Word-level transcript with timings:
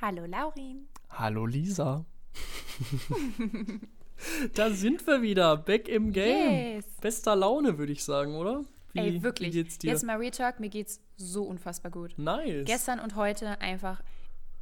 Hallo 0.00 0.26
Laurin. 0.26 0.88
Hallo 1.08 1.46
Lisa. 1.46 2.04
da 4.54 4.70
sind 4.70 5.06
wir 5.06 5.22
wieder, 5.22 5.56
back 5.56 5.88
im 5.88 6.12
Game. 6.12 6.76
Yes. 6.76 6.84
Bester 7.00 7.34
Laune, 7.34 7.78
würde 7.78 7.92
ich 7.92 8.04
sagen, 8.04 8.34
oder? 8.34 8.62
Wie, 8.92 8.98
Ey, 9.00 9.22
wirklich. 9.22 9.54
Wie 9.54 9.62
geht's 9.62 9.78
dir? 9.78 9.92
Jetzt 9.92 10.04
mal 10.04 10.18
Real 10.18 10.30
Talk, 10.30 10.60
mir 10.60 10.68
geht's 10.68 11.00
so 11.16 11.44
unfassbar 11.44 11.90
gut. 11.90 12.18
nice. 12.18 12.66
Gestern 12.66 13.00
und 13.00 13.16
heute 13.16 13.58
einfach 13.62 14.02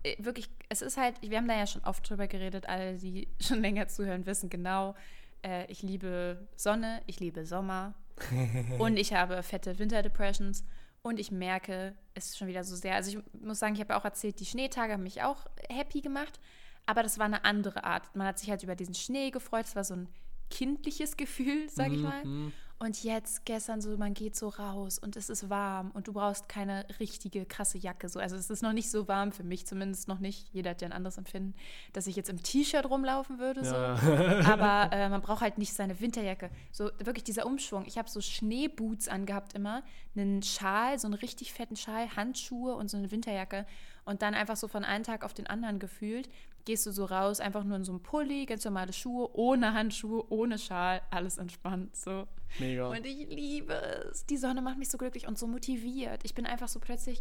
äh, 0.04 0.14
wirklich, 0.22 0.48
es 0.69 0.83
ist 0.83 0.97
halt, 0.97 1.21
wir 1.21 1.37
haben 1.37 1.48
da 1.48 1.56
ja 1.56 1.66
schon 1.66 1.82
oft 1.82 2.08
drüber 2.08 2.28
geredet, 2.28 2.69
alle, 2.69 2.94
die 2.94 3.26
schon 3.40 3.60
länger 3.60 3.88
zuhören, 3.88 4.26
wissen 4.26 4.51
genau, 4.51 4.94
äh, 5.42 5.66
ich 5.66 5.82
liebe 5.82 6.46
Sonne, 6.54 7.03
ich 7.06 7.19
liebe 7.19 7.44
Sommer 7.44 7.94
und 8.78 8.96
ich 8.96 9.14
habe 9.14 9.42
fette 9.42 9.80
Winterdepressions 9.80 10.64
und 11.04 11.21
ich 11.21 11.30
merke 11.30 11.94
es 12.14 12.26
ist 12.26 12.38
schon 12.38 12.48
wieder 12.48 12.64
so 12.64 12.74
sehr. 12.74 12.94
Also 12.94 13.10
ich 13.10 13.42
muss 13.42 13.58
sagen, 13.58 13.74
ich 13.74 13.80
habe 13.80 13.96
auch 13.96 14.04
erzählt, 14.04 14.40
die 14.40 14.46
Schneetage 14.46 14.94
haben 14.94 15.03
mich 15.03 15.22
auch 15.22 15.46
happy 15.68 16.00
gemacht, 16.00 16.41
aber 16.86 17.02
das 17.02 17.18
war 17.18 17.26
eine 17.26 17.45
andere 17.45 17.84
Art. 17.84 18.14
Man 18.16 18.26
hat 18.26 18.38
sich 18.38 18.50
halt 18.50 18.62
über 18.62 18.74
diesen 18.74 18.95
Schnee 18.95 19.30
gefreut, 19.30 19.66
es 19.66 19.76
war 19.76 19.84
so 19.84 19.95
ein 19.95 20.09
kindliches 20.50 21.16
Gefühl, 21.16 21.68
sag 21.68 21.92
ich 21.92 22.00
mal. 22.00 22.24
Mhm. 22.24 22.52
Und 22.78 23.02
jetzt, 23.05 23.46
gestern 23.46 23.80
so, 23.80 23.96
man 23.96 24.14
geht 24.14 24.34
so 24.37 24.48
raus 24.48 24.98
und 24.98 25.16
es 25.16 25.30
ist 25.30 25.48
warm 25.48 25.91
und 25.92 26.09
du 26.09 26.12
brauchst 26.12 26.48
keine 26.48 26.84
richtige, 26.98 27.46
krasse 27.46 27.78
Jacke. 27.78 28.09
So. 28.09 28.19
Also 28.19 28.37
es 28.37 28.51
ist 28.51 28.62
noch 28.62 28.73
nicht 28.73 28.91
so 28.91 29.06
warm 29.06 29.32
für 29.32 29.45
mich, 29.45 29.65
zumindest 29.66 30.09
noch 30.09 30.19
nicht. 30.19 30.48
Jeder 30.52 30.70
hat 30.70 30.82
ja 30.82 30.88
ein 30.88 30.92
anderes 30.92 31.16
Empfinden, 31.16 31.55
dass 31.92 32.06
ich 32.09 32.16
jetzt 32.16 32.29
im 32.29 32.42
T-Shirt 32.42 32.84
rumlaufen 32.84 33.38
würde. 33.38 33.65
So. 33.65 33.74
Ja. 33.74 34.42
Aber 34.52 34.92
äh, 34.96 35.09
man 35.09 35.23
braucht 35.23 35.41
halt 35.41 35.56
nicht 35.56 35.73
seine 35.73 36.01
Winterjacke. 36.01 36.51
So 36.73 36.91
wirklich 36.98 37.24
dieser 37.24 37.46
Umschwung. 37.46 37.84
Ich 37.87 37.96
habe 37.96 38.10
so 38.10 38.20
Schneeboots 38.20 39.09
angehabt 39.09 39.54
immer, 39.54 39.82
einen 40.16 40.43
Schal, 40.43 40.98
so 40.98 41.06
einen 41.06 41.15
richtig 41.15 41.52
fetten 41.52 41.77
Schal, 41.77 42.15
Handschuhe 42.16 42.74
und 42.74 42.91
so 42.91 42.96
eine 42.96 43.10
Winterjacke. 43.10 43.66
Und 44.04 44.20
dann 44.20 44.34
einfach 44.34 44.56
so 44.56 44.68
von 44.68 44.84
einem 44.84 45.04
Tag 45.04 45.24
auf 45.24 45.32
den 45.32 45.46
anderen 45.46 45.79
gefühlt, 45.79 46.29
gehst 46.64 46.86
du 46.86 46.92
so 46.92 47.04
raus, 47.04 47.41
einfach 47.41 47.64
nur 47.64 47.77
in 47.77 47.84
so 47.84 47.92
einem 47.92 48.02
Pulli, 48.02 48.46
ganz 48.46 48.65
normale 48.65 48.93
Schuhe, 48.93 49.29
ohne 49.34 49.74
Handschuhe, 49.74 50.24
ohne 50.30 50.59
Schal, 50.59 51.02
alles 51.10 51.38
entspannt. 51.38 51.96
So. 51.96 52.26
Mega. 52.59 52.88
Und 52.88 53.04
ich 53.04 53.29
liebe 53.29 53.74
es. 53.74 54.26
Die 54.26 54.37
Sonne 54.37 54.62
macht 54.62 54.79
mich 54.79 54.88
so 54.88 54.98
glücklich 54.98 55.26
und 55.26 55.38
so 55.38 55.46
motiviert. 55.46 56.23
Ich 56.24 56.35
bin 56.35 56.46
einfach 56.46 56.68
so 56.68 56.80
plötzlich, 56.80 57.20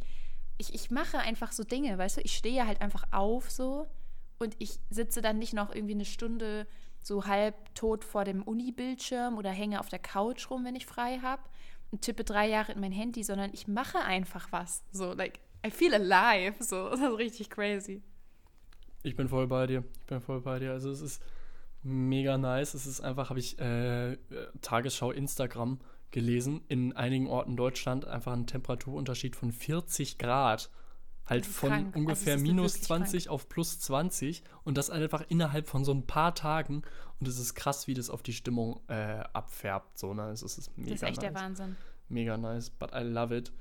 ich, 0.57 0.73
ich 0.73 0.91
mache 0.91 1.17
einfach 1.17 1.51
so 1.51 1.63
Dinge, 1.63 1.97
weißt 1.97 2.17
du? 2.17 2.21
Ich 2.21 2.35
stehe 2.35 2.65
halt 2.65 2.81
einfach 2.81 3.05
auf 3.11 3.49
so 3.49 3.87
und 4.39 4.55
ich 4.59 4.79
sitze 4.89 5.21
dann 5.21 5.39
nicht 5.39 5.53
noch 5.53 5.73
irgendwie 5.73 5.95
eine 5.95 6.05
Stunde 6.05 6.67
so 7.01 7.25
halb 7.25 7.75
tot 7.75 8.05
vor 8.05 8.23
dem 8.23 8.43
Uni-Bildschirm 8.43 9.37
oder 9.37 9.49
hänge 9.49 9.79
auf 9.79 9.89
der 9.89 9.99
Couch 9.99 10.49
rum, 10.49 10.63
wenn 10.63 10.75
ich 10.75 10.85
frei 10.85 11.19
habe 11.21 11.41
und 11.91 12.01
tippe 12.01 12.23
drei 12.23 12.47
Jahre 12.47 12.71
in 12.71 12.79
mein 12.79 12.91
Handy, 12.91 13.23
sondern 13.23 13.51
ich 13.53 13.67
mache 13.67 13.99
einfach 13.99 14.51
was. 14.51 14.83
So, 14.91 15.13
like, 15.13 15.39
I 15.65 15.69
feel 15.69 15.93
alive. 15.93 16.63
So, 16.63 16.89
das 16.91 16.99
ist 16.99 17.17
richtig 17.17 17.49
crazy. 17.49 18.01
Ich 19.03 19.15
bin 19.15 19.27
voll 19.27 19.47
bei 19.47 19.67
dir. 19.67 19.83
Ich 19.99 20.05
bin 20.05 20.21
voll 20.21 20.41
bei 20.41 20.59
dir. 20.59 20.71
Also 20.71 20.89
es 20.89 21.01
ist 21.01 21.21
mega 21.83 22.37
nice. 22.37 22.73
Es 22.73 22.87
ist 22.87 23.01
einfach, 23.01 23.29
habe 23.29 23.39
ich 23.39 23.59
äh, 23.59 24.17
Tagesschau 24.61 25.11
Instagram 25.11 25.79
gelesen, 26.11 26.61
in 26.67 26.93
einigen 26.93 27.27
Orten 27.27 27.57
Deutschland 27.57 28.05
einfach 28.05 28.33
ein 28.33 28.47
Temperaturunterschied 28.47 29.35
von 29.35 29.51
40 29.51 30.17
Grad. 30.17 30.69
Halt 31.25 31.45
ist 31.45 31.55
von 31.55 31.69
krank. 31.69 31.87
Also 31.87 31.99
ungefähr 31.99 32.35
es 32.35 32.41
ist 32.41 32.47
minus 32.47 32.73
wirklich 32.73 32.87
20 32.87 33.29
auf 33.29 33.49
plus 33.49 33.79
20 33.79 34.43
und 34.63 34.77
das 34.77 34.89
einfach 34.89 35.23
innerhalb 35.29 35.67
von 35.67 35.85
so 35.85 35.93
ein 35.93 36.05
paar 36.05 36.35
Tagen 36.35 36.83
und 37.19 37.27
es 37.27 37.39
ist 37.39 37.55
krass, 37.55 37.87
wie 37.87 37.93
das 37.93 38.09
auf 38.09 38.23
die 38.23 38.33
Stimmung 38.33 38.81
äh, 38.89 39.23
abfärbt. 39.33 39.97
So, 39.97 40.13
ne? 40.13 40.29
Es 40.31 40.43
ist 40.43 40.77
mega 40.77 40.91
Das 40.91 41.01
ist 41.01 41.03
echt 41.03 41.21
nice. 41.21 41.33
der 41.33 41.35
Wahnsinn. 41.35 41.75
Mega 42.09 42.37
nice, 42.37 42.69
but 42.69 42.91
I 42.93 43.03
love 43.03 43.35
it. 43.35 43.51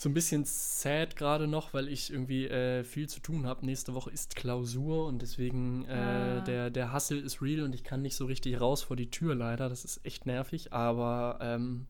So 0.00 0.08
ein 0.08 0.14
bisschen 0.14 0.44
sad 0.44 1.16
gerade 1.16 1.48
noch, 1.48 1.74
weil 1.74 1.88
ich 1.88 2.12
irgendwie 2.12 2.46
äh, 2.46 2.84
viel 2.84 3.08
zu 3.08 3.18
tun 3.18 3.46
habe. 3.46 3.66
Nächste 3.66 3.94
Woche 3.94 4.10
ist 4.10 4.36
Klausur 4.36 5.06
und 5.06 5.20
deswegen 5.22 5.86
äh, 5.86 5.92
Ah. 5.92 6.40
der, 6.42 6.70
der 6.70 6.92
Hustle 6.92 7.18
ist 7.18 7.42
real 7.42 7.64
und 7.64 7.74
ich 7.74 7.82
kann 7.82 8.00
nicht 8.00 8.14
so 8.14 8.26
richtig 8.26 8.60
raus 8.60 8.80
vor 8.84 8.94
die 8.94 9.10
Tür 9.10 9.34
leider. 9.34 9.68
Das 9.68 9.84
ist 9.84 10.06
echt 10.06 10.24
nervig, 10.24 10.72
aber 10.72 11.40
ähm, 11.42 11.88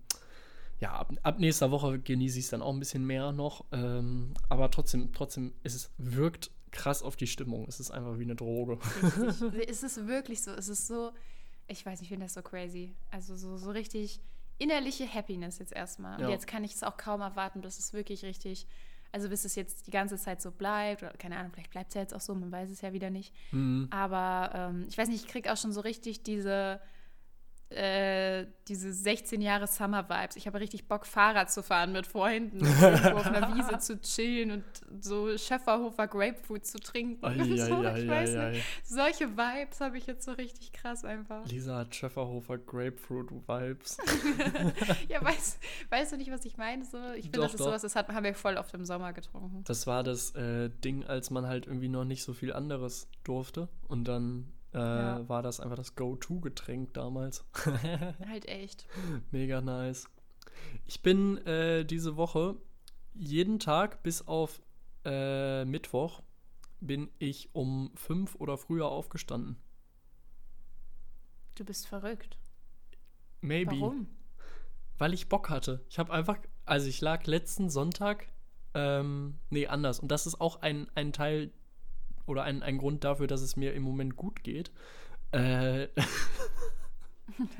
ja, 0.80 0.92
ab, 0.94 1.12
ab 1.22 1.38
nächster 1.38 1.70
Woche 1.70 1.98
genieße 1.98 2.38
ich 2.38 2.46
es 2.46 2.50
dann 2.50 2.62
auch 2.62 2.72
ein 2.72 2.78
bisschen 2.78 3.04
mehr 3.06 3.30
noch. 3.32 3.66
Ähm, 3.72 4.32
aber 4.48 4.70
trotzdem, 4.70 5.12
trotzdem, 5.12 5.52
es 5.62 5.90
wirkt 5.98 6.50
krass 6.70 7.02
auf 7.02 7.14
die 7.16 7.26
Stimmung. 7.26 7.66
Es 7.68 7.78
ist 7.78 7.90
einfach 7.90 8.18
wie 8.18 8.24
eine 8.24 8.36
Droge. 8.36 8.78
Richtig. 9.02 9.68
es 9.68 9.82
ist 9.82 10.06
wirklich 10.06 10.40
so. 10.40 10.52
Es 10.52 10.68
ist 10.68 10.86
so, 10.86 11.12
ich 11.66 11.84
weiß 11.84 12.00
nicht, 12.00 12.06
ich 12.06 12.08
finde 12.08 12.24
das 12.24 12.32
so 12.32 12.40
crazy. 12.40 12.94
Also 13.10 13.36
so, 13.36 13.58
so 13.58 13.70
richtig 13.70 14.22
innerliche 14.58 15.12
Happiness 15.12 15.58
jetzt 15.58 15.72
erstmal. 15.72 16.16
Und 16.18 16.24
Ja. 16.24 16.30
jetzt 16.30 16.46
kann 16.46 16.64
ich 16.64 16.74
es 16.74 16.82
auch 16.82 16.96
kaum 16.96 17.20
erwarten, 17.20 17.60
bis 17.60 17.78
es 17.78 17.92
wirklich 17.92 18.24
richtig, 18.24 18.66
also 19.12 19.28
bis 19.28 19.44
es 19.44 19.54
jetzt 19.54 19.86
die 19.86 19.90
ganze 19.90 20.16
Zeit 20.18 20.42
so 20.42 20.50
bleibt. 20.50 21.02
Oder 21.02 21.12
keine 21.14 21.36
Ahnung, 21.38 21.52
vielleicht 21.52 21.70
bleibt 21.70 21.88
es 21.90 21.94
ja 21.94 22.00
jetzt 22.02 22.14
auch 22.14 22.20
so, 22.20 22.34
man 22.34 22.50
weiß 22.52 22.68
es 22.70 22.80
ja 22.80 22.92
wieder 22.92 23.10
nicht. 23.10 23.34
Mhm. 23.52 23.88
Aber 23.90 24.50
ähm, 24.54 24.86
ich 24.88 24.98
weiß 24.98 25.08
nicht, 25.08 25.24
ich 25.24 25.30
kriege 25.30 25.52
auch 25.52 25.56
schon 25.56 25.72
so 25.72 25.80
richtig 25.80 26.22
diese, 26.22 26.80
äh, 27.70 28.46
diese 28.66 28.92
16 28.92 29.40
Jahre 29.40 29.66
Summer-Vibes. 29.66 30.36
Ich 30.36 30.46
habe 30.46 30.60
richtig 30.60 30.88
Bock, 30.88 31.06
Fahrrad 31.06 31.50
zu 31.50 31.62
fahren 31.62 31.92
mit 31.92 32.06
Freunden, 32.06 32.66
auf 32.66 33.26
einer 33.26 33.54
Wiese 33.54 33.78
zu 33.80 34.00
chillen 34.00 34.50
und 34.50 34.64
so 35.04 35.36
Schäferhofer 35.36 36.06
Grapefruit 36.06 36.64
zu 36.64 36.78
trinken. 36.78 37.24
Ai, 37.24 37.36
so, 37.56 37.74
ai, 37.74 38.00
ich 38.00 38.08
ai, 38.08 38.08
weiß 38.08 38.36
ai, 38.36 38.50
nicht. 38.52 38.64
Solche 38.84 39.36
Vibes 39.36 39.80
habe 39.80 39.98
ich 39.98 40.06
jetzt 40.06 40.24
so 40.24 40.32
richtig 40.32 40.72
krass 40.72 41.04
einfach. 41.04 41.44
Lisa 41.46 41.76
hat 41.76 41.94
Schäferhofer 41.94 42.58
Grapefruit 42.58 43.30
Vibes. 43.30 43.98
Ja, 45.08 45.22
weißt, 45.22 45.58
weißt 45.90 46.12
du 46.12 46.16
nicht, 46.16 46.30
was 46.30 46.44
ich 46.44 46.56
meine? 46.56 46.84
So, 46.84 46.98
ich 47.14 47.24
finde, 47.24 47.40
das 47.40 47.54
ist 47.54 47.60
doch. 47.60 47.66
sowas, 47.66 47.82
das 47.82 47.96
hat, 47.96 48.08
haben 48.08 48.24
wir 48.24 48.34
voll 48.34 48.56
oft 48.56 48.72
im 48.74 48.84
Sommer 48.84 49.12
getrunken. 49.12 49.64
Das 49.64 49.86
war 49.86 50.02
das 50.02 50.34
äh, 50.34 50.70
Ding, 50.84 51.04
als 51.04 51.30
man 51.30 51.46
halt 51.46 51.66
irgendwie 51.66 51.88
noch 51.88 52.04
nicht 52.04 52.22
so 52.22 52.32
viel 52.32 52.52
anderes 52.52 53.08
durfte. 53.24 53.68
Und 53.86 54.08
dann 54.08 54.52
äh, 54.74 54.78
Ja. 54.78 55.28
war 55.28 55.42
das 55.42 55.60
einfach 55.60 55.76
das 55.76 55.94
Go-To-Getränk 55.94 56.94
damals. 56.94 57.44
Halt 58.28 58.46
echt. 58.48 58.86
Mega 59.30 59.60
nice. 59.60 60.08
Ich 60.86 61.02
bin 61.02 61.38
äh, 61.46 61.84
diese 61.84 62.16
Woche 62.16 62.56
jeden 63.14 63.58
Tag 63.58 64.02
bis 64.02 64.26
auf 64.26 64.60
äh, 65.04 65.64
Mittwoch 65.64 66.22
bin 66.80 67.10
ich 67.18 67.50
um 67.54 67.90
fünf 67.94 68.36
oder 68.36 68.56
früher 68.56 68.86
aufgestanden. 68.86 69.56
Du 71.54 71.64
bist 71.64 71.88
verrückt. 71.88 72.38
Maybe. 73.40 73.72
Warum? 73.80 74.08
Weil 74.96 75.14
ich 75.14 75.28
Bock 75.28 75.50
hatte. 75.50 75.84
Ich 75.88 75.98
habe 75.98 76.12
einfach, 76.12 76.38
also 76.64 76.88
ich 76.88 77.00
lag 77.00 77.26
letzten 77.26 77.70
Sonntag, 77.70 78.28
ähm, 78.74 79.38
nee, 79.50 79.66
anders. 79.66 80.00
Und 80.00 80.08
das 80.08 80.26
ist 80.26 80.40
auch 80.40 80.62
ein, 80.62 80.88
ein 80.94 81.12
Teil 81.12 81.52
oder 82.28 82.42
ein, 82.42 82.62
ein 82.62 82.78
Grund 82.78 83.04
dafür, 83.04 83.26
dass 83.26 83.40
es 83.40 83.56
mir 83.56 83.74
im 83.74 83.82
Moment 83.82 84.16
gut 84.16 84.42
geht. 84.42 84.70
Äh, 85.32 85.88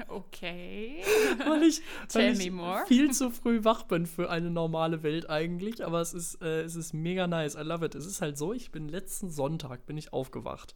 Okay. 0.08 1.02
weil 1.46 1.62
ich, 1.64 1.82
weil 2.12 2.40
ich 2.40 2.88
viel 2.88 3.12
zu 3.12 3.30
früh 3.30 3.64
wach 3.64 3.84
bin 3.84 4.06
für 4.06 4.30
eine 4.30 4.50
normale 4.50 5.02
Welt 5.02 5.28
eigentlich. 5.28 5.84
Aber 5.84 6.00
es 6.00 6.14
ist, 6.14 6.42
äh, 6.42 6.62
es 6.62 6.74
ist 6.74 6.94
mega 6.94 7.26
nice. 7.26 7.54
I 7.54 7.62
love 7.62 7.84
it. 7.84 7.94
Es 7.94 8.06
ist 8.06 8.20
halt 8.20 8.38
so, 8.38 8.52
ich 8.52 8.70
bin 8.70 8.88
letzten 8.88 9.30
Sonntag 9.30 9.86
bin 9.86 9.96
ich 9.96 10.12
aufgewacht. 10.12 10.74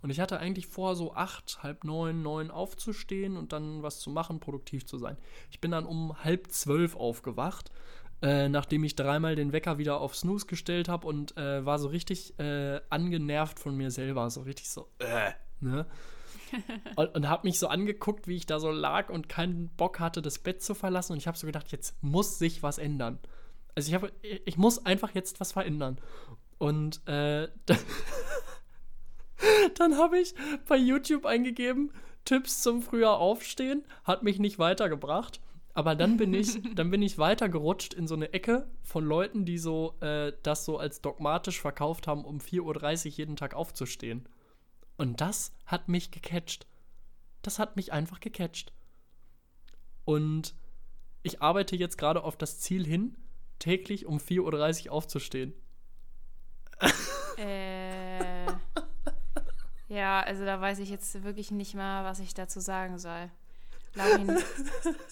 Und 0.00 0.10
ich 0.10 0.18
hatte 0.18 0.40
eigentlich 0.40 0.66
vor, 0.66 0.96
so 0.96 1.14
acht, 1.14 1.62
halb 1.62 1.84
neun, 1.84 2.22
neun 2.22 2.50
aufzustehen 2.50 3.36
und 3.36 3.52
dann 3.52 3.84
was 3.84 4.00
zu 4.00 4.10
machen, 4.10 4.40
produktiv 4.40 4.84
zu 4.84 4.98
sein. 4.98 5.16
Ich 5.50 5.60
bin 5.60 5.70
dann 5.70 5.86
um 5.86 6.24
halb 6.24 6.50
zwölf 6.50 6.96
aufgewacht, 6.96 7.70
äh, 8.22 8.48
nachdem 8.48 8.84
ich 8.84 8.94
dreimal 8.94 9.34
den 9.34 9.52
Wecker 9.52 9.78
wieder 9.78 10.00
auf 10.00 10.14
Snooze 10.14 10.46
gestellt 10.46 10.88
habe 10.88 11.06
und 11.06 11.36
äh, 11.36 11.66
war 11.66 11.78
so 11.78 11.88
richtig 11.88 12.38
äh, 12.38 12.80
angenervt 12.88 13.58
von 13.58 13.76
mir 13.76 13.90
selber. 13.90 14.30
So 14.30 14.42
richtig 14.42 14.70
so, 14.70 14.88
äh, 14.98 15.32
ne? 15.60 15.86
und, 16.96 17.14
und 17.14 17.28
habe 17.28 17.46
mich 17.46 17.58
so 17.58 17.66
angeguckt, 17.66 18.28
wie 18.28 18.36
ich 18.36 18.46
da 18.46 18.60
so 18.60 18.70
lag 18.70 19.10
und 19.10 19.28
keinen 19.28 19.68
Bock 19.70 20.00
hatte, 20.00 20.22
das 20.22 20.38
Bett 20.38 20.62
zu 20.62 20.74
verlassen. 20.74 21.12
Und 21.12 21.18
ich 21.18 21.26
habe 21.26 21.36
so 21.36 21.46
gedacht, 21.46 21.72
jetzt 21.72 22.02
muss 22.02 22.38
sich 22.38 22.62
was 22.62 22.78
ändern. 22.78 23.18
Also 23.74 23.88
ich 23.88 23.94
habe, 23.94 24.12
ich 24.22 24.56
muss 24.56 24.84
einfach 24.84 25.14
jetzt 25.14 25.40
was 25.40 25.52
verändern. 25.52 25.98
Und 26.58 27.06
äh, 27.08 27.48
dann 29.74 29.96
habe 29.96 30.18
ich 30.18 30.34
bei 30.68 30.76
YouTube 30.76 31.26
eingegeben, 31.26 31.92
Tipps 32.24 32.62
zum 32.62 32.82
früher 32.82 33.18
Aufstehen, 33.18 33.84
hat 34.04 34.22
mich 34.22 34.38
nicht 34.38 34.58
weitergebracht. 34.58 35.40
Aber 35.74 35.94
dann 35.94 36.16
bin 36.16 36.34
ich, 36.34 36.58
dann 36.74 36.90
bin 36.90 37.02
ich 37.02 37.18
weitergerutscht 37.18 37.94
in 37.94 38.06
so 38.06 38.14
eine 38.14 38.32
Ecke 38.32 38.68
von 38.82 39.04
Leuten, 39.04 39.44
die 39.44 39.58
so 39.58 39.94
äh, 40.00 40.32
das 40.42 40.64
so 40.64 40.78
als 40.78 41.00
dogmatisch 41.00 41.60
verkauft 41.60 42.06
haben, 42.06 42.24
um 42.24 42.38
4.30 42.38 43.06
Uhr 43.06 43.12
jeden 43.12 43.36
Tag 43.36 43.54
aufzustehen. 43.54 44.28
Und 44.96 45.20
das 45.20 45.54
hat 45.66 45.88
mich 45.88 46.10
gecatcht. 46.10 46.66
Das 47.40 47.58
hat 47.58 47.76
mich 47.76 47.92
einfach 47.92 48.20
gecatcht. 48.20 48.72
Und 50.04 50.54
ich 51.22 51.40
arbeite 51.40 51.76
jetzt 51.76 51.96
gerade 51.98 52.24
auf 52.24 52.36
das 52.36 52.60
Ziel 52.60 52.86
hin, 52.86 53.16
täglich 53.58 54.06
um 54.06 54.18
4.30 54.18 54.86
Uhr 54.86 54.92
aufzustehen. 54.92 55.54
Äh, 57.38 58.46
ja, 59.88 60.20
also 60.20 60.44
da 60.44 60.60
weiß 60.60 60.80
ich 60.80 60.90
jetzt 60.90 61.22
wirklich 61.24 61.50
nicht 61.50 61.74
mal, 61.74 62.04
was 62.04 62.20
ich 62.20 62.34
dazu 62.34 62.60
sagen 62.60 62.98
soll. 62.98 63.30
Laurin, 63.94 64.38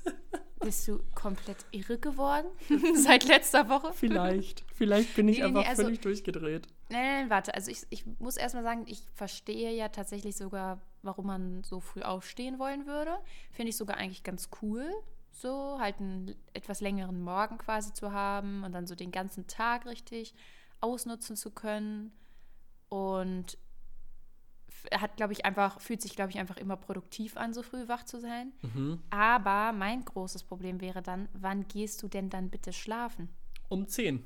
Bist 0.61 0.87
du 0.89 1.01
komplett 1.15 1.57
irre 1.71 1.99
geworden? 1.99 2.47
Seit 2.95 3.25
letzter 3.25 3.69
Woche? 3.71 3.93
Vielleicht. 3.95 4.65
Vielleicht 4.75 5.15
bin 5.17 5.29
ich 5.29 5.39
Nee, 5.39 5.45
nee, 5.45 5.49
einfach 5.59 5.69
also- 5.71 5.85
völlig 5.85 6.01
durchgedreht. 6.01 6.67
Nein, 6.91 7.03
nein, 7.03 7.21
nein, 7.23 7.31
warte. 7.31 7.55
Also 7.55 7.71
ich, 7.71 7.87
ich 7.91 8.05
muss 8.19 8.37
erstmal 8.37 8.63
sagen, 8.65 8.85
ich 8.87 9.03
verstehe 9.15 9.73
ja 9.75 9.89
tatsächlich 9.89 10.37
sogar, 10.37 10.81
warum 11.03 11.27
man 11.29 11.65
so 11.65 11.81
früh 11.81 12.03
aufstehen 12.03 12.59
wollen 12.59 12.87
würde. 12.87 13.17
Finde 13.53 13.71
ich 13.71 13.77
sogar 13.77 13.97
eigentlich 13.97 14.23
ganz 14.23 14.51
cool, 14.61 14.85
so 15.31 15.79
halt 15.81 15.99
einen 15.99 16.35
etwas 16.53 16.81
längeren 16.81 17.23
Morgen 17.23 17.57
quasi 17.59 17.93
zu 17.95 18.13
haben 18.13 18.65
und 18.65 18.73
dann 18.73 18.87
so 18.87 18.95
den 18.95 19.13
ganzen 19.13 19.47
Tag 19.47 19.87
richtig 19.87 20.35
ausnutzen 20.81 21.37
zu 21.37 21.51
können. 21.53 22.13
Und 22.89 23.57
hat, 24.93 25.17
glaube 25.17 25.33
ich, 25.33 25.45
einfach, 25.45 25.81
fühlt 25.81 26.03
sich, 26.03 26.17
glaube 26.17 26.31
ich, 26.31 26.39
einfach 26.39 26.57
immer 26.57 26.77
produktiv 26.77 27.37
an, 27.37 27.55
so 27.55 27.63
früh 27.63 27.89
wach 27.89 28.05
zu 28.05 28.21
sein. 28.21 28.53
Mhm. 28.63 29.03
Aber 29.11 29.73
mein 29.73 30.05
großes 30.05 30.43
Problem 30.43 30.81
wäre 30.81 31.03
dann, 31.03 31.29
wann 31.33 31.69
gehst 31.69 32.03
du 32.03 32.09
denn 32.09 32.31
dann 32.31 32.51
bitte 32.51 32.73
schlafen? 32.73 33.29
Um 33.69 33.87
10. 33.87 34.25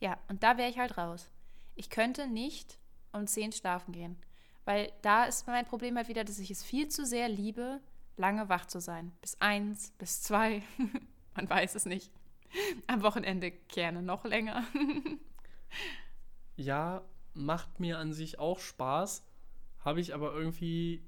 Ja, 0.00 0.18
und 0.28 0.42
da 0.42 0.58
wäre 0.58 0.68
ich 0.68 0.78
halt 0.78 0.98
raus. 0.98 1.30
Ich 1.74 1.90
könnte 1.90 2.26
nicht 2.26 2.78
um 3.12 3.26
10 3.26 3.52
schlafen 3.52 3.92
gehen. 3.92 4.16
Weil 4.64 4.92
da 5.02 5.24
ist 5.24 5.46
mein 5.46 5.64
Problem 5.64 5.96
halt 5.96 6.08
wieder, 6.08 6.24
dass 6.24 6.38
ich 6.38 6.50
es 6.50 6.62
viel 6.62 6.88
zu 6.88 7.04
sehr 7.04 7.28
liebe, 7.28 7.80
lange 8.16 8.48
wach 8.48 8.66
zu 8.66 8.80
sein. 8.80 9.12
Bis 9.20 9.40
eins, 9.40 9.92
bis 9.98 10.22
zwei. 10.22 10.62
Man 11.34 11.48
weiß 11.48 11.74
es 11.74 11.86
nicht. 11.86 12.12
Am 12.86 13.02
Wochenende 13.02 13.50
gerne 13.50 14.02
noch 14.02 14.24
länger. 14.24 14.64
Ja, 16.56 17.02
macht 17.34 17.80
mir 17.80 17.98
an 17.98 18.12
sich 18.12 18.38
auch 18.38 18.58
Spaß. 18.58 19.24
Habe 19.84 20.00
ich 20.00 20.14
aber 20.14 20.34
irgendwie 20.34 21.04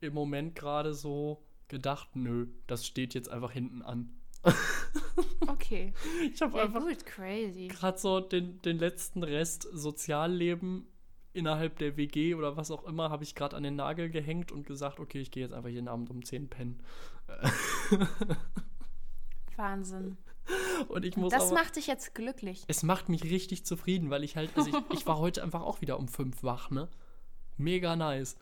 im 0.00 0.14
Moment 0.14 0.54
gerade 0.54 0.94
so 0.94 1.42
gedacht, 1.68 2.14
nö, 2.14 2.46
das 2.66 2.86
steht 2.86 3.14
jetzt 3.14 3.28
einfach 3.30 3.52
hinten 3.52 3.82
an. 3.82 4.14
Okay. 5.48 5.92
Ich 6.32 6.40
habe 6.40 6.56
Ja, 6.56 6.64
einfach 6.64 6.82
gerade 7.68 7.98
so 7.98 8.20
den, 8.20 8.62
den 8.62 8.78
letzten 8.78 9.24
Rest 9.24 9.68
Sozialleben 9.72 10.86
innerhalb 11.32 11.78
der 11.78 11.96
WG 11.96 12.34
oder 12.34 12.56
was 12.56 12.70
auch 12.70 12.84
immer, 12.84 13.10
habe 13.10 13.24
ich 13.24 13.34
gerade 13.34 13.56
an 13.56 13.62
den 13.64 13.76
Nagel 13.76 14.10
gehängt 14.10 14.52
und 14.52 14.66
gesagt, 14.66 15.00
okay, 15.00 15.20
ich 15.20 15.30
gehe 15.30 15.42
jetzt 15.42 15.52
einfach 15.52 15.68
jeden 15.68 15.88
Abend 15.88 16.10
um 16.10 16.24
10 16.24 16.48
pennen. 16.48 16.82
Wahnsinn. 19.56 20.16
Und 20.88 21.04
ich 21.04 21.16
muss 21.16 21.32
Das 21.32 21.46
aber, 21.48 21.54
macht 21.54 21.76
dich 21.76 21.86
jetzt 21.86 22.14
glücklich. 22.14 22.64
es 22.68 22.82
macht 22.82 23.08
mich 23.08 23.24
richtig 23.24 23.66
zufrieden, 23.66 24.08
weil 24.10 24.24
ich 24.24 24.36
halt, 24.36 24.56
also 24.56 24.70
ich, 24.70 24.98
ich 25.00 25.06
war 25.06 25.18
heute 25.18 25.42
einfach 25.42 25.62
auch 25.62 25.80
wieder 25.80 25.98
um 25.98 26.08
5 26.08 26.42
wach, 26.42 26.70
ne? 26.70 26.88
Mega 27.58 27.96
nice. 27.96 28.36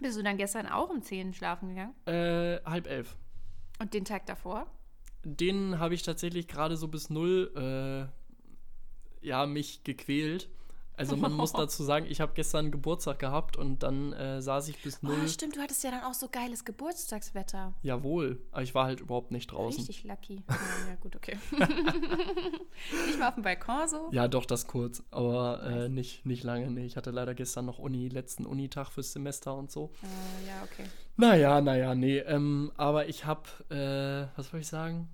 Bist 0.00 0.18
du 0.18 0.22
dann 0.22 0.36
gestern 0.36 0.66
auch 0.66 0.90
um 0.90 1.02
10 1.02 1.34
schlafen 1.34 1.70
gegangen? 1.70 1.94
Äh, 2.06 2.60
halb 2.64 2.86
elf. 2.86 3.16
Und 3.80 3.92
den 3.94 4.04
Tag 4.04 4.26
davor? 4.26 4.66
Den 5.24 5.78
habe 5.78 5.94
ich 5.94 6.02
tatsächlich 6.02 6.48
gerade 6.48 6.76
so 6.76 6.88
bis 6.88 7.10
null, 7.10 7.52
äh, 9.22 9.26
ja, 9.26 9.46
mich 9.46 9.82
gequält. 9.84 10.48
Also 10.96 11.16
man 11.16 11.32
muss 11.32 11.52
dazu 11.54 11.82
sagen, 11.84 12.06
ich 12.08 12.20
habe 12.20 12.32
gestern 12.34 12.70
Geburtstag 12.70 13.18
gehabt 13.18 13.56
und 13.56 13.82
dann 13.82 14.12
äh, 14.12 14.40
saß 14.40 14.68
ich 14.68 14.82
bis 14.82 15.02
null. 15.02 15.16
Oh, 15.22 15.28
stimmt, 15.28 15.56
du 15.56 15.60
hattest 15.60 15.84
ja 15.84 15.90
dann 15.90 16.02
auch 16.02 16.14
so 16.14 16.28
geiles 16.28 16.64
Geburtstagswetter. 16.64 17.74
Jawohl, 17.82 18.40
aber 18.52 18.62
ich 18.62 18.74
war 18.74 18.86
halt 18.86 19.00
überhaupt 19.00 19.30
nicht 19.30 19.52
draußen. 19.52 19.80
Richtig 19.80 20.04
lucky. 20.04 20.42
Ja, 20.48 20.94
gut, 21.00 21.16
okay. 21.16 21.38
Nicht 23.06 23.18
mal 23.18 23.28
auf 23.28 23.34
dem 23.34 23.42
Balkon 23.42 23.88
so? 23.88 24.08
Ja, 24.12 24.28
doch, 24.28 24.46
das 24.46 24.66
kurz, 24.66 25.02
aber 25.10 25.62
äh, 25.62 25.88
nicht, 25.88 26.24
nicht 26.24 26.44
lange. 26.44 26.70
Nee, 26.70 26.86
ich 26.86 26.96
hatte 26.96 27.10
leider 27.10 27.34
gestern 27.34 27.66
noch 27.66 27.78
Uni, 27.78 28.08
letzten 28.08 28.46
Unitag 28.46 28.90
fürs 28.90 29.12
Semester 29.12 29.54
und 29.54 29.70
so. 29.70 29.92
Äh, 30.02 30.48
ja, 30.48 30.62
okay. 30.64 30.88
Naja, 31.16 31.60
naja, 31.60 31.94
nee. 31.94 32.18
Ähm, 32.18 32.72
aber 32.76 33.08
ich 33.08 33.24
habe, 33.24 33.48
äh, 33.70 34.36
was 34.36 34.50
soll 34.50 34.60
ich 34.60 34.68
sagen? 34.68 35.08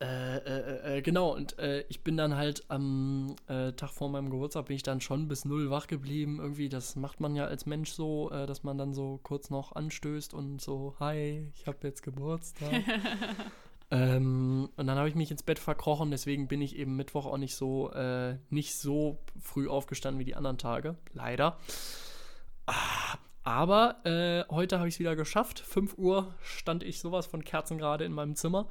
Äh, 0.00 0.38
äh, 0.38 0.96
äh, 0.96 1.02
genau, 1.02 1.34
und 1.34 1.58
äh, 1.58 1.84
ich 1.90 2.02
bin 2.02 2.16
dann 2.16 2.34
halt 2.34 2.64
am 2.68 3.36
äh, 3.48 3.72
Tag 3.72 3.90
vor 3.90 4.08
meinem 4.08 4.30
Geburtstag 4.30 4.66
bin 4.66 4.76
ich 4.76 4.82
dann 4.82 5.02
schon 5.02 5.28
bis 5.28 5.44
null 5.44 5.70
wach 5.70 5.88
geblieben. 5.88 6.38
Irgendwie, 6.40 6.70
das 6.70 6.96
macht 6.96 7.20
man 7.20 7.36
ja 7.36 7.44
als 7.44 7.66
Mensch 7.66 7.90
so, 7.92 8.30
äh, 8.30 8.46
dass 8.46 8.62
man 8.62 8.78
dann 8.78 8.94
so 8.94 9.20
kurz 9.22 9.50
noch 9.50 9.72
anstößt 9.72 10.32
und 10.32 10.62
so, 10.62 10.94
hi, 11.00 11.50
ich 11.54 11.66
habe 11.66 11.78
jetzt 11.82 12.02
Geburtstag. 12.02 12.72
ähm, 13.90 14.70
und 14.74 14.86
dann 14.86 14.96
habe 14.96 15.10
ich 15.10 15.14
mich 15.14 15.30
ins 15.30 15.42
Bett 15.42 15.58
verkrochen, 15.58 16.10
deswegen 16.10 16.48
bin 16.48 16.62
ich 16.62 16.76
eben 16.76 16.96
Mittwoch 16.96 17.26
auch 17.26 17.36
nicht 17.36 17.54
so, 17.54 17.92
äh, 17.92 18.38
nicht 18.48 18.76
so 18.76 19.18
früh 19.38 19.68
aufgestanden 19.68 20.18
wie 20.18 20.24
die 20.24 20.34
anderen 20.34 20.56
Tage. 20.56 20.96
Leider. 21.12 21.58
Ah, 22.64 23.18
aber 23.42 23.96
äh, 24.06 24.44
heute 24.50 24.78
habe 24.78 24.88
ich 24.88 24.94
es 24.94 25.00
wieder 25.00 25.14
geschafft. 25.14 25.60
5 25.60 25.98
Uhr 25.98 26.34
stand 26.42 26.84
ich 26.84 27.00
sowas 27.00 27.26
von 27.26 27.44
Kerzen 27.44 27.76
gerade 27.76 28.06
in 28.06 28.12
meinem 28.12 28.34
Zimmer. 28.34 28.66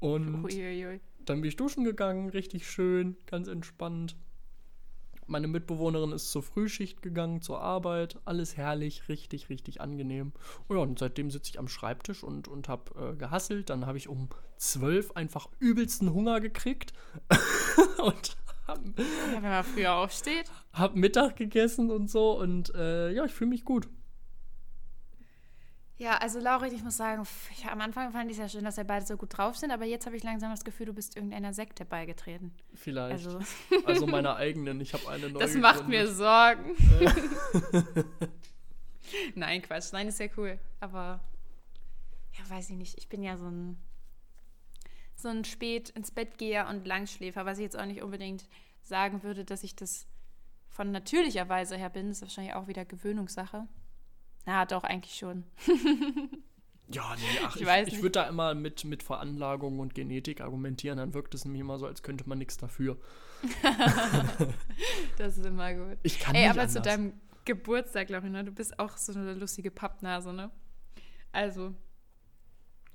Und 0.00 0.44
Uiuiui. 0.44 1.00
dann 1.24 1.40
bin 1.40 1.48
ich 1.48 1.56
duschen 1.56 1.84
gegangen, 1.84 2.28
richtig 2.30 2.68
schön, 2.70 3.16
ganz 3.26 3.48
entspannt. 3.48 4.16
Meine 5.28 5.48
Mitbewohnerin 5.48 6.12
ist 6.12 6.30
zur 6.30 6.44
Frühschicht 6.44 7.02
gegangen, 7.02 7.42
zur 7.42 7.60
Arbeit. 7.60 8.20
Alles 8.24 8.56
herrlich, 8.56 9.08
richtig, 9.08 9.48
richtig 9.48 9.80
angenehm. 9.80 10.32
Oh 10.68 10.74
ja, 10.74 10.80
und 10.80 11.00
seitdem 11.00 11.32
sitze 11.32 11.50
ich 11.50 11.58
am 11.58 11.66
Schreibtisch 11.66 12.22
und, 12.22 12.46
und 12.46 12.68
habe 12.68 13.12
äh, 13.12 13.16
gehasselt. 13.16 13.68
Dann 13.70 13.86
habe 13.86 13.98
ich 13.98 14.08
um 14.08 14.28
12 14.58 15.16
einfach 15.16 15.48
übelsten 15.58 16.12
Hunger 16.12 16.40
gekriegt 16.40 16.92
und 18.04 18.36
habe 18.68 18.82
Ja, 18.98 19.42
wenn 19.42 19.42
man 19.42 19.64
früher 19.64 19.94
aufsteht. 19.96 20.48
hab 20.72 20.94
Mittag 20.94 21.34
gegessen 21.36 21.90
und 21.90 22.08
so. 22.08 22.38
Und 22.38 22.72
äh, 22.76 23.10
ja, 23.12 23.24
ich 23.24 23.32
fühle 23.32 23.50
mich 23.50 23.64
gut. 23.64 23.88
Ja, 25.98 26.18
also 26.18 26.38
Laurit, 26.38 26.74
ich 26.74 26.84
muss 26.84 26.98
sagen, 26.98 27.22
ich, 27.52 27.64
am 27.64 27.80
Anfang 27.80 28.12
fand 28.12 28.30
ich 28.30 28.36
es 28.36 28.42
ja 28.42 28.48
schön, 28.50 28.64
dass 28.64 28.76
wir 28.76 28.84
beide 28.84 29.06
so 29.06 29.16
gut 29.16 29.36
drauf 29.36 29.56
sind, 29.56 29.70
aber 29.70 29.86
jetzt 29.86 30.04
habe 30.04 30.14
ich 30.14 30.22
langsam 30.22 30.50
das 30.50 30.62
Gefühl, 30.62 30.86
du 30.86 30.92
bist 30.92 31.16
irgendeiner 31.16 31.54
Sekte 31.54 31.86
beigetreten. 31.86 32.52
Vielleicht. 32.74 33.26
Also, 33.26 33.40
Also 33.86 34.06
meiner 34.06 34.36
eigenen. 34.36 34.80
Ich 34.82 34.92
habe 34.92 35.08
eine 35.08 35.30
neue. 35.30 35.42
das 35.42 35.54
macht 35.54 35.88
mir 35.88 36.04
gegründet. 36.04 36.16
Sorgen. 36.16 38.04
Nein, 39.34 39.62
Quatsch. 39.62 39.92
Nein, 39.92 40.08
ist 40.08 40.20
ja 40.20 40.26
cool. 40.36 40.58
Aber, 40.80 41.20
ja, 42.32 42.50
weiß 42.50 42.68
ich 42.70 42.76
nicht. 42.76 42.98
Ich 42.98 43.08
bin 43.08 43.22
ja 43.22 43.38
so 43.38 43.46
ein, 43.46 43.78
so 45.14 45.28
ein 45.28 45.44
spät 45.46 45.88
ins 45.90 46.10
Bett 46.10 46.36
geher 46.36 46.68
und 46.68 46.86
Langschläfer, 46.86 47.46
was 47.46 47.56
ich 47.56 47.64
jetzt 47.64 47.78
auch 47.78 47.86
nicht 47.86 48.02
unbedingt 48.02 48.44
sagen 48.82 49.22
würde, 49.22 49.46
dass 49.46 49.62
ich 49.62 49.74
das 49.74 50.06
von 50.68 50.90
natürlicher 50.90 51.48
Weise 51.48 51.76
her 51.78 51.88
bin. 51.88 52.08
Das 52.08 52.18
ist 52.18 52.22
wahrscheinlich 52.22 52.54
auch 52.54 52.66
wieder 52.68 52.84
Gewöhnungssache. 52.84 53.66
Na, 54.46 54.64
doch, 54.64 54.84
eigentlich 54.84 55.14
schon. 55.16 55.44
Ja, 56.88 57.16
nee, 57.16 57.40
ach, 57.44 57.56
Ich 57.56 57.62
ich, 57.62 57.94
ich, 57.94 58.02
würde 58.02 58.12
da 58.12 58.28
immer 58.28 58.54
mit, 58.54 58.84
mit 58.84 59.02
Veranlagung 59.02 59.80
und 59.80 59.94
Genetik 59.94 60.40
argumentieren, 60.40 60.98
dann 60.98 61.14
wirkt 61.14 61.34
es 61.34 61.44
nämlich 61.44 61.60
immer 61.60 61.78
so, 61.78 61.86
als 61.86 62.02
könnte 62.02 62.28
man 62.28 62.38
nichts 62.38 62.56
dafür. 62.56 62.96
Das 65.18 65.36
ist 65.36 65.44
immer 65.44 65.74
gut. 65.74 65.98
Ich 66.02 66.20
kann 66.20 66.34
Ey, 66.34 66.42
nicht 66.42 66.50
aber 66.50 66.60
anders. 66.60 66.74
zu 66.74 66.80
deinem 66.80 67.14
Geburtstag, 67.44 68.06
glaube 68.06 68.26
ich, 68.26 68.32
ne? 68.32 68.44
Du 68.44 68.52
bist 68.52 68.78
auch 68.78 68.96
so 68.96 69.12
eine 69.12 69.34
lustige 69.34 69.70
Pappnase, 69.70 70.32
ne? 70.32 70.50
Also, 71.32 71.74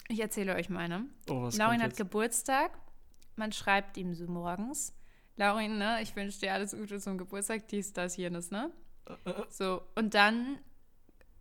ich 0.07 0.19
erzähle 0.19 0.55
euch 0.55 0.69
meine. 0.69 1.05
oh, 1.29 1.43
was 1.43 1.57
Laurin 1.57 1.81
hat? 1.81 1.95
Geburtstag. 1.97 2.71
Man 3.35 3.51
schreibt 3.51 3.97
ihm 3.97 4.13
so 4.13 4.25
morgens. 4.25 4.95
Laurin, 5.35 5.77
ne? 5.77 5.99
Ich 6.01 6.15
wünsche 6.15 6.39
dir 6.39 6.53
alles 6.53 6.71
Gute 6.71 6.99
zum 6.99 7.17
Geburtstag, 7.17 7.67
dies, 7.67 7.93
das, 7.93 8.17
jenes, 8.17 8.51
ne? 8.51 8.71
So, 9.49 9.81
und 9.95 10.13
dann 10.13 10.59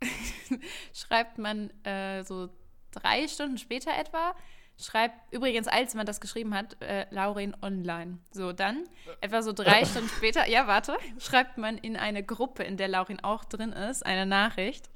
schreibt 0.92 1.38
man 1.38 1.70
äh, 1.84 2.22
so 2.24 2.50
drei 2.90 3.28
Stunden 3.28 3.58
später 3.58 3.96
etwa, 3.96 4.34
schreibt, 4.84 5.14
übrigens, 5.32 5.68
als 5.68 5.94
man 5.94 6.06
das 6.06 6.20
geschrieben 6.20 6.54
hat, 6.54 6.80
äh, 6.80 7.06
Laurin 7.10 7.56
online. 7.62 8.18
So, 8.32 8.52
dann, 8.52 8.84
etwa 9.20 9.42
so 9.42 9.52
drei 9.52 9.84
Stunden 9.84 10.08
später, 10.08 10.48
ja, 10.48 10.66
warte, 10.66 10.96
schreibt 11.18 11.58
man 11.58 11.78
in 11.78 11.96
eine 11.96 12.22
Gruppe, 12.22 12.62
in 12.62 12.76
der 12.76 12.88
Laurin 12.88 13.20
auch 13.20 13.44
drin 13.44 13.72
ist, 13.72 14.04
eine 14.04 14.26
Nachricht. 14.26 14.90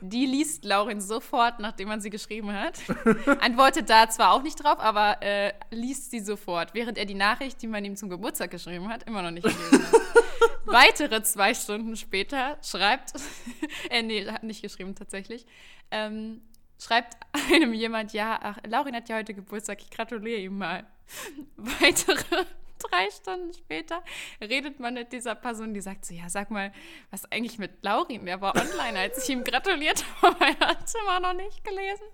Die 0.00 0.26
liest 0.26 0.64
Laurin 0.64 1.00
sofort, 1.00 1.58
nachdem 1.60 1.88
man 1.88 2.00
sie 2.00 2.10
geschrieben 2.10 2.52
hat. 2.52 2.78
Antwortet 3.40 3.90
da 3.90 4.08
zwar 4.08 4.32
auch 4.32 4.42
nicht 4.42 4.62
drauf, 4.62 4.78
aber 4.78 5.22
äh, 5.22 5.52
liest 5.70 6.10
sie 6.10 6.20
sofort, 6.20 6.74
während 6.74 6.98
er 6.98 7.04
die 7.04 7.14
Nachricht, 7.14 7.60
die 7.62 7.66
man 7.66 7.84
ihm 7.84 7.96
zum 7.96 8.08
Geburtstag 8.08 8.50
geschrieben 8.50 8.88
hat, 8.88 9.04
immer 9.04 9.22
noch 9.22 9.30
nicht 9.30 9.44
gelesen 9.44 9.86
hat. 9.86 10.00
Weitere 10.66 11.22
zwei 11.22 11.54
Stunden 11.54 11.96
später 11.96 12.58
schreibt, 12.62 13.12
äh, 13.90 14.02
nee, 14.02 14.26
hat 14.26 14.42
nicht 14.42 14.62
geschrieben 14.62 14.94
tatsächlich, 14.94 15.46
ähm, 15.90 16.42
schreibt 16.80 17.16
einem 17.52 17.72
jemand, 17.74 18.12
ja, 18.12 18.38
ach, 18.42 18.58
Laurin 18.66 18.94
hat 18.94 19.08
ja 19.08 19.16
heute 19.16 19.34
Geburtstag, 19.34 19.80
ich 19.82 19.90
gratuliere 19.90 20.40
ihm 20.40 20.58
mal. 20.58 20.86
Weitere 21.56 22.16
drei 22.78 23.10
Stunden 23.10 23.52
später 23.52 24.02
redet 24.40 24.78
man 24.78 24.94
mit 24.94 25.12
dieser 25.12 25.34
Person, 25.34 25.74
die 25.74 25.80
sagt 25.80 26.04
so, 26.04 26.14
ja, 26.14 26.28
sag 26.28 26.50
mal, 26.50 26.72
was 27.10 27.24
eigentlich 27.32 27.58
mit 27.58 27.82
Laurin? 27.82 28.24
Der 28.26 28.40
war 28.40 28.54
online, 28.54 28.98
als 28.98 29.22
ich 29.24 29.30
ihm 29.30 29.42
gratuliert 29.44 30.04
habe, 30.22 30.36
er 30.44 30.58
hat 30.68 30.84
es 30.84 30.94
immer 30.94 31.18
noch 31.20 31.32
nicht 31.34 31.64
gelesen. 31.64 32.04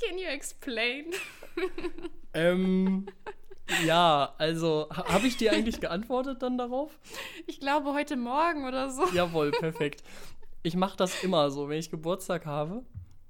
Can 0.00 0.18
you 0.18 0.26
explain? 0.28 1.06
Ähm, 2.34 3.06
ja, 3.84 4.34
also, 4.38 4.88
ha- 4.94 5.06
habe 5.12 5.26
ich 5.26 5.36
dir 5.36 5.52
eigentlich 5.52 5.80
geantwortet 5.80 6.42
dann 6.42 6.58
darauf? 6.58 6.98
Ich 7.46 7.60
glaube 7.60 7.92
heute 7.94 8.16
Morgen 8.16 8.66
oder 8.66 8.90
so. 8.90 9.06
Jawohl, 9.12 9.52
perfekt. 9.52 10.02
Ich 10.64 10.76
mache 10.76 10.96
das 10.96 11.22
immer 11.22 11.50
so, 11.50 11.68
wenn 11.68 11.78
ich 11.78 11.90
Geburtstag 11.90 12.46
habe, 12.46 12.82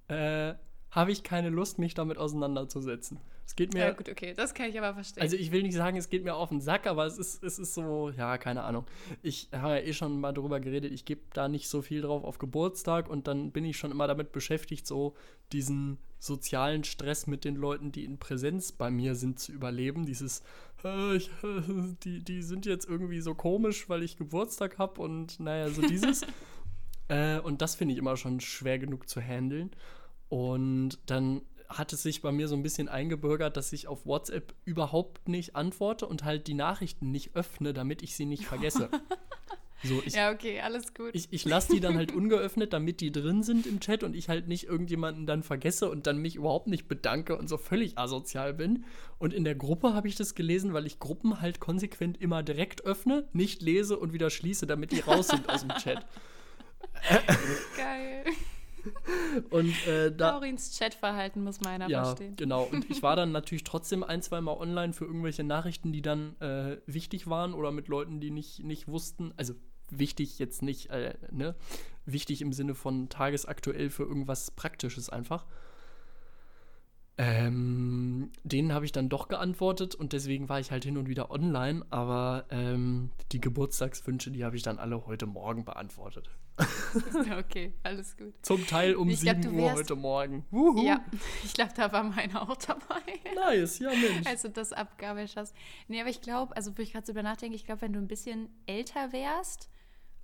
äh, 0.06 0.54
habe 0.92 1.10
ich 1.10 1.24
keine 1.24 1.50
Lust, 1.50 1.80
mich 1.80 1.94
damit 1.94 2.16
auseinanderzusetzen. 2.16 3.18
Es 3.44 3.56
geht 3.56 3.74
mir. 3.74 3.80
Ja, 3.80 3.90
gut, 3.90 4.08
okay, 4.08 4.32
das 4.34 4.54
kann 4.54 4.70
ich 4.70 4.78
aber 4.78 4.94
verstehen. 4.94 5.20
Also 5.20 5.36
ich 5.36 5.50
will 5.50 5.64
nicht 5.64 5.74
sagen, 5.74 5.96
es 5.96 6.08
geht 6.08 6.22
mir 6.22 6.36
auf 6.36 6.48
den 6.48 6.60
Sack, 6.60 6.86
aber 6.86 7.04
es 7.04 7.18
ist, 7.18 7.42
es 7.42 7.58
ist 7.58 7.74
so, 7.74 8.10
ja, 8.10 8.38
keine 8.38 8.62
Ahnung. 8.62 8.86
Ich 9.20 9.48
habe 9.52 9.74
ja 9.74 9.80
eh 9.80 9.92
schon 9.92 10.20
mal 10.20 10.32
darüber 10.32 10.60
geredet, 10.60 10.92
ich 10.92 11.04
gebe 11.04 11.22
da 11.32 11.48
nicht 11.48 11.68
so 11.68 11.82
viel 11.82 12.02
drauf 12.02 12.22
auf 12.22 12.38
Geburtstag 12.38 13.10
und 13.10 13.26
dann 13.26 13.50
bin 13.50 13.64
ich 13.64 13.76
schon 13.76 13.90
immer 13.90 14.06
damit 14.06 14.30
beschäftigt, 14.30 14.86
so 14.86 15.14
diesen 15.52 15.98
sozialen 16.20 16.84
Stress 16.84 17.26
mit 17.26 17.44
den 17.44 17.56
Leuten, 17.56 17.90
die 17.90 18.04
in 18.04 18.18
Präsenz 18.18 18.70
bei 18.70 18.92
mir 18.92 19.16
sind, 19.16 19.40
zu 19.40 19.50
überleben. 19.50 20.06
Dieses, 20.06 20.42
äh, 20.84 21.16
ich, 21.16 21.28
äh, 21.42 21.62
die, 22.04 22.24
die 22.24 22.42
sind 22.42 22.64
jetzt 22.64 22.88
irgendwie 22.88 23.20
so 23.20 23.34
komisch, 23.34 23.88
weil 23.88 24.04
ich 24.04 24.16
Geburtstag 24.16 24.78
habe 24.78 25.00
und 25.02 25.40
naja, 25.40 25.68
so 25.68 25.82
dieses. 25.82 26.22
äh, 27.08 27.38
und 27.38 27.62
das 27.62 27.74
finde 27.74 27.92
ich 27.92 27.98
immer 27.98 28.16
schon 28.16 28.40
schwer 28.40 28.78
genug 28.78 29.08
zu 29.08 29.20
handeln. 29.20 29.70
Und 30.28 30.98
dann 31.06 31.42
hat 31.68 31.92
es 31.92 32.02
sich 32.02 32.22
bei 32.22 32.32
mir 32.32 32.48
so 32.48 32.54
ein 32.54 32.62
bisschen 32.62 32.88
eingebürgert, 32.88 33.56
dass 33.56 33.72
ich 33.72 33.88
auf 33.88 34.06
WhatsApp 34.06 34.54
überhaupt 34.64 35.28
nicht 35.28 35.56
antworte 35.56 36.06
und 36.06 36.24
halt 36.24 36.46
die 36.46 36.54
Nachrichten 36.54 37.10
nicht 37.10 37.34
öffne, 37.34 37.72
damit 37.72 38.02
ich 38.02 38.16
sie 38.16 38.26
nicht 38.26 38.44
vergesse. 38.44 38.88
So, 39.86 40.02
ich, 40.04 40.14
ja, 40.14 40.32
okay, 40.32 40.60
alles 40.60 40.94
gut. 40.94 41.10
Ich, 41.12 41.28
ich 41.30 41.44
lasse 41.44 41.74
die 41.74 41.80
dann 41.80 41.96
halt 41.96 42.10
ungeöffnet, 42.12 42.72
damit 42.72 43.00
die 43.00 43.12
drin 43.12 43.42
sind 43.42 43.66
im 43.66 43.80
Chat 43.80 44.02
und 44.02 44.16
ich 44.16 44.30
halt 44.30 44.48
nicht 44.48 44.64
irgendjemanden 44.64 45.26
dann 45.26 45.42
vergesse 45.42 45.90
und 45.90 46.06
dann 46.06 46.16
mich 46.18 46.36
überhaupt 46.36 46.68
nicht 46.68 46.88
bedanke 46.88 47.36
und 47.36 47.48
so 47.48 47.58
völlig 47.58 47.98
asozial 47.98 48.54
bin. 48.54 48.84
Und 49.18 49.34
in 49.34 49.44
der 49.44 49.54
Gruppe 49.54 49.92
habe 49.92 50.08
ich 50.08 50.16
das 50.16 50.34
gelesen, 50.34 50.72
weil 50.72 50.86
ich 50.86 51.00
Gruppen 51.00 51.42
halt 51.42 51.60
konsequent 51.60 52.18
immer 52.18 52.42
direkt 52.42 52.84
öffne, 52.84 53.28
nicht 53.34 53.60
lese 53.60 53.98
und 53.98 54.14
wieder 54.14 54.30
schließe, 54.30 54.66
damit 54.66 54.90
die 54.90 55.00
raus 55.00 55.28
sind 55.28 55.50
aus 55.50 55.60
dem 55.60 55.76
Chat. 55.76 56.06
Geil. 57.76 58.24
Und 59.50 59.86
äh, 59.86 60.14
da. 60.14 60.32
Laurins 60.32 60.78
Chatverhalten 60.78 61.42
muss 61.42 61.60
meiner 61.60 61.88
ja, 61.88 62.04
verstehen. 62.04 62.36
Genau. 62.36 62.64
Und 62.64 62.90
ich 62.90 63.02
war 63.02 63.16
dann 63.16 63.32
natürlich 63.32 63.64
trotzdem 63.64 64.02
ein, 64.02 64.22
zwei 64.22 64.40
Mal 64.40 64.56
online 64.56 64.92
für 64.92 65.04
irgendwelche 65.04 65.44
Nachrichten, 65.44 65.92
die 65.92 66.02
dann 66.02 66.38
äh, 66.40 66.78
wichtig 66.86 67.26
waren 67.26 67.54
oder 67.54 67.70
mit 67.70 67.88
Leuten, 67.88 68.20
die 68.20 68.30
nicht, 68.30 68.62
nicht 68.62 68.88
wussten. 68.88 69.32
Also 69.36 69.54
wichtig 69.90 70.38
jetzt 70.38 70.62
nicht, 70.62 70.90
äh, 70.90 71.14
ne? 71.30 71.54
Wichtig 72.06 72.42
im 72.42 72.52
Sinne 72.52 72.74
von 72.74 73.08
tagesaktuell 73.08 73.90
für 73.90 74.02
irgendwas 74.02 74.50
Praktisches 74.50 75.08
einfach. 75.08 75.46
Ähm, 77.16 78.32
denen 78.42 78.72
habe 78.72 78.84
ich 78.84 78.92
dann 78.92 79.08
doch 79.08 79.28
geantwortet 79.28 79.94
und 79.94 80.12
deswegen 80.12 80.48
war 80.48 80.58
ich 80.58 80.72
halt 80.72 80.84
hin 80.84 80.98
und 80.98 81.08
wieder 81.08 81.30
online, 81.30 81.86
aber 81.90 82.44
ähm, 82.50 83.10
die 83.30 83.40
Geburtstagswünsche, 83.40 84.32
die 84.32 84.44
habe 84.44 84.56
ich 84.56 84.64
dann 84.64 84.78
alle 84.78 85.06
heute 85.06 85.26
Morgen 85.26 85.64
beantwortet. 85.64 86.28
okay, 87.38 87.74
alles 87.82 88.16
gut. 88.16 88.34
Zum 88.42 88.66
Teil 88.66 88.94
um 88.94 89.08
ich 89.08 89.20
7 89.20 89.40
glaub, 89.40 89.54
Uhr 89.54 89.72
heute 89.72 89.96
Morgen. 89.96 90.44
Wuhu. 90.50 90.84
Ja, 90.84 91.04
ich 91.44 91.52
glaube, 91.52 91.72
da 91.74 91.92
war 91.92 92.04
meine 92.04 92.40
auch 92.40 92.56
dabei. 92.56 93.02
Nice, 93.34 93.80
ja 93.80 93.90
Mensch. 93.90 94.26
Als 94.26 94.42
du 94.42 94.50
das 94.50 94.72
abgabelt 94.72 95.34
hast. 95.36 95.54
Nee, 95.88 96.00
aber 96.00 96.10
ich 96.10 96.20
glaube, 96.20 96.56
also 96.56 96.76
wo 96.76 96.82
ich 96.82 96.92
gerade 96.92 97.06
so 97.06 97.12
über 97.12 97.22
nachdenke, 97.22 97.56
ich 97.56 97.64
glaube, 97.64 97.82
wenn 97.82 97.92
du 97.92 97.98
ein 97.98 98.08
bisschen 98.08 98.48
älter 98.66 99.12
wärst, 99.12 99.68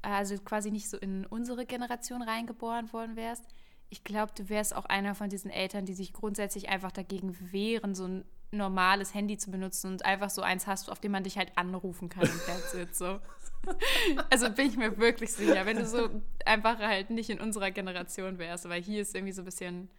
also 0.02 0.36
quasi 0.38 0.70
nicht 0.70 0.88
so 0.88 0.96
in 0.96 1.26
unsere 1.26 1.66
Generation 1.66 2.22
reingeboren 2.22 2.92
worden 2.92 3.16
wärst, 3.16 3.44
ich 3.90 4.04
glaube, 4.04 4.32
du 4.36 4.48
wärst 4.48 4.74
auch 4.74 4.84
einer 4.84 5.16
von 5.16 5.28
diesen 5.28 5.50
Eltern, 5.50 5.84
die 5.84 5.94
sich 5.94 6.12
grundsätzlich 6.12 6.68
einfach 6.68 6.92
dagegen 6.92 7.36
wehren, 7.52 7.96
so 7.96 8.04
ein 8.04 8.24
normales 8.52 9.14
Handy 9.14 9.36
zu 9.36 9.50
benutzen 9.50 9.90
und 9.92 10.04
einfach 10.04 10.30
so 10.30 10.42
eins 10.42 10.66
hast, 10.66 10.90
auf 10.90 11.00
dem 11.00 11.12
man 11.12 11.24
dich 11.24 11.38
halt 11.38 11.52
anrufen 11.56 12.08
kann 12.08 12.22
und 12.22 12.46
that's 12.46 12.74
it, 12.74 12.94
so. 12.94 13.20
Also 14.30 14.50
bin 14.50 14.68
ich 14.68 14.76
mir 14.76 14.96
wirklich 14.98 15.32
sicher, 15.32 15.66
wenn 15.66 15.76
du 15.76 15.86
so 15.86 16.08
einfach 16.44 16.78
halt 16.78 17.10
nicht 17.10 17.30
in 17.30 17.40
unserer 17.40 17.70
Generation 17.70 18.38
wärst, 18.38 18.68
weil 18.68 18.82
hier 18.82 19.02
ist 19.02 19.14
irgendwie 19.14 19.32
so 19.32 19.42
ein 19.42 19.44
bisschen, 19.44 19.90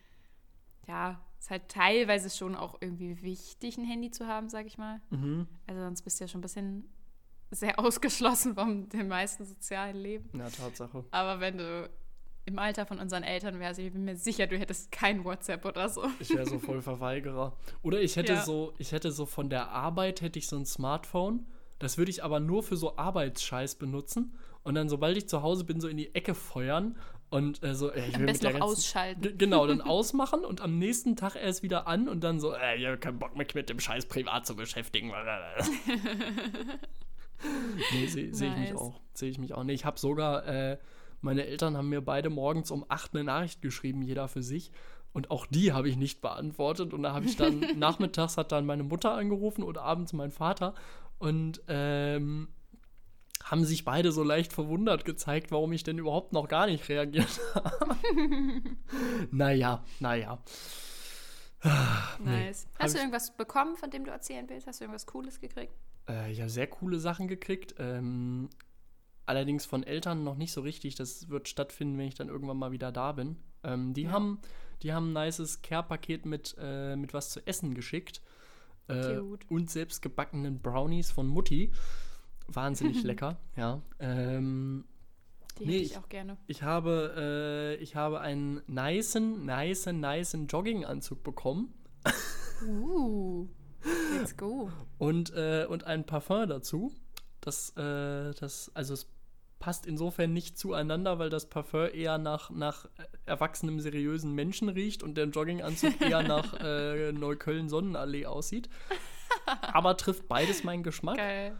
ja, 0.88 1.22
ist 1.40 1.50
halt 1.50 1.70
teilweise 1.70 2.30
schon 2.30 2.56
auch 2.56 2.78
irgendwie 2.82 3.22
wichtig, 3.22 3.78
ein 3.78 3.86
Handy 3.86 4.12
zu 4.12 4.28
haben, 4.28 4.50
sag 4.50 4.66
ich 4.66 4.78
mal. 4.78 5.02
Mhm. 5.10 5.48
Also 5.68 5.82
sonst 5.82 6.02
bist 6.04 6.20
du 6.20 6.24
ja 6.24 6.28
schon 6.28 6.40
ein 6.40 6.44
bisschen 6.44 6.90
sehr 7.52 7.80
ausgeschlossen 7.80 8.56
vom 8.56 8.90
dem 8.90 9.08
meisten 9.08 9.46
sozialen 9.46 9.98
Leben. 9.98 10.30
Ja, 10.38 10.50
Tatsache. 10.50 11.06
Aber 11.12 11.40
wenn 11.40 11.58
du 11.58 11.90
im 12.46 12.60
Alter 12.60 12.86
von 12.86 13.00
unseren 13.00 13.24
Eltern 13.24 13.60
wärst, 13.60 13.80
ich 13.80 13.92
bin 13.92 14.06
mir 14.06 14.16
sicher, 14.16 14.48
du 14.48 14.58
hättest 14.58 14.92
kein 14.92 15.24
WhatsApp 15.24 15.66
oder 15.66 15.90
so. 15.90 16.04
Ich 16.20 16.30
wäre 16.32 16.48
so 16.48 16.60
voll 16.60 16.82
Verweigerer. 16.82 17.56
Oder 17.82 18.02
ich 18.02 18.16
hätte 18.16 18.34
ja. 18.34 18.44
so, 18.44 18.74
ich 18.78 18.92
hätte 18.92 19.12
so 19.12 19.26
von 19.26 19.50
der 19.50 19.70
Arbeit 19.70 20.22
hätte 20.22 20.40
ich 20.40 20.48
so 20.48 20.58
ein 20.58 20.66
Smartphone. 20.66 21.46
Das 21.82 21.98
würde 21.98 22.12
ich 22.12 22.24
aber 22.24 22.40
nur 22.40 22.62
für 22.64 22.78
so 22.78 22.98
Arbeitsscheiß 22.98 23.76
benutzen. 23.76 24.38
Und 24.64 24.76
dann, 24.76 24.88
sobald 24.90 25.18
ich 25.18 25.28
zu 25.28 25.42
Hause 25.42 25.64
bin, 25.64 25.82
so 25.82 25.88
in 25.88 25.98
die 25.98 26.14
Ecke 26.14 26.36
feuern 26.36 26.96
und 27.32 27.64
äh, 27.64 27.74
so, 27.74 27.92
äh, 27.92 28.08
ich 28.08 28.16
am 28.16 28.22
will 28.22 28.28
besten 28.28 28.54
noch 28.54 28.62
ausschalten. 28.62 29.36
Genau, 29.38 29.66
dann 29.66 29.82
ausmachen 29.88 30.46
und 30.46 30.62
am 30.62 30.78
nächsten 30.78 31.16
Tag 31.16 31.36
erst 31.36 31.64
wieder 31.64 31.88
an 31.88 32.08
und 32.08 32.24
dann 32.24 32.40
so, 32.40 32.54
äh, 32.54 32.78
ich 32.78 32.86
habe 32.86 33.00
keinen 33.00 33.18
Bock 33.18 33.36
mich 33.36 33.56
mit 33.56 33.70
dem 33.70 33.80
Scheiß 33.80 34.06
privat 34.06 34.46
zu 34.46 34.56
beschäftigen. 34.56 35.12
nee, 37.94 38.06
sehe 38.06 38.32
seh 38.34 38.50
nice. 38.50 38.58
ich 38.58 38.70
mich 38.70 38.76
auch. 38.80 39.00
Sehe 39.14 39.30
ich 39.30 39.40
mich 39.40 39.54
auch. 39.56 39.64
Nee, 39.64 39.74
ich 39.74 39.86
habe 39.86 39.98
sogar 39.98 40.46
äh, 40.46 40.78
meine 41.22 41.46
Eltern 41.46 41.78
haben 41.78 41.90
mir 41.90 42.02
beide 42.02 42.30
morgens 42.30 42.72
um 42.72 42.86
acht 42.90 43.14
eine 43.14 43.24
Nachricht 43.24 43.62
geschrieben, 43.62 44.02
jeder 44.02 44.28
für 44.28 44.44
sich. 44.44 44.72
Und 45.14 45.30
auch 45.30 45.46
die 45.46 45.74
habe 45.74 45.90
ich 45.90 45.98
nicht 45.98 46.22
beantwortet. 46.22 46.94
Und 46.94 47.04
da 47.04 47.14
habe 47.14 47.26
ich 47.26 47.38
dann, 47.38 47.60
nachmittags 47.78 48.38
hat 48.38 48.52
dann 48.52 48.66
meine 48.66 48.84
Mutter 48.84 49.14
angerufen 49.14 49.64
und 49.64 49.78
abends 49.78 50.14
mein 50.14 50.32
Vater. 50.32 50.74
Und 51.22 51.62
ähm, 51.68 52.48
haben 53.44 53.64
sich 53.64 53.86
beide 53.86 54.12
so 54.12 54.24
leicht 54.24 54.54
verwundert 54.54 55.06
gezeigt, 55.06 55.52
warum 55.52 55.72
ich 55.72 55.84
denn 55.84 56.00
überhaupt 56.00 56.34
noch 56.34 56.48
gar 56.48 56.66
nicht 56.66 56.90
reagiert 56.90 57.40
habe. 57.54 57.96
naja, 59.30 59.84
naja. 60.00 60.42
Nice. 61.64 62.66
Nee. 62.66 62.72
Hast 62.80 62.96
du 62.96 62.98
irgendwas 62.98 63.38
bekommen, 63.38 63.76
von 63.78 63.92
dem 63.92 64.04
du 64.04 64.10
erzählen 64.10 64.50
willst? 64.50 64.66
Hast 64.66 64.80
du 64.80 64.86
irgendwas 64.86 65.06
Cooles 65.06 65.40
gekriegt? 65.40 65.72
Äh, 66.10 66.32
ich 66.32 66.40
habe 66.40 66.50
sehr 66.50 66.66
coole 66.66 67.00
Sachen 67.00 67.28
gekriegt. 67.28 67.76
Ähm, 67.78 68.50
allerdings 69.28 69.68
von 69.68 69.84
Eltern 69.84 70.24
noch 70.24 70.38
nicht 70.38 70.54
so 70.54 70.62
richtig. 70.62 70.96
Das 70.96 71.30
wird 71.30 71.48
stattfinden, 71.48 72.00
wenn 72.00 72.08
ich 72.08 72.16
dann 72.16 72.30
irgendwann 72.30 72.58
mal 72.58 72.72
wieder 72.72 72.92
da 72.92 73.12
bin. 73.12 73.38
Ähm, 73.64 73.94
die, 73.94 74.06
ja. 74.06 74.12
haben, 74.12 74.40
die 74.82 74.92
haben 74.92 75.14
ein 75.14 75.26
nices 75.26 75.62
Care-Paket 75.62 76.26
mit, 76.26 76.56
äh, 76.60 76.96
mit 76.96 77.14
was 77.14 77.30
zu 77.30 77.46
essen 77.46 77.76
geschickt. 77.76 78.24
Äh, 78.88 79.20
und 79.50 79.70
selbst 79.70 80.02
gebackenen 80.02 80.60
Brownies 80.60 81.12
von 81.12 81.28
Mutti. 81.28 81.72
Wahnsinnig 82.48 83.04
lecker, 83.04 83.38
ja. 83.56 83.82
Ähm, 84.00 84.86
die 85.60 85.66
nee, 85.66 85.74
hätte 85.74 85.84
ich 85.86 85.98
auch 85.98 86.10
gerne. 86.10 86.38
Ich 86.48 86.64
habe, 86.64 87.14
äh, 87.78 87.84
ich 87.84 87.96
habe 87.96 88.22
einen 88.22 88.62
nicen, 88.68 89.46
nicen, 89.46 90.00
nicen 90.00 90.48
Jogginganzug 90.48 91.24
bekommen. 91.24 91.74
Uh, 92.68 93.48
let's 94.18 94.36
go. 94.38 94.70
Und, 94.98 95.34
äh, 95.34 95.66
und 95.68 95.86
ein 95.86 96.06
Parfum 96.06 96.48
dazu. 96.48 96.92
Das, 97.42 97.72
äh, 97.78 98.34
das, 98.34 98.72
also 98.76 98.94
es 98.94 99.08
passt 99.62 99.86
insofern 99.86 100.34
nicht 100.34 100.58
zueinander, 100.58 101.20
weil 101.20 101.30
das 101.30 101.46
Parfum 101.46 101.88
eher 101.94 102.18
nach, 102.18 102.50
nach 102.50 102.90
erwachsenem, 103.26 103.80
seriösen 103.80 104.34
Menschen 104.34 104.68
riecht 104.68 105.04
und 105.04 105.16
der 105.16 105.28
Jogginganzug 105.28 106.02
eher 106.02 106.24
nach 106.24 106.60
äh, 106.60 107.14
Neukölln-Sonnenallee 107.14 108.26
aussieht. 108.26 108.68
Aber 109.62 109.96
trifft 109.96 110.28
beides 110.28 110.66
meinen 110.66 110.84
Geschmack. 110.84 111.16
Geil. 111.16 111.56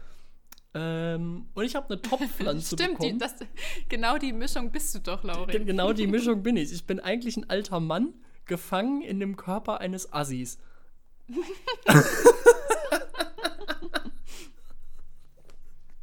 Ähm, 0.74 1.46
und 1.54 1.64
ich 1.64 1.76
habe 1.76 1.90
eine 1.90 2.02
Topfpflanze 2.02 2.76
Stimmt, 2.76 2.98
bekommen. 2.98 3.12
Die, 3.12 3.18
das, 3.18 3.36
genau 3.88 4.18
die 4.18 4.32
Mischung 4.32 4.70
bist 4.72 4.94
du 4.94 4.98
doch, 4.98 5.22
Laura. 5.22 5.46
Genau 5.46 5.92
die 5.92 6.06
Mischung 6.06 6.42
bin 6.42 6.56
ich. 6.56 6.72
Ich 6.72 6.86
bin 6.86 6.98
eigentlich 6.98 7.36
ein 7.36 7.48
alter 7.48 7.78
Mann, 7.78 8.14
gefangen 8.46 9.02
in 9.02 9.20
dem 9.20 9.36
Körper 9.36 9.80
eines 9.80 10.12
Assis. 10.12 10.58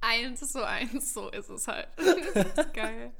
Eins 0.10 0.52
zu 0.52 0.66
eins, 0.66 1.14
so 1.14 1.30
ist 1.30 1.50
es 1.50 1.68
halt. 1.68 1.88
geil. 2.74 3.12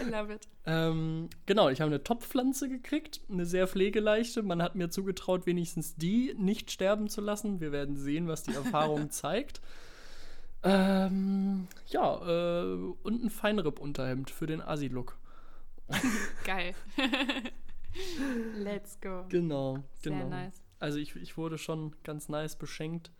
I 0.00 0.10
love 0.10 0.32
it. 0.32 0.48
Ähm, 0.66 1.28
genau, 1.46 1.68
ich 1.68 1.80
habe 1.80 1.90
eine 1.90 2.02
Topfpflanze 2.02 2.68
gekriegt, 2.68 3.20
eine 3.30 3.46
sehr 3.46 3.66
pflegeleichte. 3.66 4.42
Man 4.42 4.62
hat 4.62 4.74
mir 4.74 4.90
zugetraut, 4.90 5.46
wenigstens 5.46 5.96
die 5.96 6.34
nicht 6.36 6.70
sterben 6.70 7.08
zu 7.08 7.20
lassen. 7.20 7.60
Wir 7.60 7.72
werden 7.72 7.96
sehen, 7.96 8.28
was 8.28 8.42
die 8.42 8.54
Erfahrung 8.54 9.10
zeigt. 9.10 9.60
Ähm, 10.62 11.68
ja, 11.86 12.62
äh, 12.62 12.74
und 13.02 13.24
ein 13.24 13.30
Feinripp-Unterhemd 13.30 14.30
für 14.30 14.46
den 14.46 14.60
Asi-Look. 14.60 15.16
Geil. 16.44 16.74
Let's 18.56 19.00
go. 19.00 19.24
Genau, 19.28 19.78
Sehr 20.00 20.12
genau. 20.12 20.28
nice. 20.28 20.62
Also 20.80 20.98
ich, 20.98 21.16
ich 21.16 21.36
wurde 21.36 21.58
schon 21.58 21.94
ganz 22.04 22.28
nice 22.28 22.56
beschenkt. 22.56 23.10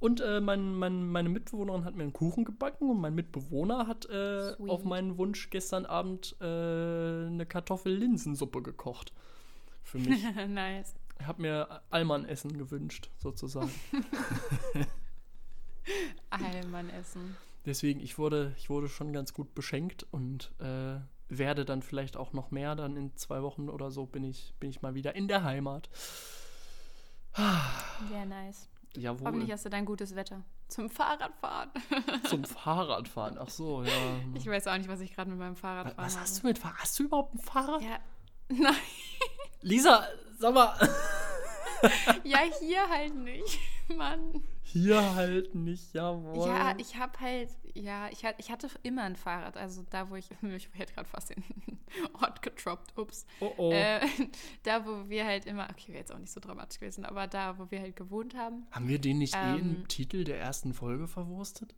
Und 0.00 0.22
äh, 0.22 0.40
mein, 0.40 0.74
mein, 0.74 1.10
meine 1.10 1.28
Mitbewohnerin 1.28 1.84
hat 1.84 1.94
mir 1.94 2.04
einen 2.04 2.14
Kuchen 2.14 2.46
gebacken 2.46 2.88
und 2.88 3.00
mein 3.00 3.14
Mitbewohner 3.14 3.86
hat 3.86 4.06
äh, 4.06 4.54
auf 4.66 4.84
meinen 4.84 5.18
Wunsch 5.18 5.50
gestern 5.50 5.84
Abend 5.84 6.36
äh, 6.40 6.44
eine 6.44 7.44
Kartoffel-Linsensuppe 7.46 8.62
gekocht. 8.62 9.12
Für 9.82 9.98
mich. 9.98 10.24
nice. 10.48 10.94
Ich 11.18 11.26
habe 11.26 11.42
mir 11.42 11.82
Allmann-Essen 11.90 12.56
gewünscht, 12.56 13.10
sozusagen. 13.18 13.70
Allmann-Essen. 16.30 17.36
Deswegen, 17.66 18.00
ich 18.00 18.18
wurde, 18.18 18.54
ich 18.56 18.70
wurde 18.70 18.88
schon 18.88 19.12
ganz 19.12 19.34
gut 19.34 19.54
beschenkt 19.54 20.06
und 20.10 20.50
äh, 20.60 20.98
werde 21.28 21.66
dann 21.66 21.82
vielleicht 21.82 22.16
auch 22.16 22.32
noch 22.32 22.50
mehr. 22.50 22.74
Dann 22.74 22.96
in 22.96 23.14
zwei 23.18 23.42
Wochen 23.42 23.68
oder 23.68 23.90
so 23.90 24.06
bin 24.06 24.24
ich, 24.24 24.54
bin 24.60 24.70
ich 24.70 24.80
mal 24.80 24.94
wieder 24.94 25.14
in 25.14 25.28
der 25.28 25.44
Heimat. 25.44 25.90
Sehr 28.08 28.24
nice. 28.24 28.69
Jawohl. 28.96 29.26
Hoffentlich 29.26 29.52
hast 29.52 29.64
du 29.64 29.68
dann 29.68 29.84
gutes 29.84 30.16
Wetter. 30.16 30.42
Zum 30.68 30.90
Fahrradfahren. 30.90 31.70
Zum 32.28 32.44
Fahrradfahren. 32.44 33.38
Ach 33.38 33.48
so, 33.48 33.84
ja. 33.84 33.92
Ich 34.34 34.46
weiß 34.46 34.66
auch 34.66 34.76
nicht, 34.76 34.88
was 34.88 35.00
ich 35.00 35.14
gerade 35.14 35.30
mit 35.30 35.38
meinem 35.38 35.56
Fahrrad 35.56 35.94
fahre. 35.94 36.06
Was 36.06 36.18
hast 36.18 36.42
du 36.42 36.48
mit 36.48 36.58
Fahrrad? 36.58 36.78
Hast 36.78 36.98
du 36.98 37.04
überhaupt 37.04 37.34
ein 37.34 37.38
Fahrrad? 37.38 37.82
Ja. 37.82 37.98
Nein. 38.48 38.74
Lisa, 39.62 40.06
sag 40.38 40.54
mal. 40.54 40.74
ja, 42.24 42.38
hier 42.60 42.88
halt 42.88 43.14
nicht. 43.14 43.58
Mann. 43.96 44.42
Hier 44.72 45.16
halt 45.16 45.54
nicht, 45.56 45.94
jawohl. 45.94 46.46
Ja, 46.46 46.74
ich 46.78 46.96
habe 46.96 47.18
halt, 47.18 47.50
ja, 47.74 48.08
ich, 48.10 48.22
ich 48.38 48.52
hatte 48.52 48.68
immer 48.84 49.02
ein 49.02 49.16
Fahrrad. 49.16 49.56
Also 49.56 49.84
da, 49.90 50.10
wo 50.10 50.14
ich, 50.14 50.28
ich 50.42 50.68
hätte 50.74 50.94
gerade 50.94 51.08
fast 51.08 51.30
den 51.30 51.42
Ort 52.22 52.40
getroppt, 52.40 52.96
ups. 52.96 53.26
Oh 53.40 53.52
oh. 53.56 53.72
Äh, 53.72 54.00
da, 54.62 54.86
wo 54.86 55.08
wir 55.08 55.26
halt 55.26 55.46
immer, 55.46 55.68
okay, 55.70 55.88
wäre 55.88 55.98
jetzt 55.98 56.12
auch 56.12 56.18
nicht 56.18 56.30
so 56.30 56.38
dramatisch 56.38 56.78
gewesen, 56.78 57.04
aber 57.04 57.26
da, 57.26 57.58
wo 57.58 57.68
wir 57.72 57.80
halt 57.80 57.96
gewohnt 57.96 58.36
haben. 58.36 58.66
Haben 58.70 58.86
wir 58.86 59.00
den 59.00 59.18
nicht 59.18 59.34
eh 59.34 59.58
im 59.58 59.76
Ähm, 59.76 59.88
Titel 59.88 60.22
der 60.22 60.38
ersten 60.38 60.72
Folge 60.72 61.08
verwurstet? 61.08 61.74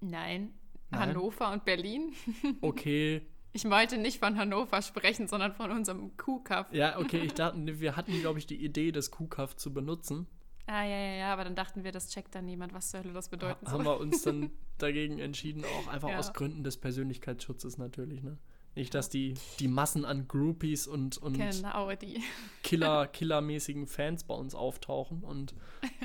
Nein, 0.00 0.52
Nein? 0.90 1.00
Hannover 1.00 1.52
und 1.52 1.64
Berlin. 1.64 2.12
Okay. 2.60 3.22
Ich 3.52 3.64
wollte 3.70 3.98
nicht 3.98 4.18
von 4.18 4.36
Hannover 4.36 4.82
sprechen, 4.82 5.28
sondern 5.28 5.52
von 5.52 5.70
unserem 5.70 6.16
Kuhkaff. 6.16 6.72
Ja, 6.72 6.98
okay, 6.98 7.20
ich 7.20 7.34
dachte, 7.34 7.80
wir 7.80 7.96
hatten, 7.96 8.20
glaube 8.20 8.38
ich, 8.38 8.46
die 8.46 8.62
Idee, 8.62 8.92
das 8.92 9.10
Kuhkaff 9.10 9.56
zu 9.56 9.72
benutzen. 9.72 10.26
Ah, 10.66 10.82
ja, 10.84 10.96
ja, 10.96 11.14
ja, 11.16 11.32
aber 11.32 11.44
dann 11.44 11.54
dachten 11.54 11.84
wir, 11.84 11.92
das 11.92 12.08
checkt 12.10 12.34
dann 12.34 12.44
niemand, 12.44 12.72
was 12.74 12.90
zur 12.90 13.00
Hölle 13.00 13.12
das 13.12 13.28
bedeuten 13.28 13.66
haben 13.68 13.84
soll. 13.84 13.94
wir 13.94 14.00
uns 14.00 14.22
dann 14.22 14.50
dagegen 14.78 15.18
entschieden, 15.20 15.64
auch 15.64 15.86
einfach 15.88 16.08
Ja. 16.10 16.18
aus 16.18 16.32
Gründen 16.32 16.64
des 16.64 16.76
Persönlichkeitsschutzes 16.76 17.78
natürlich, 17.78 18.22
ne? 18.22 18.36
Nicht, 18.74 18.92
dass 18.94 19.08
die, 19.08 19.32
die 19.58 19.68
Massen 19.68 20.04
an 20.04 20.28
Groupies 20.28 20.86
und, 20.86 21.16
und 21.16 21.34
Genau, 21.38 21.92
die. 21.94 22.22
Killer, 22.62 23.06
killermäßigen 23.12 23.86
Fans 23.86 24.24
bei 24.24 24.34
uns 24.34 24.54
auftauchen 24.54 25.22
und 25.22 25.54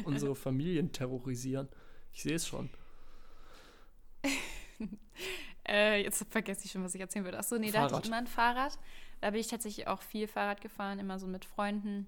unsere 0.05 0.35
Familien 0.35 0.93
terrorisieren. 0.93 1.67
Ich 2.13 2.23
sehe 2.23 2.35
es 2.35 2.47
schon. 2.47 2.69
Äh, 5.67 6.01
jetzt 6.03 6.25
vergesse 6.31 6.65
ich 6.65 6.71
schon, 6.71 6.83
was 6.83 6.95
ich 6.95 7.01
erzählen 7.01 7.23
würde. 7.23 7.37
Achso, 7.37 7.57
nee, 7.57 7.69
da 7.71 7.81
hatte 7.81 7.89
Fahrrad. 7.89 8.03
ich 8.05 8.09
immer 8.09 8.17
ein 8.17 8.27
Fahrrad. 8.27 8.79
Da 9.21 9.29
bin 9.29 9.39
ich 9.39 9.47
tatsächlich 9.47 9.87
auch 9.87 10.01
viel 10.01 10.27
Fahrrad 10.27 10.59
gefahren, 10.59 10.97
immer 10.97 11.19
so 11.19 11.27
mit 11.27 11.45
Freunden. 11.45 12.07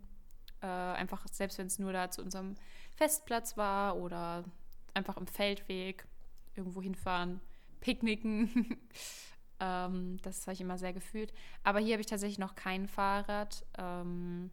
Äh, 0.63 0.67
einfach, 0.67 1.27
selbst 1.29 1.57
wenn 1.57 1.67
es 1.67 1.77
nur 1.77 1.91
da 1.91 2.09
zu 2.09 2.21
unserem 2.21 2.55
Festplatz 2.95 3.57
war 3.57 3.97
oder 3.97 4.45
einfach 4.93 5.17
im 5.17 5.27
Feldweg 5.27 6.07
irgendwo 6.55 6.81
hinfahren, 6.81 7.41
picknicken. 7.81 8.77
ähm, 9.59 10.17
das 10.21 10.47
habe 10.47 10.53
ich 10.53 10.61
immer 10.61 10.77
sehr 10.77 10.93
gefühlt. 10.93 11.33
Aber 11.63 11.79
hier 11.79 11.93
habe 11.93 12.01
ich 12.01 12.07
tatsächlich 12.07 12.39
noch 12.39 12.55
kein 12.55 12.87
Fahrrad. 12.87 13.65
Ähm, 13.77 14.51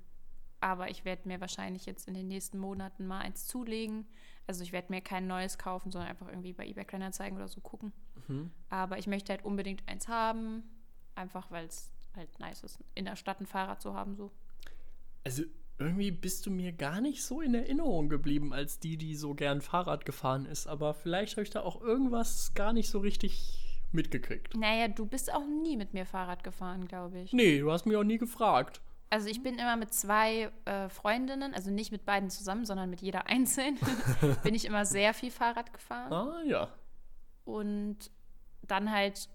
aber 0.60 0.90
ich 0.90 1.04
werde 1.04 1.28
mir 1.28 1.40
wahrscheinlich 1.40 1.86
jetzt 1.86 2.08
in 2.08 2.14
den 2.14 2.26
nächsten 2.26 2.58
Monaten 2.58 3.06
mal 3.06 3.20
eins 3.20 3.46
zulegen. 3.46 4.06
Also 4.48 4.64
ich 4.64 4.72
werde 4.72 4.92
mir 4.92 5.00
kein 5.00 5.28
neues 5.28 5.58
kaufen, 5.58 5.92
sondern 5.92 6.10
einfach 6.10 6.26
irgendwie 6.26 6.52
bei 6.52 6.66
eBay 6.66 6.84
Kleinanzeigen 6.84 7.38
oder 7.38 7.46
so 7.46 7.60
gucken. 7.60 7.92
Mhm. 8.26 8.50
Aber 8.68 8.98
ich 8.98 9.06
möchte 9.06 9.32
halt 9.32 9.44
unbedingt 9.44 9.88
eins 9.88 10.08
haben. 10.08 10.64
Einfach 11.14 11.52
weil 11.52 11.66
es 11.66 11.92
halt 12.16 12.36
nice 12.40 12.64
ist, 12.64 12.80
in 12.96 13.04
der 13.04 13.14
Stadt 13.14 13.40
ein 13.40 13.46
Fahrrad 13.46 13.80
zu 13.80 13.94
haben. 13.94 14.16
So. 14.16 14.32
Also 15.22 15.44
irgendwie 15.80 16.10
bist 16.10 16.44
du 16.44 16.50
mir 16.50 16.72
gar 16.72 17.00
nicht 17.00 17.24
so 17.24 17.40
in 17.40 17.54
Erinnerung 17.54 18.10
geblieben 18.10 18.52
als 18.52 18.78
die, 18.78 18.98
die 18.98 19.16
so 19.16 19.34
gern 19.34 19.62
Fahrrad 19.62 20.04
gefahren 20.04 20.44
ist. 20.44 20.66
Aber 20.66 20.92
vielleicht 20.92 21.32
habe 21.32 21.42
ich 21.42 21.50
da 21.50 21.62
auch 21.62 21.80
irgendwas 21.80 22.52
gar 22.54 22.72
nicht 22.74 22.90
so 22.90 22.98
richtig 22.98 23.80
mitgekriegt. 23.90 24.54
Naja, 24.56 24.88
du 24.88 25.06
bist 25.06 25.32
auch 25.32 25.46
nie 25.62 25.76
mit 25.76 25.94
mir 25.94 26.04
Fahrrad 26.04 26.44
gefahren, 26.44 26.86
glaube 26.86 27.20
ich. 27.20 27.32
Nee, 27.32 27.60
du 27.60 27.72
hast 27.72 27.86
mich 27.86 27.96
auch 27.96 28.04
nie 28.04 28.18
gefragt. 28.18 28.82
Also 29.08 29.28
ich 29.28 29.42
bin 29.42 29.58
immer 29.58 29.76
mit 29.76 29.92
zwei 29.92 30.52
äh, 30.66 30.88
Freundinnen, 30.88 31.54
also 31.54 31.70
nicht 31.70 31.90
mit 31.90 32.04
beiden 32.04 32.30
zusammen, 32.30 32.64
sondern 32.66 32.90
mit 32.90 33.00
jeder 33.00 33.26
einzeln, 33.28 33.78
bin 34.44 34.54
ich 34.54 34.66
immer 34.66 34.84
sehr 34.84 35.14
viel 35.14 35.30
Fahrrad 35.30 35.72
gefahren. 35.72 36.12
Ah 36.12 36.42
ja. 36.46 36.68
Und 37.44 38.10
dann 38.62 38.92
halt, 38.92 39.28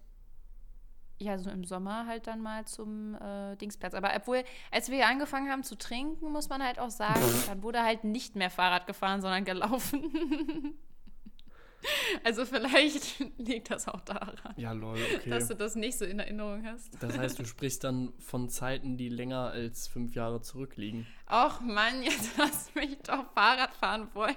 ja, 1.18 1.38
so 1.38 1.50
im 1.50 1.64
Sommer 1.64 2.08
halt 2.08 2.28
dann 2.28 2.42
mal 2.42 2.66
zum 2.66 3.16
äh, 3.16 3.56
Dingsplatz. 3.56 3.94
Aber 3.94 4.12
obwohl, 4.16 4.44
als 4.72 4.90
wir 4.90 5.08
angefangen 5.08 5.50
haben 5.50 5.64
zu 5.64 5.78
trinken, 5.78 6.32
muss 6.32 6.50
man 6.50 6.62
halt 6.64 6.80
auch 6.80 6.90
sagen, 6.90 7.22
dann 7.48 7.64
wurde 7.64 7.84
halt 7.84 8.04
nicht 8.04 8.36
mehr 8.36 8.50
Fahrrad 8.50 8.86
gefahren, 8.86 9.22
sondern 9.22 9.46
gelaufen. 9.46 10.76
also 12.24 12.46
vielleicht 12.46 13.20
liegt 13.38 13.72
das 13.72 13.88
auch 13.88 14.02
daran, 14.02 14.36
Ja, 14.58 14.72
lol, 14.74 14.98
okay. 15.16 15.30
dass 15.30 15.48
du 15.48 15.56
das 15.56 15.76
nicht 15.76 15.98
so 15.98 16.06
in 16.06 16.20
Erinnerung 16.20 16.66
hast. 16.66 16.92
Das 17.02 17.18
heißt, 17.18 17.40
du 17.40 17.46
sprichst 17.46 17.84
dann 17.84 18.12
von 18.20 18.50
Zeiten, 18.50 18.98
die 18.98 19.10
länger 19.10 19.52
als 19.52 19.88
fünf 19.88 20.16
Jahre 20.16 20.42
zurückliegen. 20.42 21.08
Och 21.30 21.62
Mann, 21.62 22.04
jetzt 22.04 22.38
lass 22.38 22.74
mich 22.76 22.98
doch 23.04 23.32
Fahrrad 23.34 23.74
fahren 23.74 24.10
wollen. 24.14 24.36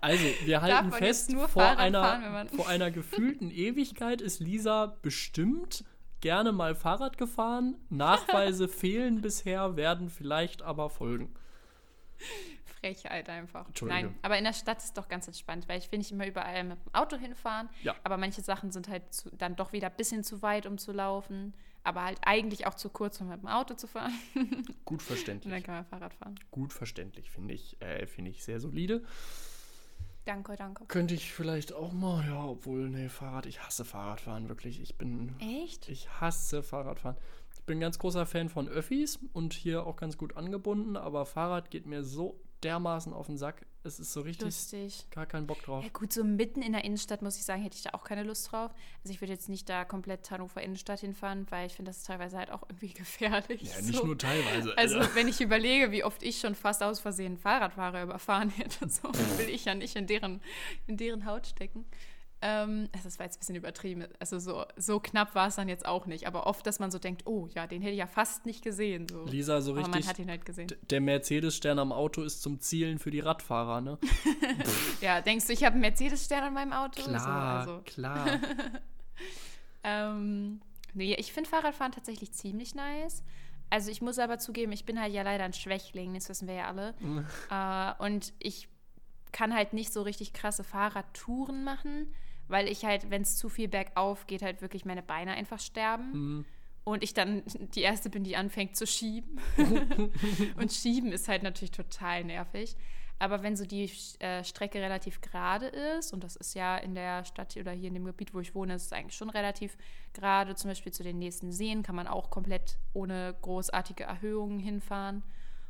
Also, 0.00 0.24
wir 0.44 0.62
halten 0.62 0.92
fest, 0.92 1.32
vor, 1.48 1.78
einer, 1.78 2.02
fahren, 2.02 2.48
vor 2.48 2.68
einer 2.68 2.90
gefühlten 2.90 3.50
Ewigkeit 3.50 4.20
ist 4.20 4.40
Lisa 4.40 4.96
bestimmt 5.02 5.84
gerne 6.20 6.52
mal 6.52 6.74
Fahrrad 6.74 7.18
gefahren. 7.18 7.76
Nachweise 7.90 8.68
fehlen 8.82 9.20
bisher, 9.20 9.76
werden 9.76 10.08
vielleicht 10.08 10.62
aber 10.62 10.88
folgen. 10.88 11.34
Frechheit 12.80 13.28
einfach. 13.28 13.66
Nein, 13.82 14.14
aber 14.22 14.38
in 14.38 14.44
der 14.44 14.52
Stadt 14.52 14.82
ist 14.82 14.96
doch 14.96 15.08
ganz 15.08 15.26
entspannt, 15.26 15.68
weil 15.68 15.78
ich 15.78 15.90
will 15.90 15.98
nicht 15.98 16.12
immer 16.12 16.26
überall 16.26 16.64
mit 16.64 16.78
dem 16.78 16.94
Auto 16.94 17.16
hinfahren. 17.16 17.68
Ja. 17.82 17.94
Aber 18.04 18.16
manche 18.16 18.42
Sachen 18.42 18.72
sind 18.72 18.88
halt 18.88 19.12
zu, 19.12 19.30
dann 19.36 19.56
doch 19.56 19.72
wieder 19.72 19.88
ein 19.88 19.96
bisschen 19.96 20.24
zu 20.24 20.42
weit, 20.42 20.66
um 20.66 20.78
zu 20.78 20.92
laufen. 20.92 21.54
Aber 21.82 22.04
halt 22.04 22.18
eigentlich 22.24 22.66
auch 22.66 22.74
zu 22.74 22.88
kurz, 22.88 23.20
um 23.20 23.28
mit 23.28 23.42
dem 23.42 23.48
Auto 23.48 23.74
zu 23.74 23.86
fahren. 23.86 24.12
Gut 24.32 24.68
Und 25.00 25.02
verständlich. 25.02 25.52
dann 25.52 25.62
kann 25.62 25.74
man 25.74 25.84
Fahrrad 25.84 26.14
fahren. 26.14 26.34
Gut 26.50 26.72
verständlich, 26.72 27.30
finde 27.30 27.52
ich, 27.52 27.80
äh, 27.82 28.06
finde 28.06 28.30
ich 28.30 28.42
sehr 28.42 28.60
solide. 28.60 29.02
Danke, 30.24 30.56
danke. 30.56 30.86
Könnte 30.86 31.14
ich 31.14 31.32
vielleicht 31.32 31.74
auch 31.74 31.92
mal, 31.92 32.24
ja, 32.26 32.44
obwohl, 32.44 32.88
nee, 32.88 33.08
Fahrrad, 33.08 33.46
ich 33.46 33.62
hasse 33.62 33.84
Fahrradfahren, 33.84 34.48
wirklich. 34.48 34.80
Ich 34.80 34.96
bin, 34.96 35.34
Echt? 35.38 35.88
ich 35.88 36.08
hasse 36.20 36.62
Fahrradfahren. 36.62 37.16
Ich 37.54 37.62
bin 37.64 37.78
ein 37.78 37.80
ganz 37.80 37.98
großer 37.98 38.24
Fan 38.24 38.48
von 38.48 38.68
Öffis 38.68 39.18
und 39.32 39.52
hier 39.52 39.86
auch 39.86 39.96
ganz 39.96 40.16
gut 40.16 40.36
angebunden, 40.36 40.96
aber 40.96 41.26
Fahrrad 41.26 41.70
geht 41.70 41.86
mir 41.86 42.04
so 42.04 42.40
dermaßen 42.62 43.12
auf 43.12 43.26
den 43.26 43.36
Sack. 43.36 43.66
Es 43.86 44.00
ist 44.00 44.14
so 44.14 44.22
richtig 44.22 44.46
Lustig. 44.46 45.04
gar 45.10 45.26
keinen 45.26 45.46
Bock 45.46 45.62
drauf. 45.62 45.84
Ja 45.84 45.90
gut, 45.92 46.10
so 46.10 46.24
mitten 46.24 46.62
in 46.62 46.72
der 46.72 46.84
Innenstadt, 46.84 47.20
muss 47.20 47.36
ich 47.36 47.44
sagen, 47.44 47.62
hätte 47.62 47.76
ich 47.76 47.82
da 47.82 47.90
auch 47.92 48.02
keine 48.02 48.22
Lust 48.22 48.50
drauf. 48.50 48.70
Also 49.02 49.12
ich 49.12 49.20
würde 49.20 49.34
jetzt 49.34 49.50
nicht 49.50 49.68
da 49.68 49.84
komplett 49.84 50.30
Hannover 50.30 50.62
Innenstadt 50.62 51.00
hinfahren, 51.00 51.46
weil 51.50 51.66
ich 51.66 51.74
finde, 51.74 51.90
das 51.90 51.98
ist 51.98 52.06
teilweise 52.06 52.38
halt 52.38 52.50
auch 52.50 52.62
irgendwie 52.62 52.88
gefährlich. 52.94 53.62
Ja, 53.62 53.82
nicht 53.82 53.98
so. 53.98 54.06
nur 54.06 54.16
teilweise. 54.16 54.76
Also, 54.78 54.98
Alter. 54.98 55.14
wenn 55.14 55.28
ich 55.28 55.42
überlege, 55.42 55.90
wie 55.90 56.02
oft 56.02 56.22
ich 56.22 56.40
schon 56.40 56.54
fast 56.54 56.82
aus 56.82 56.98
Versehen 56.98 57.36
Fahrradfahrer 57.36 58.02
überfahren 58.02 58.48
hätte, 58.56 58.88
so 58.88 59.02
will 59.36 59.50
ich 59.50 59.66
ja 59.66 59.74
nicht 59.74 59.96
in 59.96 60.06
deren, 60.06 60.40
in 60.86 60.96
deren 60.96 61.26
Haut 61.26 61.46
stecken. 61.46 61.84
Ähm, 62.46 62.90
also 62.92 63.04
das 63.04 63.18
war 63.18 63.24
jetzt 63.24 63.36
ein 63.36 63.38
bisschen 63.38 63.54
übertrieben. 63.54 64.04
Also, 64.18 64.38
so, 64.38 64.66
so 64.76 65.00
knapp 65.00 65.34
war 65.34 65.48
es 65.48 65.56
dann 65.56 65.66
jetzt 65.70 65.86
auch 65.86 66.04
nicht. 66.04 66.26
Aber 66.26 66.46
oft, 66.46 66.66
dass 66.66 66.78
man 66.78 66.90
so 66.90 66.98
denkt: 66.98 67.26
Oh, 67.26 67.48
ja, 67.54 67.66
den 67.66 67.80
hätte 67.80 67.92
ich 67.92 67.98
ja 67.98 68.06
fast 68.06 68.44
nicht 68.44 68.62
gesehen. 68.62 69.08
So. 69.08 69.24
Lisa, 69.24 69.62
so 69.62 69.70
Aber 69.72 69.80
man 69.80 69.92
richtig. 69.94 70.08
hat 70.08 70.18
ihn 70.18 70.28
halt 70.28 70.44
gesehen. 70.44 70.68
Der 70.90 71.00
Mercedes-Stern 71.00 71.78
am 71.78 71.90
Auto 71.90 72.22
ist 72.22 72.42
zum 72.42 72.60
Zielen 72.60 72.98
für 72.98 73.10
die 73.10 73.20
Radfahrer, 73.20 73.80
ne? 73.80 73.98
Ja, 75.00 75.22
denkst 75.22 75.46
du, 75.46 75.54
ich 75.54 75.64
habe 75.64 75.72
einen 75.72 75.80
Mercedes-Stern 75.80 76.44
an 76.44 76.52
meinem 76.54 76.72
Auto? 76.74 77.02
Klar, 77.02 77.64
So, 77.64 77.70
also. 77.72 77.82
klar. 77.84 78.26
Ähm, 79.82 80.60
nee, 80.94 81.14
ich 81.14 81.32
finde 81.32 81.50
Fahrradfahren 81.50 81.92
tatsächlich 81.92 82.32
ziemlich 82.32 82.74
nice. 82.74 83.22
Also 83.70 83.90
ich 83.90 84.00
muss 84.02 84.18
aber 84.18 84.38
zugeben, 84.38 84.72
ich 84.72 84.84
bin 84.84 85.00
halt 85.00 85.12
ja 85.12 85.22
leider 85.22 85.44
ein 85.44 85.52
Schwächling, 85.52 86.14
das 86.14 86.28
wissen 86.28 86.48
wir 86.48 86.54
ja 86.54 86.68
alle. 86.68 86.94
äh, 87.50 88.02
und 88.02 88.32
ich 88.38 88.68
kann 89.32 89.52
halt 89.54 89.72
nicht 89.72 89.92
so 89.92 90.02
richtig 90.02 90.32
krasse 90.32 90.64
Fahrradtouren 90.64 91.64
machen, 91.64 92.12
weil 92.48 92.68
ich 92.68 92.84
halt, 92.84 93.10
wenn 93.10 93.22
es 93.22 93.36
zu 93.36 93.48
viel 93.48 93.68
bergauf 93.68 94.26
geht, 94.26 94.42
halt 94.42 94.62
wirklich 94.62 94.84
meine 94.84 95.02
Beine 95.02 95.32
einfach 95.32 95.60
sterben. 95.60 96.12
Mhm. 96.12 96.44
Und 96.84 97.02
ich 97.02 97.14
dann 97.14 97.42
die 97.74 97.82
Erste 97.82 98.10
bin, 98.10 98.24
die 98.24 98.36
anfängt 98.36 98.76
zu 98.76 98.86
schieben. 98.86 99.40
und 100.56 100.72
schieben 100.72 101.12
ist 101.12 101.28
halt 101.28 101.42
natürlich 101.42 101.72
total 101.72 102.24
nervig. 102.24 102.76
Aber 103.18 103.42
wenn 103.42 103.56
so 103.56 103.64
die 103.64 103.90
äh, 104.18 104.42
Strecke 104.42 104.80
relativ 104.80 105.20
gerade 105.20 105.66
ist, 105.66 106.12
und 106.12 106.24
das 106.24 106.36
ist 106.36 106.54
ja 106.54 106.76
in 106.76 106.94
der 106.94 107.24
Stadt 107.24 107.56
oder 107.56 107.70
hier 107.72 107.88
in 107.88 107.94
dem 107.94 108.04
Gebiet, 108.04 108.34
wo 108.34 108.40
ich 108.40 108.54
wohne, 108.54 108.74
ist 108.74 108.86
es 108.86 108.92
eigentlich 108.92 109.16
schon 109.16 109.30
relativ 109.30 109.76
gerade, 110.12 110.54
zum 110.56 110.70
Beispiel 110.70 110.92
zu 110.92 111.04
den 111.04 111.18
nächsten 111.18 111.52
Seen 111.52 111.82
kann 111.82 111.94
man 111.94 112.08
auch 112.08 112.30
komplett 112.30 112.78
ohne 112.92 113.34
großartige 113.40 114.04
Erhöhungen 114.04 114.58
hinfahren. 114.58 115.22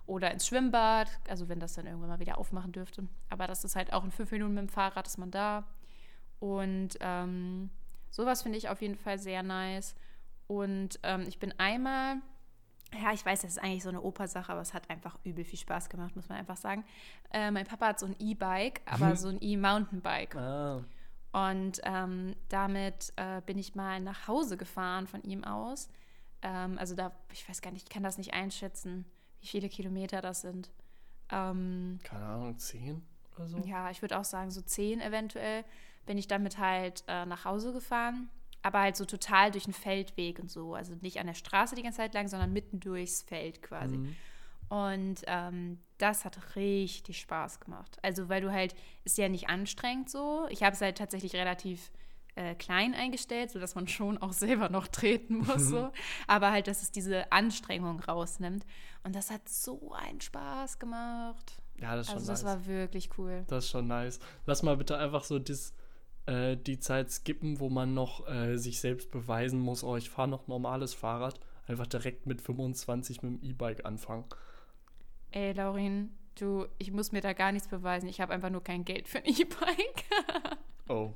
Oder 0.06 0.32
ins 0.32 0.46
Schwimmbad, 0.46 1.08
also 1.28 1.48
wenn 1.48 1.60
das 1.60 1.74
dann 1.74 1.87
irgendwann 1.87 2.10
mal 2.10 2.20
wieder 2.20 2.38
aufmachen 2.38 2.72
dürfte. 2.72 3.08
Aber 3.30 3.46
das 3.46 3.64
ist 3.64 3.74
halt 3.74 3.92
auch 3.92 4.04
in 4.04 4.10
fünf 4.10 4.30
Minuten 4.32 4.54
mit 4.54 4.62
dem 4.62 4.68
Fahrrad 4.68 5.06
ist 5.06 5.16
man 5.16 5.30
da. 5.30 5.64
Und 6.44 6.90
ähm, 7.00 7.70
sowas 8.11 8.42
finde 8.42 8.59
ich 8.59 8.68
auf 8.68 8.83
jeden 8.83 8.96
Fall 8.96 9.18
sehr 9.18 9.42
nice. 9.42 9.94
Und 10.46 11.00
ähm, 11.02 11.24
ich 11.26 11.38
bin 11.38 11.54
einmal, 11.59 12.16
ja, 13.02 13.14
ich 13.14 13.24
weiß, 13.24 13.40
das 13.40 13.52
ist 13.52 13.62
eigentlich 13.62 13.83
so 13.83 13.88
eine 13.88 14.02
Opersache, 14.02 14.52
aber 14.52 14.61
es 14.61 14.74
hat 14.74 14.90
einfach 14.90 15.18
übel 15.24 15.42
viel 15.42 15.59
Spaß 15.59 15.88
gemacht, 15.88 16.14
muss 16.14 16.28
man 16.28 16.37
einfach 16.37 16.59
sagen. 16.59 16.85
Äh, 17.33 17.50
mein 17.50 17.64
Papa 17.66 17.87
hat 17.87 17.98
so 17.98 18.04
ein 18.04 18.14
E-Bike, 18.18 18.83
aber 18.85 19.16
so 19.16 19.28
ein 19.28 19.38
E-Mountainbike. 19.40 20.37
ah, 20.37 20.85
Und 21.33 21.80
ähm, 21.85 22.37
damit 22.50 23.14
äh, 23.16 23.40
bin 23.46 23.57
ich 23.57 23.74
mal 23.74 24.00
nach 24.00 24.28
Hause 24.28 24.59
gefahren 24.59 25.07
von 25.07 25.22
ihm 25.22 25.44
aus. 25.44 25.88
Ähm, 26.42 26.76
also 26.76 26.94
da, 26.94 27.12
ich 27.33 27.48
weiß 27.48 27.62
gar 27.62 27.70
nicht, 27.70 27.85
ich 27.85 27.90
kann 27.90 28.02
das 28.02 28.18
nicht 28.18 28.35
einschätzen, 28.35 29.07
wie 29.40 29.46
viele 29.46 29.70
Kilometer 29.70 30.20
das 30.20 30.42
sind. 30.42 30.70
Ähm, 31.30 32.00
Keine 32.04 32.26
Ahnung, 32.26 32.59
zehn 32.59 33.02
oder 33.35 33.48
so? 33.48 33.57
ja, 33.61 33.90
ich 33.90 34.02
würde 34.02 34.18
auch 34.18 34.24
sagen, 34.24 34.50
so 34.50 34.61
zehn 34.61 35.00
eventuell 35.00 35.64
bin 36.06 36.18
ich 36.18 36.26
damit 36.26 36.58
halt 36.58 37.04
äh, 37.08 37.26
nach 37.26 37.44
Hause 37.44 37.72
gefahren. 37.72 38.28
Aber 38.62 38.80
halt 38.80 38.96
so 38.96 39.04
total 39.04 39.50
durch 39.50 39.66
einen 39.66 39.74
Feldweg 39.74 40.38
und 40.38 40.50
so. 40.50 40.74
Also 40.74 40.94
nicht 41.02 41.20
an 41.20 41.26
der 41.26 41.34
Straße 41.34 41.74
die 41.74 41.82
ganze 41.82 41.98
Zeit 41.98 42.14
lang, 42.14 42.28
sondern 42.28 42.52
mitten 42.52 42.80
durchs 42.80 43.22
Feld 43.22 43.60
quasi. 43.60 43.98
Mhm. 43.98 44.16
Und 44.68 45.16
ähm, 45.26 45.78
das 45.98 46.24
hat 46.24 46.56
richtig 46.56 47.20
Spaß 47.20 47.60
gemacht. 47.60 47.98
Also, 48.02 48.28
weil 48.28 48.40
du 48.40 48.50
halt, 48.50 48.74
ist 49.04 49.18
ja 49.18 49.28
nicht 49.28 49.48
anstrengend 49.48 50.08
so. 50.08 50.46
Ich 50.48 50.62
habe 50.62 50.74
es 50.74 50.80
halt 50.80 50.96
tatsächlich 50.96 51.34
relativ 51.34 51.92
äh, 52.36 52.54
klein 52.54 52.94
eingestellt, 52.94 53.50
sodass 53.50 53.74
man 53.74 53.86
schon 53.86 54.18
auch 54.18 54.32
selber 54.32 54.68
noch 54.68 54.88
treten 54.88 55.38
muss. 55.38 55.68
so. 55.68 55.92
Aber 56.26 56.50
halt, 56.50 56.66
dass 56.66 56.82
es 56.82 56.90
diese 56.90 57.30
Anstrengung 57.32 58.00
rausnimmt. 58.00 58.64
Und 59.04 59.14
das 59.14 59.30
hat 59.30 59.48
so 59.48 59.92
einen 59.92 60.20
Spaß 60.20 60.78
gemacht. 60.78 61.60
Ja, 61.80 61.96
das 61.96 62.06
ist 62.06 62.12
schon 62.12 62.18
Also, 62.18 62.32
das 62.32 62.42
nice. 62.42 62.52
war 62.52 62.66
wirklich 62.66 63.10
cool. 63.18 63.44
Das 63.48 63.64
ist 63.64 63.70
schon 63.70 63.86
nice. 63.86 64.18
Lass 64.46 64.62
mal 64.62 64.76
bitte 64.76 64.96
einfach 64.96 65.24
so 65.24 65.38
dis, 65.38 65.74
äh, 66.26 66.56
die 66.56 66.78
Zeit 66.78 67.10
skippen, 67.10 67.60
wo 67.60 67.68
man 67.68 67.94
noch 67.94 68.28
äh, 68.28 68.56
sich 68.56 68.80
selbst 68.80 69.10
beweisen 69.10 69.60
muss, 69.60 69.84
oh, 69.84 69.96
ich 69.96 70.10
fahre 70.10 70.28
noch 70.28 70.46
normales 70.48 70.94
Fahrrad. 70.94 71.38
Einfach 71.66 71.87
direkt 71.87 72.26
mit 72.26 72.42
25 72.42 73.22
mit 73.22 73.42
dem 73.42 73.48
E-Bike 73.48 73.87
anfangen. 73.87 74.24
Ey, 75.30 75.52
Laurin, 75.52 76.10
du, 76.38 76.66
ich 76.78 76.92
muss 76.92 77.12
mir 77.12 77.20
da 77.20 77.32
gar 77.32 77.52
nichts 77.52 77.68
beweisen. 77.68 78.08
Ich 78.08 78.20
habe 78.20 78.32
einfach 78.32 78.50
nur 78.50 78.62
kein 78.62 78.84
Geld 78.84 79.08
für 79.08 79.18
ein 79.18 79.26
E-Bike. 79.26 80.04
Oh. 80.88 81.12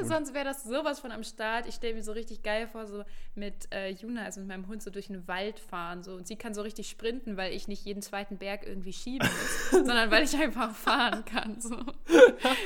Sonst 0.00 0.34
wäre 0.34 0.44
das 0.44 0.64
sowas 0.64 1.00
von 1.00 1.10
am 1.10 1.24
Start. 1.24 1.66
Ich 1.66 1.74
stelle 1.74 1.94
mir 1.94 2.02
so 2.02 2.12
richtig 2.12 2.42
geil 2.42 2.68
vor, 2.68 2.86
so 2.86 3.04
mit 3.34 3.72
äh, 3.72 3.90
Juna, 3.90 4.24
also 4.24 4.40
mit 4.40 4.48
meinem 4.48 4.66
Hund, 4.68 4.82
so 4.82 4.90
durch 4.90 5.08
den 5.08 5.26
Wald 5.28 5.58
fahren. 5.58 6.02
So. 6.02 6.14
Und 6.14 6.26
sie 6.26 6.36
kann 6.36 6.54
so 6.54 6.62
richtig 6.62 6.88
sprinten, 6.88 7.36
weil 7.36 7.52
ich 7.52 7.68
nicht 7.68 7.84
jeden 7.84 8.02
zweiten 8.02 8.38
Berg 8.38 8.66
irgendwie 8.66 8.92
schieben 8.92 9.28
muss, 9.28 9.70
sondern 9.70 10.10
weil 10.10 10.24
ich 10.24 10.36
einfach 10.36 10.74
fahren 10.74 11.24
kann. 11.24 11.60
So. 11.60 11.76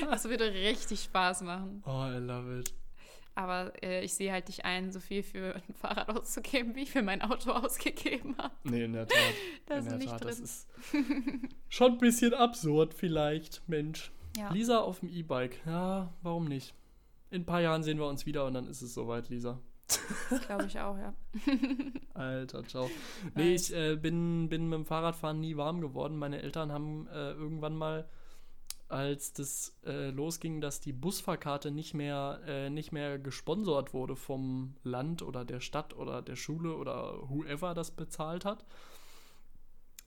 Das 0.08 0.24
würde 0.28 0.52
richtig 0.52 1.00
Spaß 1.04 1.42
machen. 1.42 1.82
Oh, 1.86 2.06
I 2.06 2.18
love 2.18 2.60
it. 2.60 2.74
Aber 3.34 3.72
äh, 3.82 4.04
ich 4.04 4.14
sehe 4.14 4.32
halt 4.32 4.48
nicht 4.48 4.64
ein, 4.64 4.90
so 4.90 4.98
viel 4.98 5.22
für 5.22 5.54
ein 5.54 5.74
Fahrrad 5.74 6.08
auszugeben, 6.08 6.74
wie 6.74 6.82
ich 6.82 6.90
für 6.90 7.02
mein 7.02 7.22
Auto 7.22 7.52
ausgegeben 7.52 8.36
habe. 8.36 8.52
Nee, 8.64 8.84
in 8.84 8.92
der 8.92 9.06
Tat. 9.06 9.18
Da 9.66 9.74
in 9.74 9.80
ist 9.80 9.90
der 9.90 9.98
nicht 9.98 10.10
Tat, 10.10 10.24
das 10.24 10.36
drin. 10.36 10.44
ist 10.44 10.68
schon 11.68 11.92
ein 11.92 11.98
bisschen 11.98 12.34
absurd 12.34 12.94
vielleicht, 12.94 13.62
Mensch. 13.68 14.10
Ja. 14.38 14.50
Lisa 14.52 14.78
auf 14.78 15.00
dem 15.00 15.08
E-Bike. 15.08 15.66
Ja, 15.66 16.12
warum 16.22 16.46
nicht? 16.46 16.74
In 17.30 17.42
ein 17.42 17.46
paar 17.46 17.60
Jahren 17.60 17.82
sehen 17.82 17.98
wir 17.98 18.06
uns 18.06 18.24
wieder 18.24 18.46
und 18.46 18.54
dann 18.54 18.68
ist 18.68 18.82
es 18.82 18.94
soweit, 18.94 19.28
Lisa. 19.28 19.58
Das 20.30 20.46
glaube 20.46 20.66
ich 20.66 20.78
auch, 20.78 20.96
ja. 20.96 21.14
Alter, 22.14 22.64
ciao. 22.64 22.90
Nee, 23.34 23.54
ich 23.54 23.74
äh, 23.74 23.96
bin, 23.96 24.48
bin 24.48 24.68
mit 24.68 24.78
dem 24.78 24.84
Fahrradfahren 24.84 25.40
nie 25.40 25.56
warm 25.56 25.80
geworden. 25.80 26.16
Meine 26.18 26.42
Eltern 26.42 26.70
haben 26.72 27.08
äh, 27.08 27.32
irgendwann 27.32 27.76
mal, 27.76 28.08
als 28.88 29.32
das 29.32 29.76
äh, 29.84 30.10
losging, 30.10 30.60
dass 30.60 30.80
die 30.80 30.92
Busfahrkarte 30.92 31.70
nicht 31.70 31.94
mehr, 31.94 32.40
äh, 32.46 32.70
nicht 32.70 32.92
mehr 32.92 33.18
gesponsert 33.18 33.92
wurde 33.92 34.14
vom 34.14 34.74
Land 34.82 35.22
oder 35.22 35.44
der 35.44 35.60
Stadt 35.60 35.96
oder 35.96 36.22
der 36.22 36.36
Schule 36.36 36.76
oder 36.76 37.28
whoever 37.28 37.74
das 37.74 37.90
bezahlt 37.90 38.44
hat. 38.44 38.64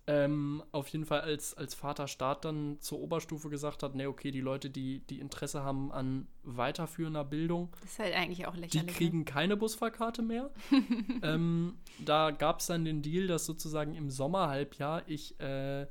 Ähm, 0.07 0.63
auf 0.71 0.87
jeden 0.87 1.05
Fall, 1.05 1.21
als, 1.21 1.53
als 1.53 1.75
Vater 1.75 2.07
Staat 2.07 2.43
dann 2.43 2.77
zur 2.79 2.99
Oberstufe 2.99 3.49
gesagt 3.49 3.83
hat, 3.83 3.95
nee, 3.95 4.07
okay, 4.07 4.31
die 4.31 4.41
Leute, 4.41 4.69
die, 4.69 4.99
die 4.99 5.19
Interesse 5.19 5.63
haben 5.63 5.91
an 5.91 6.27
weiterführender 6.43 7.23
Bildung, 7.23 7.69
Das 7.81 7.91
ist 7.91 7.99
halt 7.99 8.15
eigentlich 8.15 8.47
auch 8.47 8.55
die 8.55 8.61
lächerlich. 8.61 8.85
ne? 8.87 8.91
kriegen 8.91 9.25
keine 9.25 9.57
Busfahrkarte 9.57 10.23
mehr. 10.23 10.49
ähm, 11.21 11.77
da 11.99 12.31
gab 12.31 12.61
es 12.61 12.67
dann 12.67 12.83
den 12.83 13.01
Deal, 13.01 13.27
dass 13.27 13.45
sozusagen 13.45 13.93
im 13.93 14.09
Sommerhalbjahr 14.09 15.03
ich 15.07 15.39
äh, 15.39 15.85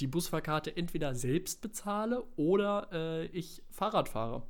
die 0.00 0.06
Busfahrkarte 0.08 0.76
entweder 0.76 1.14
selbst 1.14 1.62
bezahle 1.62 2.24
oder 2.36 2.88
äh, 2.92 3.26
ich 3.26 3.62
Fahrrad 3.70 4.08
fahre. 4.08 4.42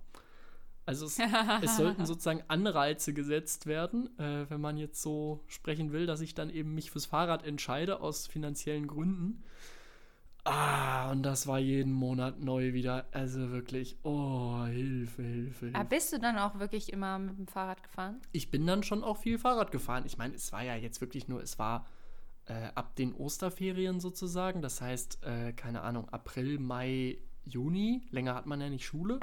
Also 0.87 1.07
es, 1.07 1.19
es 1.63 1.77
sollten 1.77 2.07
sozusagen 2.07 2.43
Anreize 2.49 3.15
gesetzt 3.15 3.67
werden, 3.67 4.19
äh, 4.19 4.49
wenn 4.51 4.61
man 4.61 4.77
jetzt 4.77 5.01
so 5.01 5.43
sprechen 5.47 5.93
will, 5.93 6.07
dass 6.07 6.21
ich 6.21 6.35
dann 6.35 6.51
eben 6.51 6.75
mich 6.75 6.91
fürs 6.91 7.07
Fahrrad 7.07 7.45
entscheide 7.45 8.01
aus 8.01 8.27
finanziellen 8.27 8.87
Gründen. 8.87 9.43
Ah, 10.47 11.11
und 11.11 11.23
das 11.23 11.47
war 11.47 11.59
jeden 11.59 11.93
Monat 11.93 12.39
neu 12.41 12.75
wieder. 12.75 13.07
Also 13.13 13.51
wirklich, 13.51 13.97
oh, 14.03 14.65
Hilfe, 14.67 15.23
Hilfe, 15.23 15.67
Hilfe. 15.67 15.79
Aber 15.79 15.89
bist 15.89 16.13
du 16.13 16.19
dann 16.19 16.37
auch 16.37 16.59
wirklich 16.59 16.93
immer 16.93 17.19
mit 17.19 17.39
dem 17.39 17.47
Fahrrad 17.47 17.83
gefahren? 17.83 18.21
ich 18.33 18.51
bin 18.51 18.67
dann 18.67 18.83
schon 18.83 19.03
auch 19.03 19.17
viel 19.17 19.39
Fahrrad 19.39 19.71
gefahren. 19.71 20.05
Ich 20.05 20.19
meine, 20.19 20.35
es 20.35 20.53
war 20.53 20.63
ja 20.63 20.77
jetzt 20.77 21.01
wirklich 21.01 21.29
nur, 21.29 21.43
es 21.43 21.59
war 21.59 21.87
äh, 22.45 22.69
ab 22.75 22.95
den 22.97 23.15
Osterferien 23.15 24.01
sozusagen. 24.01 24.61
Das 24.61 24.83
heißt, 24.83 25.25
äh, 25.25 25.55
keine 25.55 25.81
Ahnung, 25.81 26.11
April, 26.11 26.59
Mai, 26.59 27.17
Juni. 27.45 28.03
Länger 28.11 28.35
hat 28.35 28.45
man 28.45 28.61
ja 28.61 28.69
nicht 28.69 28.85
Schule. 28.85 29.21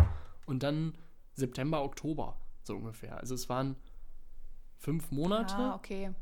Und 0.48 0.64
dann 0.64 0.96
September, 1.34 1.84
Oktober, 1.84 2.38
so 2.64 2.76
ungefähr. 2.76 3.18
Also 3.18 3.36
es 3.36 3.50
waren 3.50 3.76
fünf 4.78 5.12
Monate, 5.12 5.56
Ah, 5.56 5.76
okay. 5.76 6.14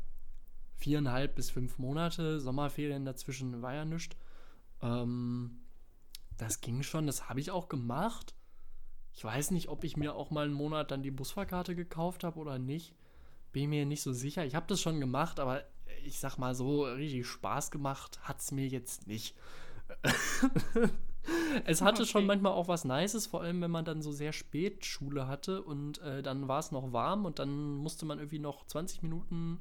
viereinhalb 0.76 1.34
bis 1.34 1.50
fünf 1.50 1.78
Monate. 1.78 2.40
Sommerferien 2.40 3.04
dazwischen 3.04 3.62
war 3.62 3.74
ja 3.74 3.84
nichts. 3.84 4.16
Ähm, 4.82 5.60
das 6.36 6.60
ging 6.60 6.82
schon, 6.82 7.06
das 7.06 7.28
habe 7.28 7.40
ich 7.40 7.50
auch 7.50 7.68
gemacht. 7.68 8.34
Ich 9.12 9.24
weiß 9.24 9.50
nicht, 9.50 9.68
ob 9.68 9.84
ich 9.84 9.96
mir 9.96 10.14
auch 10.14 10.30
mal 10.30 10.44
einen 10.44 10.54
Monat 10.54 10.90
dann 10.90 11.02
die 11.02 11.10
Busfahrkarte 11.10 11.74
gekauft 11.74 12.24
habe 12.24 12.38
oder 12.38 12.58
nicht. 12.58 12.94
Bin 13.52 13.70
mir 13.70 13.84
nicht 13.84 14.02
so 14.02 14.12
sicher. 14.12 14.44
Ich 14.44 14.54
habe 14.54 14.66
das 14.68 14.80
schon 14.80 15.00
gemacht, 15.00 15.40
aber 15.40 15.64
ich 16.04 16.20
sag 16.20 16.38
mal 16.38 16.54
so, 16.54 16.84
richtig 16.84 17.26
Spaß 17.26 17.70
gemacht 17.72 18.20
hat 18.22 18.40
es 18.40 18.52
mir 18.52 18.68
jetzt 18.68 19.06
nicht. 19.06 19.36
es 21.64 21.82
hatte 21.82 22.06
schon 22.06 22.24
Okay. 22.24 22.26
manchmal 22.26 22.52
auch 22.52 22.68
was 22.68 22.84
Nices, 22.84 23.26
vor 23.26 23.42
allem 23.42 23.60
wenn 23.60 23.70
man 23.70 23.84
dann 23.84 24.02
so 24.02 24.12
sehr 24.12 24.32
spät 24.32 24.84
Schule 24.84 25.26
hatte 25.28 25.62
und 25.62 25.98
äh, 26.00 26.22
dann 26.22 26.48
war 26.48 26.58
es 26.60 26.70
noch 26.72 26.92
warm 26.92 27.24
und 27.24 27.38
dann 27.38 27.74
musste 27.76 28.06
man 28.06 28.18
irgendwie 28.18 28.38
noch 28.38 28.66
20 28.66 29.02
Minuten 29.02 29.60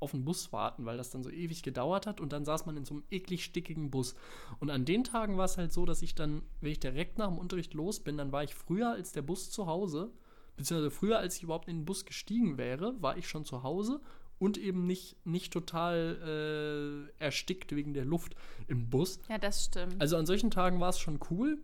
auf 0.00 0.12
den 0.12 0.24
Bus 0.24 0.52
warten, 0.52 0.86
weil 0.86 0.96
das 0.96 1.10
dann 1.10 1.22
so 1.22 1.30
ewig 1.30 1.62
gedauert 1.62 2.06
hat 2.06 2.20
und 2.20 2.32
dann 2.32 2.44
saß 2.44 2.64
man 2.66 2.76
in 2.76 2.84
so 2.86 2.94
einem 2.94 3.04
eklig 3.10 3.44
stickigen 3.44 3.90
Bus. 3.90 4.14
Und 4.58 4.70
an 4.70 4.86
den 4.86 5.04
Tagen 5.04 5.36
war 5.36 5.44
es 5.44 5.58
halt 5.58 5.72
so, 5.72 5.84
dass 5.84 6.00
ich 6.02 6.14
dann, 6.14 6.42
wenn 6.60 6.72
ich 6.72 6.80
direkt 6.80 7.18
nach 7.18 7.28
dem 7.28 7.38
Unterricht 7.38 7.74
los 7.74 8.00
bin, 8.00 8.16
dann 8.16 8.32
war 8.32 8.42
ich 8.42 8.54
früher 8.54 8.90
als 8.92 9.12
der 9.12 9.22
Bus 9.22 9.50
zu 9.50 9.66
Hause, 9.66 10.10
beziehungsweise 10.56 10.90
früher 10.90 11.18
als 11.18 11.36
ich 11.36 11.42
überhaupt 11.42 11.68
in 11.68 11.78
den 11.80 11.84
Bus 11.84 12.06
gestiegen 12.06 12.56
wäre, 12.56 13.00
war 13.02 13.18
ich 13.18 13.28
schon 13.28 13.44
zu 13.44 13.62
Hause 13.62 14.00
und 14.40 14.56
eben 14.56 14.86
nicht, 14.86 15.14
nicht 15.24 15.52
total 15.52 17.12
äh, 17.20 17.22
erstickt 17.22 17.76
wegen 17.76 17.94
der 17.94 18.06
Luft 18.06 18.34
im 18.66 18.88
Bus. 18.88 19.20
Ja, 19.28 19.38
das 19.38 19.66
stimmt. 19.66 20.00
Also 20.00 20.16
an 20.16 20.26
solchen 20.26 20.50
Tagen 20.50 20.80
war 20.80 20.88
es 20.88 20.98
schon 20.98 21.20
cool, 21.30 21.58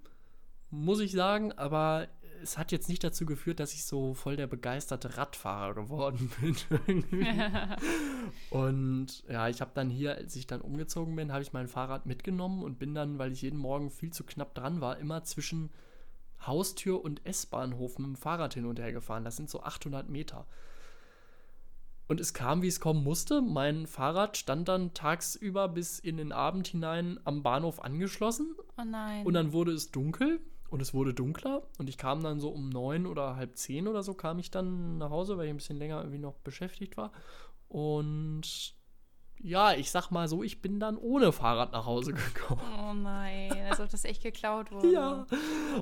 muss 0.71 1.01
ich 1.01 1.13
sagen, 1.13 1.53
aber 1.53 2.07
es 2.43 2.59
hat 2.59 2.73
jetzt 2.73 2.91
nicht 2.91 3.03
dazu 3.03 3.25
geführt, 3.25 3.61
dass 3.61 3.73
ich 3.73 3.85
so 3.85 4.13
voll 4.13 4.37
der 4.37 4.47
begeisterte 4.47 5.17
Radfahrer 5.17 5.75
geworden 5.75 6.31
bin. 6.87 7.05
und 8.51 9.25
ja, 9.27 9.49
ich 9.49 9.63
habe 9.63 9.71
dann 9.73 9.89
hier, 9.89 10.15
als 10.15 10.37
ich 10.37 10.47
dann 10.47 10.61
umgezogen 10.61 11.17
bin, 11.17 11.33
habe 11.33 11.43
ich 11.43 11.55
mein 11.55 11.69
Fahrrad 11.69 12.05
mitgenommen 12.05 12.63
und 12.63 12.79
bin 12.79 12.95
dann, 12.95 13.19
weil 13.19 13.33
ich 13.33 13.41
jeden 13.41 13.59
Morgen 13.59 13.91
viel 13.91 14.13
zu 14.13 14.23
knapp 14.23 14.55
dran 14.55 14.83
war, 14.83 14.99
immer 14.99 15.25
zwischen 15.25 15.71
Haustür 16.47 17.03
und 17.03 17.25
S-Bahnhof 17.25 17.99
mit 17.99 18.07
dem 18.07 18.17
Fahrrad 18.17 18.53
hin 18.53 18.67
und 18.67 18.79
her 18.79 18.93
gefahren. 18.93 19.25
Das 19.25 19.37
sind 19.37 19.49
so 19.49 19.63
800 19.63 20.11
Meter. 20.11 20.47
Und 22.09 22.21
es 22.21 22.35
kam, 22.35 22.63
wie 22.63 22.69
es 22.69 22.81
kommen 22.81 23.03
musste. 23.03 23.43
Mein 23.43 23.87
Fahrrad 23.87 24.37
stand 24.37 24.69
dann 24.69 24.95
tagsüber 24.95 25.69
bis 25.69 25.99
in 25.99 26.17
den 26.17 26.33
Abend 26.33 26.69
hinein 26.69 27.19
am 27.25 27.43
Bahnhof 27.43 27.83
angeschlossen. 27.83 28.55
oh 28.79 28.85
nein. 28.85 29.27
Und 29.27 29.35
dann 29.35 29.53
wurde 29.53 29.73
es 29.73 29.91
dunkel 29.91 30.41
und 30.71 30.81
es 30.81 30.95
wurde 30.95 31.15
dunkler. 31.15 31.67
Und 31.79 31.89
ich 31.89 31.99
kam 31.99 32.23
dann 32.23 32.39
so 32.39 32.51
um 32.51 32.69
neun 32.69 33.07
oder 33.07 33.37
halb 33.37 33.57
zehn 33.57 33.89
oder 33.89 34.03
so, 34.03 34.15
kam 34.15 34.39
ich 34.39 34.51
dann 34.51 34.99
nach 34.99 35.11
Hause, 35.11 35.37
weil 35.37 35.47
ich 35.47 35.51
ein 35.51 35.57
bisschen 35.57 35.79
länger 35.79 35.99
irgendwie 35.99 36.19
noch 36.19 36.37
beschäftigt 36.39 36.97
war. 36.97 37.13
Und 37.69 38.75
ja, 39.43 39.73
ich 39.75 39.91
sag 39.91 40.11
mal 40.11 40.29
so, 40.29 40.43
ich 40.43 40.61
bin 40.63 40.81
dann 40.81 40.97
ohne 40.97 41.31
Fahrrad 41.33 41.73
nach 41.73 41.87
Hause 41.87 42.13
gekommen. 42.15 42.61
oh 42.81 42.95
nein, 42.95 43.53
als 43.71 43.81
ob 43.81 43.89
das 43.91 44.05
echt 44.05 44.23
geklaut 44.23 44.71
wurde. 44.73 44.93
Ja, 44.93 45.27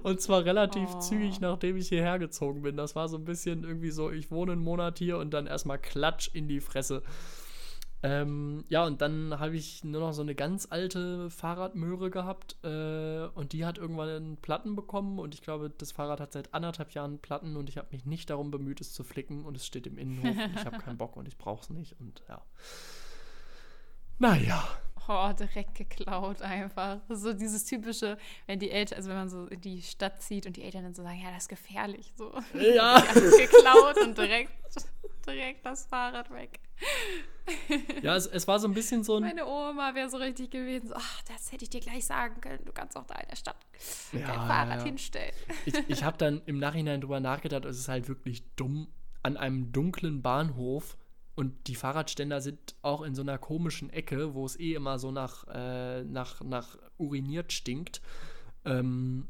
und 0.02 0.20
zwar 0.20 0.44
relativ 0.44 0.88
Oh. 0.94 0.98
zügig, 1.00 1.40
nachdem 1.40 1.76
ich 1.76 1.88
hierher 1.88 2.18
gezogen 2.18 2.62
bin. 2.62 2.76
Das 2.76 2.94
war 2.96 3.08
so 3.08 3.16
ein 3.16 3.24
bisschen 3.24 3.64
irgendwie 3.64 3.90
so, 3.90 4.10
ich 4.10 4.30
wohne 4.30 4.52
einen 4.52 4.62
Monat 4.62 4.98
hier 4.98 5.18
und 5.18 5.30
dann 5.32 5.46
erstmal 5.46 5.78
Klatsch 5.78 6.28
in 6.34 6.48
die 6.48 6.60
Fresse. 6.60 7.02
Ähm, 8.02 8.64
ja, 8.68 8.84
und 8.84 9.00
dann 9.00 9.38
habe 9.38 9.56
ich 9.56 9.82
nur 9.82 10.02
noch 10.02 10.12
so 10.12 10.20
eine 10.20 10.34
ganz 10.34 10.66
alte 10.68 11.30
Fahrradmöhre 11.30 12.10
gehabt 12.10 12.56
äh, 12.62 13.28
und 13.34 13.54
die 13.54 13.64
hat 13.64 13.78
irgendwann 13.78 14.10
einen 14.10 14.36
Platten 14.36 14.76
bekommen 14.76 15.18
und 15.18 15.32
ich 15.34 15.40
glaube, 15.40 15.70
das 15.70 15.90
Fahrrad 15.92 16.20
hat 16.20 16.34
seit 16.34 16.52
anderthalb 16.52 16.90
Jahren 16.90 17.18
Platten 17.18 17.56
und 17.56 17.70
ich 17.70 17.78
habe 17.78 17.88
mich 17.92 18.04
nicht 18.04 18.28
darum 18.28 18.50
bemüht, 18.50 18.82
es 18.82 18.92
zu 18.92 19.04
flicken 19.04 19.46
und 19.46 19.56
es 19.56 19.64
steht 19.64 19.86
im 19.86 19.96
Innenhof 19.96 20.36
und 20.36 20.54
ich 20.54 20.66
habe 20.66 20.76
keinen 20.80 20.98
Bock 20.98 21.16
und 21.16 21.26
ich 21.26 21.38
brauche 21.38 21.62
es 21.62 21.70
nicht 21.70 21.98
und 21.98 22.22
ja. 22.28 22.42
Naja, 24.18 24.64
Oh 25.06 25.32
direkt 25.32 25.74
geklaut 25.74 26.40
einfach. 26.40 26.98
So 27.08 27.32
dieses 27.34 27.64
typische, 27.64 28.16
wenn 28.46 28.58
die 28.58 28.70
Eltern, 28.70 28.96
also 28.96 29.10
wenn 29.10 29.16
man 29.16 29.28
so 29.28 29.46
in 29.46 29.60
die 29.60 29.82
Stadt 29.82 30.22
zieht 30.22 30.46
und 30.46 30.56
die 30.56 30.62
Eltern 30.62 30.84
dann 30.84 30.94
so 30.94 31.02
sagen, 31.02 31.20
ja, 31.22 31.30
das 31.30 31.44
ist 31.44 31.48
gefährlich. 31.48 32.12
So. 32.16 32.32
Ja. 32.54 33.00
geklaut 33.14 33.98
und 34.02 34.16
direkt, 34.16 34.50
direkt 35.26 35.66
das 35.66 35.86
Fahrrad 35.86 36.30
weg. 36.30 36.60
Ja, 38.02 38.16
es, 38.16 38.26
es 38.26 38.48
war 38.48 38.58
so 38.58 38.66
ein 38.66 38.72
bisschen 38.72 39.04
so 39.04 39.16
ein. 39.16 39.22
Meine 39.22 39.46
Oma 39.46 39.94
wäre 39.94 40.08
so 40.08 40.16
richtig 40.16 40.50
gewesen. 40.50 40.88
So, 40.88 40.94
ach, 40.96 41.22
das 41.24 41.52
hätte 41.52 41.64
ich 41.64 41.70
dir 41.70 41.80
gleich 41.80 42.06
sagen 42.06 42.40
können. 42.40 42.64
Du 42.64 42.72
kannst 42.72 42.96
auch 42.96 43.04
da 43.04 43.16
in 43.16 43.28
der 43.28 43.36
Stadt 43.36 43.56
Ja, 44.12 44.20
dein 44.20 44.34
Fahrrad 44.36 44.78
ja. 44.78 44.84
hinstellen. 44.84 45.34
Ich, 45.66 45.74
ich 45.88 46.04
habe 46.04 46.16
dann 46.16 46.40
im 46.46 46.58
Nachhinein 46.58 47.02
drüber 47.02 47.20
nachgedacht, 47.20 47.66
es 47.66 47.78
ist 47.78 47.88
halt 47.88 48.08
wirklich 48.08 48.42
dumm, 48.56 48.88
an 49.22 49.36
einem 49.36 49.72
dunklen 49.72 50.22
Bahnhof 50.22 50.96
und 51.34 51.66
die 51.66 51.74
Fahrradständer 51.74 52.40
sind 52.40 52.76
auch 52.82 53.02
in 53.02 53.14
so 53.14 53.22
einer 53.22 53.38
komischen 53.38 53.90
Ecke, 53.90 54.34
wo 54.34 54.46
es 54.46 54.58
eh 54.58 54.74
immer 54.74 54.98
so 54.98 55.10
nach, 55.10 55.46
äh, 55.48 56.04
nach, 56.04 56.42
nach 56.42 56.78
uriniert 56.96 57.52
stinkt, 57.52 58.00
ähm, 58.64 59.28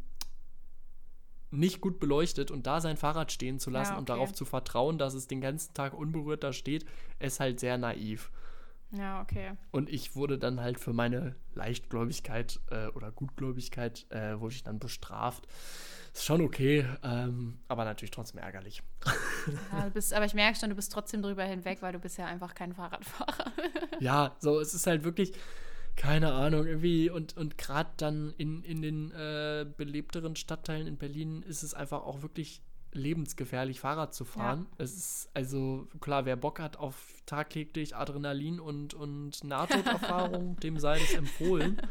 nicht 1.51 1.81
gut 1.81 2.01
beleuchtet 2.01 2.51
und 2.51 2.67
da 2.67 2.81
sein 2.81 2.97
Fahrrad 2.97 3.33
stehen 3.33 3.59
zu 3.59 3.71
lassen 3.71 3.93
Ja, 3.93 3.99
und 3.99 4.11
okay. 4.11 4.19
darauf 4.19 4.33
zu 4.33 4.45
vertrauen, 4.45 4.99
dass 4.99 5.15
es 5.15 5.29
den 5.29 5.41
ganzen 5.41 5.73
Tag 5.73 5.95
unberührt 5.95 6.43
da 6.43 6.53
steht, 6.53 6.85
ist 7.21 7.41
halt 7.41 7.61
sehr 7.61 7.79
naiv. 7.79 8.31
Ja, 8.91 9.21
okay. 9.23 9.53
Und 9.71 9.89
ich 9.89 10.15
wurde 10.15 10.39
dann 10.39 10.61
halt 10.61 10.79
für 10.79 10.93
meine 10.93 11.35
Leichtgläubigkeit 11.55 12.61
äh, 12.71 12.89
oder 12.89 13.11
Gutgläubigkeit, 13.11 14.07
äh, 14.11 14.39
wurde 14.39 14.55
ich 14.55 14.63
dann 14.63 14.79
bestraft. 14.79 15.47
Ist 16.15 16.27
schon 16.27 16.43
okay, 16.43 16.87
ähm, 17.03 17.59
aber 17.67 17.85
natürlich 17.85 18.13
trotzdem 18.13 18.41
ärgerlich. 18.41 18.83
Ja, 19.73 19.85
du 19.85 19.91
bist, 19.91 20.15
aber 20.15 20.25
ich 20.25 20.35
merke 20.35 20.57
schon, 20.57 20.71
du 20.71 20.77
bist 20.77 20.93
trotzdem 20.93 21.23
drüber 21.23 21.43
hinweg, 21.43 21.83
weil 21.83 21.93
du 21.93 21.99
bist 21.99 22.17
ja 22.19 22.27
einfach 22.27 22.55
kein 22.55 22.73
Fahrradfahrer. 22.73 23.53
Ja, 23.99 24.37
so, 24.39 24.61
es 24.61 24.75
ist 24.75 24.87
halt 24.87 25.03
wirklich, 25.03 25.33
keine 25.97 26.33
Ahnung, 26.33 26.67
irgendwie, 26.67 27.11
und, 27.11 27.37
und 27.37 27.59
gerade 27.59 27.91
dann 27.97 28.33
in, 28.39 28.63
in 28.63 28.81
den 28.81 29.11
äh, 29.11 29.67
belebteren 29.77 30.37
Stadtteilen 30.37 30.87
in 30.87 30.97
Berlin 30.97 31.43
ist 31.43 31.65
es 31.65 31.75
einfach 31.75 32.03
auch 32.03 32.23
wirklich 32.23 32.63
lebensgefährlich, 32.93 33.81
Fahrrad 33.81 34.15
zu 34.15 34.25
fahren. 34.25 34.67
Es 34.79 34.95
ist, 34.95 35.31
also 35.35 35.89
klar, 36.01 36.27
wer 36.27 36.37
Bock 36.37 36.61
hat 36.61 36.77
auf 36.77 37.23
tagtäglich 37.27 37.97
Adrenalin 37.97 38.61
und, 38.61 38.95
und 38.95 39.43
Nahtoderfahrung, 39.43 40.57
dem 40.63 40.79
sei 40.79 41.01
es 41.01 41.15
empfohlen. 41.15 41.83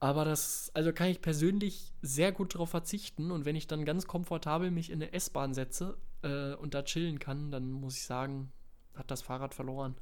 Aber 0.00 0.24
das, 0.24 0.70
also 0.74 0.92
kann 0.92 1.08
ich 1.08 1.20
persönlich 1.20 1.92
sehr 2.02 2.30
gut 2.30 2.54
darauf 2.54 2.70
verzichten. 2.70 3.30
Und 3.30 3.44
wenn 3.44 3.56
ich 3.56 3.66
dann 3.66 3.84
ganz 3.84 4.06
komfortabel 4.06 4.70
mich 4.70 4.90
in 4.90 5.02
eine 5.02 5.12
S-Bahn 5.12 5.54
setze 5.54 5.98
äh, 6.22 6.54
und 6.54 6.74
da 6.74 6.82
chillen 6.82 7.18
kann, 7.18 7.50
dann 7.50 7.72
muss 7.72 7.96
ich 7.96 8.04
sagen, 8.04 8.52
hat 8.94 9.10
das 9.10 9.22
Fahrrad 9.22 9.54
verloren. 9.54 9.96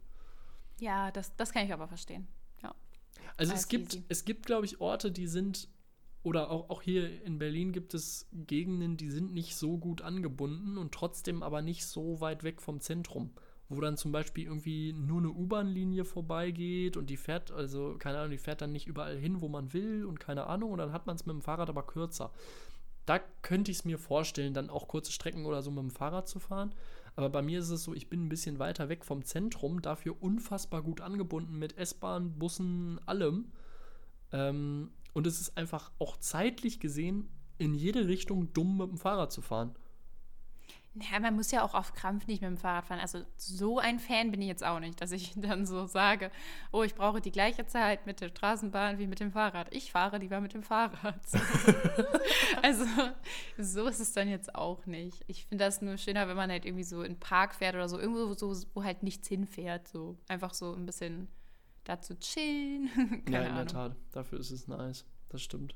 Ja, 0.80 1.10
das, 1.10 1.34
das 1.36 1.52
kann 1.52 1.64
ich 1.64 1.72
aber 1.72 1.88
verstehen. 1.88 2.28
Ja. 2.62 2.74
Also 3.36 3.52
Alles 3.52 3.64
es 3.64 3.68
gibt, 3.68 3.94
easy. 3.94 4.04
es 4.08 4.24
gibt, 4.24 4.44
glaube 4.46 4.66
ich, 4.66 4.80
Orte, 4.80 5.10
die 5.10 5.26
sind, 5.26 5.68
oder 6.22 6.50
auch, 6.50 6.68
auch 6.68 6.82
hier 6.82 7.22
in 7.22 7.38
Berlin 7.38 7.72
gibt 7.72 7.94
es 7.94 8.28
Gegenden, 8.32 8.98
die 8.98 9.10
sind 9.10 9.32
nicht 9.32 9.56
so 9.56 9.78
gut 9.78 10.02
angebunden 10.02 10.76
und 10.76 10.92
trotzdem 10.92 11.42
aber 11.42 11.62
nicht 11.62 11.86
so 11.86 12.20
weit 12.20 12.42
weg 12.42 12.60
vom 12.60 12.80
Zentrum. 12.80 13.30
Wo 13.68 13.80
dann 13.80 13.96
zum 13.96 14.12
Beispiel 14.12 14.44
irgendwie 14.44 14.92
nur 14.92 15.18
eine 15.18 15.30
U-Bahn-Linie 15.30 16.04
vorbeigeht 16.04 16.96
und 16.96 17.10
die 17.10 17.16
fährt, 17.16 17.50
also 17.50 17.96
keine 17.98 18.18
Ahnung, 18.18 18.30
die 18.30 18.38
fährt 18.38 18.62
dann 18.62 18.72
nicht 18.72 18.86
überall 18.86 19.16
hin, 19.16 19.40
wo 19.40 19.48
man 19.48 19.72
will 19.72 20.04
und 20.04 20.20
keine 20.20 20.46
Ahnung, 20.46 20.70
und 20.70 20.78
dann 20.78 20.92
hat 20.92 21.06
man 21.06 21.16
es 21.16 21.26
mit 21.26 21.34
dem 21.34 21.42
Fahrrad 21.42 21.68
aber 21.68 21.82
kürzer. 21.82 22.30
Da 23.06 23.20
könnte 23.42 23.70
ich 23.70 23.78
es 23.78 23.84
mir 23.84 23.98
vorstellen, 23.98 24.54
dann 24.54 24.70
auch 24.70 24.88
kurze 24.88 25.12
Strecken 25.12 25.46
oder 25.46 25.62
so 25.62 25.70
mit 25.70 25.82
dem 25.82 25.90
Fahrrad 25.90 26.28
zu 26.28 26.40
fahren. 26.40 26.74
Aber 27.14 27.30
bei 27.30 27.40
mir 27.40 27.60
ist 27.60 27.70
es 27.70 27.84
so, 27.84 27.94
ich 27.94 28.08
bin 28.08 28.26
ein 28.26 28.28
bisschen 28.28 28.58
weiter 28.58 28.88
weg 28.88 29.04
vom 29.04 29.24
Zentrum, 29.24 29.80
dafür 29.80 30.20
unfassbar 30.20 30.82
gut 30.82 31.00
angebunden 31.00 31.58
mit 31.58 31.78
S-Bahn, 31.78 32.38
Bussen, 32.38 33.00
allem. 33.06 33.52
Ähm, 34.32 34.90
und 35.14 35.26
es 35.26 35.40
ist 35.40 35.56
einfach 35.56 35.92
auch 35.98 36.16
zeitlich 36.18 36.78
gesehen 36.78 37.28
in 37.58 37.74
jede 37.74 38.06
Richtung 38.06 38.52
dumm 38.52 38.76
mit 38.76 38.90
dem 38.90 38.98
Fahrrad 38.98 39.32
zu 39.32 39.40
fahren. 39.40 39.74
Ja, 40.98 41.20
man 41.20 41.36
muss 41.36 41.50
ja 41.50 41.62
auch 41.62 41.74
auf 41.74 41.92
Krampf 41.92 42.26
nicht 42.26 42.40
mit 42.40 42.50
dem 42.50 42.56
Fahrrad 42.56 42.86
fahren. 42.86 43.00
Also 43.00 43.22
so 43.36 43.78
ein 43.78 43.98
Fan 43.98 44.30
bin 44.30 44.40
ich 44.40 44.48
jetzt 44.48 44.64
auch 44.64 44.80
nicht, 44.80 45.00
dass 45.00 45.12
ich 45.12 45.32
dann 45.36 45.66
so 45.66 45.86
sage, 45.86 46.30
oh, 46.72 46.82
ich 46.82 46.94
brauche 46.94 47.20
die 47.20 47.30
gleiche 47.30 47.66
Zeit 47.66 48.06
mit 48.06 48.20
der 48.20 48.28
Straßenbahn 48.28 48.98
wie 48.98 49.06
mit 49.06 49.20
dem 49.20 49.30
Fahrrad. 49.30 49.74
Ich 49.74 49.92
fahre 49.92 50.18
lieber 50.18 50.40
mit 50.40 50.54
dem 50.54 50.62
Fahrrad. 50.62 51.20
also 52.62 52.84
so 53.58 53.86
ist 53.86 54.00
es 54.00 54.12
dann 54.12 54.28
jetzt 54.28 54.54
auch 54.54 54.86
nicht. 54.86 55.22
Ich 55.26 55.44
finde 55.44 55.64
das 55.64 55.82
nur 55.82 55.98
schöner, 55.98 56.28
wenn 56.28 56.36
man 56.36 56.50
halt 56.50 56.64
irgendwie 56.64 56.84
so 56.84 57.02
in 57.02 57.12
den 57.14 57.20
Park 57.20 57.54
fährt 57.54 57.74
oder 57.74 57.88
so, 57.88 57.98
irgendwo 57.98 58.32
so, 58.34 58.54
wo 58.72 58.82
halt 58.82 59.02
nichts 59.02 59.28
hinfährt. 59.28 59.88
So 59.88 60.16
einfach 60.28 60.54
so 60.54 60.72
ein 60.72 60.86
bisschen 60.86 61.28
da 61.84 62.00
zu 62.00 62.18
chillen. 62.18 62.90
Ja, 63.28 63.40
in 63.40 63.46
Ahnung. 63.46 63.56
der 63.56 63.66
Tat. 63.66 63.96
Dafür 64.12 64.40
ist 64.40 64.50
es 64.50 64.66
nice. 64.66 65.04
Das 65.28 65.42
stimmt. 65.42 65.74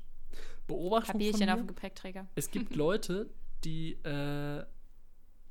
Beobachtung 0.67 1.11
von 1.11 1.19
Papierchen 1.19 1.49
auf 1.49 1.57
mir, 1.57 1.63
dem 1.63 1.67
Gepäckträger. 1.67 2.27
es 2.35 2.49
gibt 2.49 2.75
Leute, 2.75 3.29
die 3.63 3.93
äh, 4.03 4.65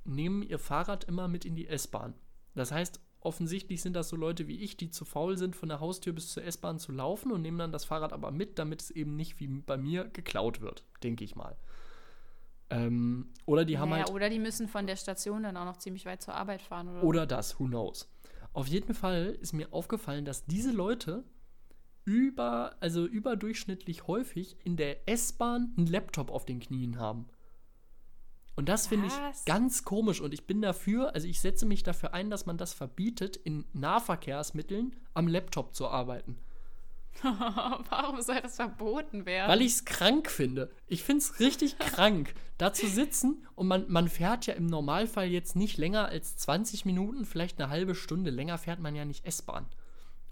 nehmen 0.05 0.43
ihr 0.43 0.59
Fahrrad 0.59 1.05
immer 1.05 1.29
mit 1.29 1.45
in 1.45 1.55
die 1.55 1.69
S-Bahn. 1.69 2.15
Das 2.55 2.73
heißt, 2.73 3.01
offensichtlich 3.21 3.83
sind 3.83 3.95
das 3.95 4.09
so 4.09 4.17
Leute 4.17 4.49
wie 4.49 4.61
ich, 4.61 4.77
die 4.77 4.91
zu 4.91 5.05
faul 5.05 5.37
sind, 5.37 5.55
von 5.57 5.69
der 5.69 5.81
Haustür 5.81 6.13
bis 6.13 6.33
zur 6.33 6.45
S-Bahn 6.45 6.79
zu 6.79 6.93
laufen 6.93 7.33
und 7.33 7.43
nehmen 7.43 7.59
dann 7.59 7.73
das 7.73 7.85
Fahrrad 7.85 8.13
aber 8.13 8.31
mit, 8.31 8.59
damit 8.59 8.83
es 8.83 8.91
eben 8.91 9.17
nicht 9.17 9.41
wie 9.41 9.47
bei 9.47 9.77
mir 9.77 10.05
geklaut 10.05 10.61
wird, 10.61 10.85
denke 11.03 11.25
ich 11.25 11.37
mal. 11.37 11.57
Ähm, 12.71 13.29
oder 13.47 13.65
die 13.65 13.79
haben 13.79 13.91
Naja, 13.91 14.05
halt. 14.05 14.15
oder 14.15 14.31
die 14.31 14.39
müssen 14.39 14.69
von 14.69 14.87
der 14.87 14.97
Station 14.97 15.43
dann 15.43 15.57
auch 15.57 15.65
noch 15.65 15.77
ziemlich 15.79 16.07
weit 16.07 16.23
zur 16.23 16.35
Arbeit 16.35 16.63
fahren. 16.63 16.89
Oder, 16.89 17.05
Oder 17.05 17.27
das, 17.27 17.59
who 17.59 17.67
knows. 17.67 18.09
Auf 18.53 18.67
jeden 18.67 18.95
Fall 18.95 19.37
ist 19.41 19.53
mir 19.53 19.73
aufgefallen, 19.73 20.25
dass 20.25 20.45
diese 20.47 20.73
Leute 20.73 21.25
über, 22.05 22.77
also 22.81 23.07
überdurchschnittlich 23.07 24.07
häufig 24.07 24.57
in 24.65 24.77
der 24.77 25.09
S-Bahn 25.09 25.75
einen 25.77 25.87
Laptop 25.87 26.31
auf 26.31 26.47
den 26.47 26.61
Knien 26.61 26.99
haben. 26.99 27.27
Und 28.57 28.69
das 28.69 28.87
finde 28.89 29.07
ich 29.07 29.45
ganz 29.47 29.85
komisch 29.85 30.21
und 30.21 30.35
ich 30.35 30.47
bin 30.47 30.61
dafür, 30.61 31.15
also 31.15 31.27
ich 31.27 31.41
setze 31.41 31.67
mich 31.67 31.83
dafür 31.83 32.13
ein, 32.13 32.31
dass 32.31 32.47
man 32.47 32.59
das 32.59 32.75
verbietet, 32.75 33.37
in 33.37 33.65
Nahverkehrsmitteln 33.73 34.95
am 35.15 35.29
Laptop 35.29 35.75
zu 35.75 35.89
arbeiten. 35.89 36.37
Warum 37.23 38.21
soll 38.23 38.41
das 38.41 38.57
verboten 38.57 39.27
werden? 39.27 39.51
Weil 39.51 39.63
ich 39.63 39.73
es 39.73 39.85
krank 39.85 40.31
finde. 40.31 40.71
Ich 40.87 41.03
finde 41.03 41.19
es 41.19 41.41
richtig 41.41 41.79
krank, 41.79 42.35
da 42.59 42.73
zu 42.73 42.87
sitzen 42.87 43.47
und 43.55 43.67
man, 43.67 43.87
man 43.89 44.09
fährt 44.09 44.47
ja 44.47 44.55
im 44.55 44.67
Normalfall 44.67 45.29
jetzt 45.29 45.57
nicht 45.57 45.77
länger 45.77 46.07
als 46.07 46.37
20 46.37 46.85
Minuten, 46.85 47.25
vielleicht 47.25 47.61
eine 47.61 47.71
halbe 47.71 47.95
Stunde. 47.95 48.31
Länger 48.31 48.59
fährt 48.59 48.81
man 48.81 48.95
ja 48.95 49.05
nicht 49.05 49.27
S-Bahn. 49.27 49.67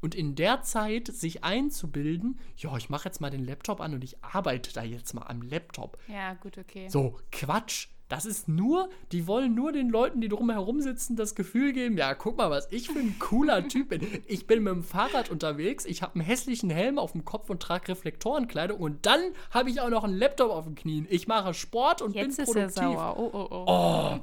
Und 0.00 0.14
in 0.14 0.36
der 0.36 0.62
Zeit 0.62 1.08
sich 1.08 1.42
einzubilden, 1.42 2.38
ja, 2.56 2.76
ich 2.76 2.88
mache 2.88 3.06
jetzt 3.06 3.20
mal 3.20 3.30
den 3.30 3.44
Laptop 3.44 3.80
an 3.80 3.94
und 3.94 4.04
ich 4.04 4.22
arbeite 4.22 4.72
da 4.72 4.82
jetzt 4.82 5.12
mal 5.12 5.22
am 5.22 5.42
Laptop. 5.42 5.98
ja, 6.06 6.34
gut, 6.34 6.56
okay. 6.56 6.88
So, 6.88 7.18
Quatsch. 7.32 7.88
Das 8.08 8.24
ist 8.24 8.48
nur, 8.48 8.88
die 9.12 9.26
wollen 9.26 9.54
nur 9.54 9.70
den 9.70 9.90
Leuten, 9.90 10.22
die 10.22 10.28
drumherum 10.28 10.80
sitzen, 10.80 11.14
das 11.14 11.34
Gefühl 11.34 11.74
geben, 11.74 11.98
ja, 11.98 12.14
guck 12.14 12.38
mal, 12.38 12.50
was 12.50 12.66
ich 12.72 12.88
für 12.88 12.98
ein 12.98 13.18
cooler 13.18 13.68
Typ 13.68 13.90
bin. 13.90 14.06
Ich 14.26 14.46
bin 14.46 14.62
mit 14.62 14.72
dem 14.72 14.82
Fahrrad 14.82 15.30
unterwegs, 15.30 15.84
ich 15.84 16.00
habe 16.00 16.14
einen 16.14 16.24
hässlichen 16.24 16.70
Helm 16.70 16.98
auf 16.98 17.12
dem 17.12 17.26
Kopf 17.26 17.50
und 17.50 17.60
trage 17.62 17.88
Reflektorenkleidung 17.88 18.80
und 18.80 19.04
dann 19.04 19.20
habe 19.50 19.68
ich 19.68 19.82
auch 19.82 19.90
noch 19.90 20.04
einen 20.04 20.16
Laptop 20.16 20.50
auf 20.50 20.64
den 20.64 20.74
Knien. 20.74 21.06
Ich 21.10 21.28
mache 21.28 21.52
Sport 21.52 22.00
und 22.00 22.14
Jetzt 22.14 22.36
bin 22.36 22.44
ist 22.44 22.56
er 22.56 22.68
produktiv. 22.68 22.82
sauer. 22.82 23.14
Oh, 23.18 23.30
oh, 23.32 23.48
oh. 23.50 23.64
Oh. 23.66 24.20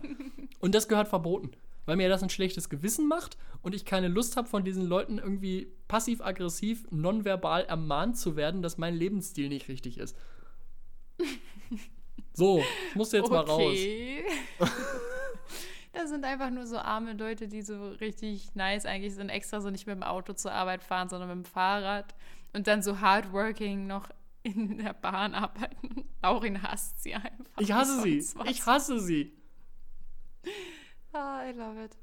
Und 0.60 0.74
das 0.74 0.88
gehört 0.88 1.08
verboten, 1.08 1.52
weil 1.86 1.96
mir 1.96 2.10
das 2.10 2.24
ein 2.24 2.32
schlechtes 2.32 2.70
Gewissen 2.70 3.08
macht 3.08 3.38
und 3.62 3.76
ich 3.76 3.86
keine 3.86 4.08
Lust 4.08 4.36
habe, 4.36 4.48
von 4.48 4.64
diesen 4.64 4.88
Leuten 4.88 5.20
irgendwie 5.20 5.72
passiv-aggressiv, 5.88 6.88
nonverbal 6.90 7.66
ermahnt 7.66 8.18
zu 8.18 8.36
werden, 8.36 8.64
dass 8.64 8.80
mein 8.80 8.96
Lebensstil 8.96 9.50
nicht 9.50 9.68
richtig 9.68 10.00
ist. 10.00 10.18
So, 12.36 12.62
ich 12.90 12.96
muss 12.96 13.12
jetzt 13.12 13.30
mal 13.30 13.46
raus. 13.46 13.62
okay. 13.62 14.26
Das 15.94 16.10
sind 16.10 16.26
einfach 16.26 16.50
nur 16.50 16.68
so 16.68 16.78
arme 16.78 17.14
Leute, 17.14 17.48
die 17.48 17.62
so 17.62 17.92
richtig 18.02 18.54
nice 18.54 18.86
eigentlich 18.86 19.16
sind, 19.16 19.30
extra 19.30 19.62
so 19.62 19.70
nicht 19.70 19.88
mit 19.88 19.96
dem 19.96 20.04
Auto 20.04 20.34
zur 20.34 20.52
Arbeit 20.52 20.84
fahren, 20.84 21.08
sondern 21.08 21.30
mit 21.30 21.46
dem 21.46 21.50
Fahrrad 21.50 22.14
und 22.52 22.68
dann 22.68 22.84
so 22.84 23.00
hardworking 23.00 23.88
noch 23.88 24.10
in 24.44 24.78
der 24.78 24.94
Bahn 24.94 25.34
arbeiten. 25.34 26.06
Laurin 26.22 26.62
hasst 26.62 27.02
sie 27.02 27.16
einfach. 27.16 27.60
Ich 27.60 27.72
hasse 27.72 28.02
sie. 28.02 28.18
Was. 28.36 28.50
Ich 28.50 28.66
hasse 28.66 29.00
sie. 29.00 29.32
Ah, 31.14 31.48
I 31.48 31.54
love 31.54 31.82
it. 31.82 31.98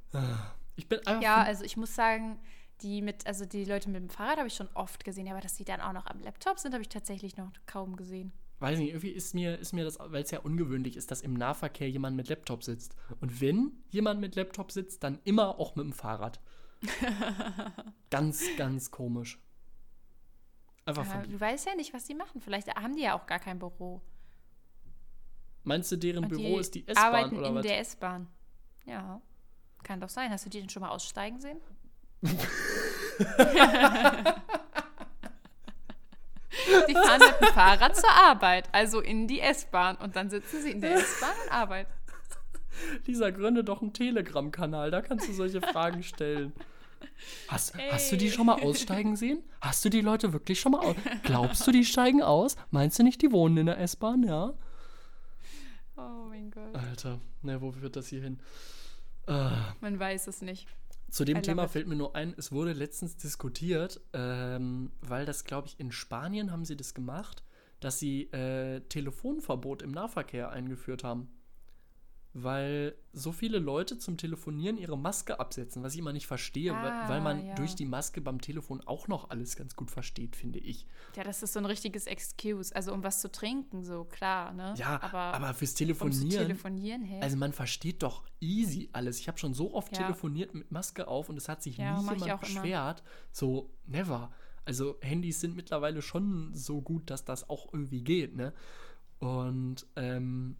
Ich 0.74 0.88
bin 0.88 0.98
einfach. 1.06 1.22
Ja, 1.22 1.42
also 1.42 1.62
ich 1.62 1.76
muss 1.76 1.94
sagen, 1.94 2.40
die 2.80 3.02
mit, 3.02 3.26
also 3.26 3.44
die 3.44 3.66
Leute 3.66 3.90
mit 3.90 4.00
dem 4.00 4.08
Fahrrad 4.08 4.38
habe 4.38 4.48
ich 4.48 4.54
schon 4.54 4.70
oft 4.72 5.04
gesehen, 5.04 5.28
aber 5.28 5.40
dass 5.40 5.56
die 5.56 5.64
dann 5.64 5.82
auch 5.82 5.92
noch 5.92 6.06
am 6.06 6.20
Laptop 6.20 6.58
sind, 6.58 6.72
habe 6.72 6.82
ich 6.82 6.88
tatsächlich 6.88 7.36
noch 7.36 7.50
kaum 7.66 7.96
gesehen. 7.96 8.32
Weiß 8.62 8.78
nicht, 8.78 8.90
irgendwie 8.90 9.10
ist 9.10 9.34
mir, 9.34 9.58
ist 9.58 9.72
mir 9.72 9.84
das, 9.84 9.98
weil 9.98 10.22
es 10.22 10.30
ja 10.30 10.40
ungewöhnlich 10.40 10.96
ist, 10.96 11.10
dass 11.10 11.20
im 11.20 11.34
Nahverkehr 11.34 11.90
jemand 11.90 12.16
mit 12.16 12.28
Laptop 12.28 12.62
sitzt. 12.62 12.94
Und 13.20 13.40
wenn 13.40 13.72
jemand 13.90 14.20
mit 14.20 14.36
Laptop 14.36 14.72
sitzt, 14.72 15.02
dann 15.02 15.18
immer 15.24 15.58
auch 15.58 15.74
mit 15.74 15.84
dem 15.84 15.92
Fahrrad. 15.92 16.40
ganz, 18.10 18.44
ganz 18.56 18.90
komisch. 18.90 19.38
Einfach 20.84 21.04
Aber 21.06 21.22
von, 21.22 21.30
du 21.30 21.40
weißt 21.40 21.66
ja 21.66 21.74
nicht, 21.74 21.92
was 21.92 22.04
die 22.04 22.14
machen. 22.14 22.40
Vielleicht 22.40 22.68
haben 22.74 22.96
die 22.96 23.02
ja 23.02 23.14
auch 23.14 23.26
gar 23.26 23.38
kein 23.38 23.58
Büro. 23.58 24.00
meinst 25.64 25.92
du, 25.92 25.96
deren 25.96 26.28
Büro 26.28 26.58
ist 26.58 26.74
die 26.74 26.86
S-Bahn 26.86 27.04
arbeiten 27.04 27.36
oder 27.36 27.48
in 27.48 27.54
was? 27.56 27.62
der 27.66 27.78
S-Bahn. 27.80 28.28
Ja. 28.86 29.20
Kann 29.82 30.00
doch 30.00 30.08
sein. 30.08 30.30
Hast 30.30 30.46
du 30.46 30.50
die 30.50 30.60
denn 30.60 30.70
schon 30.70 30.82
mal 30.82 30.90
aussteigen 30.90 31.40
sehen? 31.40 31.60
Die 36.94 37.08
fahren 37.08 37.20
mit 37.20 37.48
dem 37.48 37.54
Fahrrad 37.54 37.96
zur 37.96 38.10
Arbeit, 38.10 38.68
also 38.72 39.00
in 39.00 39.26
die 39.26 39.40
S-Bahn. 39.40 39.96
Und 39.96 40.16
dann 40.16 40.30
sitzen 40.30 40.62
sie 40.62 40.70
in 40.70 40.80
der 40.80 40.94
S-Bahn 40.96 41.34
und 41.44 41.52
arbeiten. 41.52 41.90
Lisa, 43.06 43.30
gründe 43.30 43.64
doch 43.64 43.82
einen 43.82 43.92
Telegram-Kanal, 43.92 44.90
da 44.90 45.02
kannst 45.02 45.28
du 45.28 45.32
solche 45.32 45.60
Fragen 45.60 46.02
stellen. 46.02 46.52
Hast, 47.48 47.74
hast 47.90 48.12
du 48.12 48.16
die 48.16 48.30
schon 48.30 48.46
mal 48.46 48.62
aussteigen 48.62 49.16
sehen? 49.16 49.42
Hast 49.60 49.84
du 49.84 49.88
die 49.88 50.00
Leute 50.00 50.32
wirklich 50.32 50.60
schon 50.60 50.72
mal 50.72 50.80
aus? 50.80 50.96
Glaubst 51.22 51.66
du, 51.66 51.70
die 51.72 51.84
steigen 51.84 52.22
aus? 52.22 52.56
Meinst 52.70 52.98
du 52.98 53.02
nicht, 53.02 53.20
die 53.22 53.32
wohnen 53.32 53.56
in 53.58 53.66
der 53.66 53.78
S-Bahn, 53.78 54.22
ja? 54.22 54.52
Oh 55.96 56.26
mein 56.28 56.50
Gott. 56.50 56.74
Alter, 56.74 57.20
ne, 57.42 57.60
wo 57.60 57.72
führt 57.72 57.96
das 57.96 58.08
hier 58.08 58.22
hin? 58.22 58.40
Äh, 59.26 59.50
Man 59.80 59.98
weiß 59.98 60.26
es 60.26 60.42
nicht. 60.42 60.66
Zu 61.12 61.26
dem 61.26 61.42
Thema 61.42 61.64
it. 61.64 61.70
fällt 61.70 61.88
mir 61.88 61.94
nur 61.94 62.16
ein, 62.16 62.34
es 62.38 62.52
wurde 62.52 62.72
letztens 62.72 63.18
diskutiert, 63.18 64.00
ähm, 64.14 64.92
weil 65.02 65.26
das, 65.26 65.44
glaube 65.44 65.68
ich, 65.68 65.78
in 65.78 65.92
Spanien 65.92 66.50
haben 66.50 66.64
sie 66.64 66.74
das 66.74 66.94
gemacht, 66.94 67.44
dass 67.80 67.98
sie 67.98 68.32
äh, 68.32 68.80
Telefonverbot 68.80 69.82
im 69.82 69.90
Nahverkehr 69.90 70.50
eingeführt 70.50 71.04
haben. 71.04 71.28
Weil 72.34 72.94
so 73.12 73.30
viele 73.30 73.58
Leute 73.58 73.98
zum 73.98 74.16
Telefonieren 74.16 74.78
ihre 74.78 74.96
Maske 74.96 75.38
absetzen, 75.38 75.82
was 75.82 75.92
ich 75.92 75.98
immer 75.98 76.14
nicht 76.14 76.26
verstehe, 76.26 76.72
weil, 76.72 76.92
weil 77.06 77.18
Ah, 77.18 77.20
man 77.20 77.46
ja. 77.46 77.54
durch 77.56 77.74
die 77.74 77.84
Maske 77.84 78.22
beim 78.22 78.40
Telefon 78.40 78.80
auch 78.86 79.06
noch 79.06 79.28
alles 79.28 79.54
ganz 79.54 79.76
gut 79.76 79.90
versteht, 79.90 80.34
finde 80.34 80.58
ich. 80.58 80.86
Ja, 81.14 81.24
das 81.24 81.42
ist 81.42 81.52
so 81.52 81.58
ein 81.58 81.66
richtiges 81.66 82.06
Excuse. 82.06 82.74
Also 82.74 82.94
um 82.94 83.04
was 83.04 83.20
zu 83.20 83.30
trinken, 83.30 83.84
so 83.84 84.04
klar, 84.04 84.54
ne? 84.54 84.72
Ja, 84.78 84.98
aber, 85.02 85.18
aber, 85.34 85.52
fürs 85.52 85.72
um 85.72 85.76
Telefonieren, 85.76 86.46
telefonieren, 86.46 87.02
hey. 87.04 87.20
also 87.20 87.36
man 87.36 87.52
versteht 87.52 88.02
doch 88.02 88.24
easy 88.40 88.88
alles. 88.94 89.18
Ich 89.18 89.28
habe 89.28 89.38
schon 89.38 89.52
so 89.52 89.74
oft 89.74 89.92
Ja. 89.94 90.04
telefoniert 90.04 90.54
mit 90.54 90.70
Maske 90.70 91.08
auf 91.08 91.28
und 91.28 91.36
es 91.36 91.50
hat 91.50 91.62
sich 91.62 91.76
Ja, 91.76 91.92
nie 91.96 92.00
jemand 92.00 92.22
auch 92.22 92.26
immer. 92.26 92.62
beschwert. 92.62 93.02
So, 93.30 93.68
never. 93.84 94.32
Also 94.64 94.96
Handys 95.02 95.40
sind 95.40 95.54
mittlerweile 95.54 96.00
schon 96.00 96.54
so 96.54 96.80
gut, 96.80 97.10
dass 97.10 97.26
das 97.26 97.50
auch 97.50 97.74
irgendwie 97.74 98.00
geht, 98.02 98.36
ne? 98.36 98.54
Und 99.18 99.86
ähm, 99.96 100.56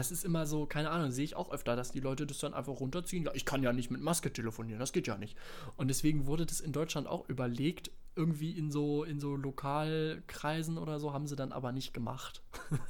das 0.00 0.10
ist 0.10 0.24
immer 0.24 0.46
so, 0.46 0.64
keine 0.64 0.88
Ahnung, 0.88 1.10
sehe 1.10 1.26
ich 1.26 1.36
auch 1.36 1.52
öfter, 1.52 1.76
dass 1.76 1.92
die 1.92 2.00
Leute 2.00 2.26
das 2.26 2.38
dann 2.38 2.54
einfach 2.54 2.80
runterziehen. 2.80 3.22
Ja, 3.22 3.32
ich 3.34 3.44
kann 3.44 3.62
ja 3.62 3.70
nicht 3.74 3.90
mit 3.90 4.00
Maske 4.00 4.32
telefonieren, 4.32 4.80
das 4.80 4.94
geht 4.94 5.06
ja 5.06 5.18
nicht. 5.18 5.36
Und 5.76 5.88
deswegen 5.88 6.26
wurde 6.26 6.46
das 6.46 6.60
in 6.60 6.72
Deutschland 6.72 7.06
auch 7.06 7.28
überlegt, 7.28 7.90
irgendwie 8.16 8.52
in 8.52 8.70
so, 8.70 9.04
in 9.04 9.20
so 9.20 9.36
Lokalkreisen 9.36 10.78
oder 10.78 10.98
so, 10.98 11.12
haben 11.12 11.26
sie 11.26 11.36
dann 11.36 11.52
aber 11.52 11.72
nicht 11.72 11.92
gemacht. 11.92 12.42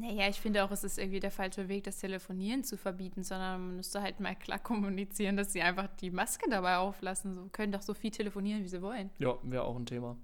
Naja, 0.00 0.28
ich 0.28 0.40
finde 0.40 0.62
auch, 0.62 0.70
es 0.70 0.84
ist 0.84 0.96
irgendwie 0.96 1.18
der 1.18 1.32
falsche 1.32 1.66
Weg, 1.66 1.82
das 1.82 1.98
Telefonieren 1.98 2.62
zu 2.62 2.76
verbieten, 2.76 3.24
sondern 3.24 3.60
man 3.60 3.76
müsste 3.78 4.00
halt 4.00 4.20
mal 4.20 4.36
klar 4.36 4.60
kommunizieren, 4.60 5.36
dass 5.36 5.52
sie 5.52 5.60
einfach 5.60 5.88
die 5.96 6.12
Maske 6.12 6.48
dabei 6.48 6.76
auflassen. 6.76 7.34
So 7.34 7.48
können 7.50 7.72
doch 7.72 7.82
so 7.82 7.94
viel 7.94 8.12
telefonieren, 8.12 8.62
wie 8.62 8.68
sie 8.68 8.80
wollen. 8.80 9.10
Ja, 9.18 9.36
wäre 9.42 9.64
auch 9.64 9.74
ein 9.74 9.86
Thema. 9.86 10.16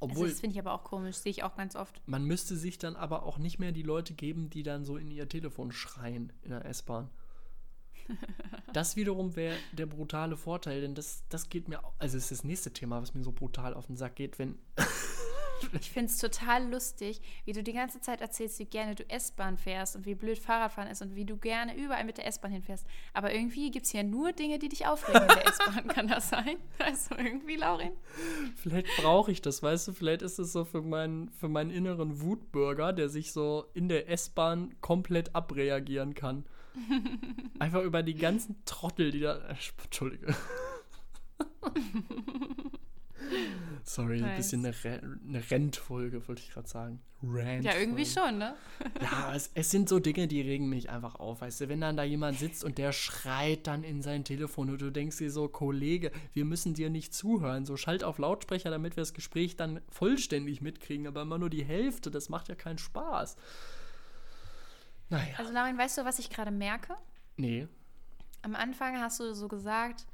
Also 0.00 0.12
Obwohl, 0.12 0.28
das 0.28 0.40
finde 0.40 0.54
ich 0.54 0.60
aber 0.60 0.72
auch 0.72 0.84
komisch, 0.84 1.16
sehe 1.16 1.30
ich 1.30 1.42
auch 1.42 1.56
ganz 1.56 1.74
oft. 1.74 2.00
man 2.06 2.24
müsste 2.24 2.56
sich 2.56 2.78
dann 2.78 2.94
aber 2.94 3.24
auch 3.24 3.38
nicht 3.38 3.58
mehr 3.58 3.72
die 3.72 3.82
Leute 3.82 4.14
geben, 4.14 4.48
die 4.48 4.62
dann 4.62 4.84
so 4.84 4.96
in 4.96 5.10
ihr 5.10 5.28
Telefon 5.28 5.72
schreien 5.72 6.32
in 6.42 6.50
der 6.50 6.64
S-Bahn. 6.64 7.10
Das 8.74 8.96
wiederum 8.96 9.34
wäre 9.34 9.56
der 9.72 9.86
brutale 9.86 10.36
Vorteil, 10.36 10.82
denn 10.82 10.94
das, 10.94 11.24
das 11.30 11.48
geht 11.48 11.68
mir, 11.68 11.80
also 11.98 12.18
es 12.18 12.24
ist 12.24 12.30
das 12.30 12.44
nächste 12.44 12.70
Thema, 12.70 13.00
was 13.00 13.14
mir 13.14 13.24
so 13.24 13.32
brutal 13.32 13.72
auf 13.72 13.86
den 13.86 13.96
Sack 13.96 14.16
geht, 14.16 14.38
wenn, 14.38 14.58
Ich 15.80 15.90
finde 15.90 16.10
es 16.10 16.18
total 16.18 16.70
lustig, 16.70 17.20
wie 17.44 17.52
du 17.52 17.62
die 17.62 17.72
ganze 17.72 18.00
Zeit 18.00 18.20
erzählst, 18.20 18.58
wie 18.58 18.64
gerne 18.64 18.94
du 18.94 19.08
S-Bahn 19.08 19.56
fährst 19.56 19.96
und 19.96 20.06
wie 20.06 20.14
blöd 20.14 20.38
Fahrradfahren 20.38 20.90
ist 20.90 21.02
und 21.02 21.14
wie 21.14 21.24
du 21.24 21.36
gerne 21.36 21.76
überall 21.76 22.04
mit 22.04 22.18
der 22.18 22.26
S-Bahn 22.26 22.52
hinfährst. 22.52 22.86
Aber 23.12 23.32
irgendwie 23.32 23.70
gibt 23.70 23.86
es 23.86 23.92
hier 23.92 24.04
nur 24.04 24.32
Dinge, 24.32 24.58
die 24.58 24.68
dich 24.68 24.86
aufregen 24.86 25.22
in 25.22 25.28
der 25.28 25.46
S-Bahn. 25.48 25.88
Kann 25.88 26.08
das 26.08 26.28
sein? 26.28 26.56
Also 26.78 27.14
irgendwie, 27.16 27.56
Laurin? 27.56 27.92
vielleicht 28.56 28.88
brauche 28.96 29.32
ich 29.32 29.42
das, 29.42 29.62
weißt 29.62 29.88
du, 29.88 29.92
vielleicht 29.92 30.22
ist 30.22 30.38
es 30.38 30.52
so 30.52 30.64
für 30.64 30.82
meinen, 30.82 31.30
für 31.30 31.48
meinen 31.48 31.70
inneren 31.70 32.20
Wutbürger, 32.20 32.92
der 32.92 33.08
sich 33.08 33.32
so 33.32 33.66
in 33.74 33.88
der 33.88 34.08
S-Bahn 34.08 34.74
komplett 34.80 35.34
abreagieren 35.34 36.14
kann. 36.14 36.44
Einfach 37.58 37.82
über 37.82 38.02
die 38.02 38.14
ganzen 38.14 38.62
Trottel, 38.64 39.10
die 39.10 39.20
da, 39.20 39.36
äh, 39.36 39.56
Entschuldige. 39.82 40.34
Sorry, 43.84 44.16
ein 44.16 44.22
Nice. 44.22 44.36
bisschen 44.36 44.64
eine, 44.66 44.74
Re 44.84 45.00
eine 45.26 45.50
Rentfolge, 45.50 46.26
wollte 46.28 46.42
ich 46.42 46.50
gerade 46.50 46.68
sagen. 46.68 47.00
Rant 47.22 47.64
Ja, 47.64 47.74
irgendwie 47.76 48.06
schon, 48.06 48.38
ne? 48.38 48.54
Ja, 49.00 49.34
es, 49.34 49.50
es 49.54 49.70
sind 49.70 49.88
so 49.88 49.98
Dinge, 49.98 50.28
die 50.28 50.40
regen 50.40 50.68
mich 50.68 50.88
einfach 50.90 51.16
auf. 51.16 51.40
Weißt 51.40 51.60
du, 51.60 51.68
wenn 51.68 51.80
dann 51.80 51.96
da 51.96 52.04
jemand 52.04 52.38
sitzt 52.38 52.62
und 52.64 52.78
der 52.78 52.92
schreit 52.92 53.66
dann 53.66 53.82
in 53.82 54.02
sein 54.02 54.24
Telefon 54.24 54.70
und 54.70 54.80
du 54.80 54.90
denkst 54.90 55.16
dir 55.18 55.30
so, 55.30 55.48
Kollege, 55.48 56.12
wir 56.32 56.44
müssen 56.44 56.74
dir 56.74 56.90
nicht 56.90 57.12
zuhören. 57.14 57.64
So 57.66 57.76
schalt 57.76 58.04
auf 58.04 58.18
Lautsprecher, 58.18 58.70
damit 58.70 58.96
wir 58.96 59.02
das 59.02 59.14
Gespräch 59.14 59.56
dann 59.56 59.80
vollständig 59.88 60.60
mitkriegen, 60.60 61.06
aber 61.06 61.22
immer 61.22 61.38
nur 61.38 61.50
die 61.50 61.64
Hälfte, 61.64 62.10
das 62.10 62.28
macht 62.28 62.48
ja 62.48 62.54
keinen 62.54 62.78
Spaß. 62.78 63.36
Naja, 65.10 65.34
Also, 65.38 65.52
Laurin, 65.52 65.78
weißt 65.78 65.98
du, 65.98 66.04
was 66.04 66.18
ich 66.18 66.30
gerade 66.30 66.50
merke? 66.50 66.94
nee. 67.36 67.66
Am 68.42 68.54
Anfang 68.54 69.00
hast 69.00 69.18
du 69.18 69.34
so 69.34 69.48
gesagt, 69.48 70.06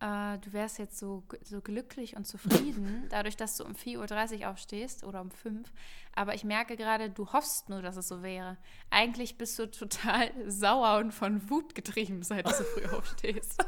äh, 0.00 0.38
du 0.38 0.52
wärst 0.52 0.78
jetzt 0.78 0.98
so, 0.98 1.22
so 1.42 1.60
glücklich 1.60 2.16
und 2.16 2.26
zufrieden, 2.26 3.06
dadurch, 3.10 3.36
dass 3.36 3.56
du 3.56 3.64
um 3.64 3.72
4.30 3.72 4.40
Uhr 4.40 4.50
aufstehst 4.50 5.04
oder 5.04 5.20
um 5.20 5.30
5. 5.30 5.72
Aber 6.14 6.34
ich 6.34 6.44
merke 6.44 6.76
gerade, 6.76 7.10
du 7.10 7.32
hoffst 7.32 7.68
nur, 7.68 7.82
dass 7.82 7.96
es 7.96 8.08
so 8.08 8.22
wäre. 8.22 8.56
Eigentlich 8.90 9.36
bist 9.38 9.58
du 9.58 9.70
total 9.70 10.30
sauer 10.50 10.98
und 10.98 11.12
von 11.12 11.48
Wut 11.50 11.74
getrieben, 11.74 12.22
seit 12.22 12.46
du 12.46 12.52
so 12.52 12.64
früh 12.64 12.86
aufstehst. 12.96 13.64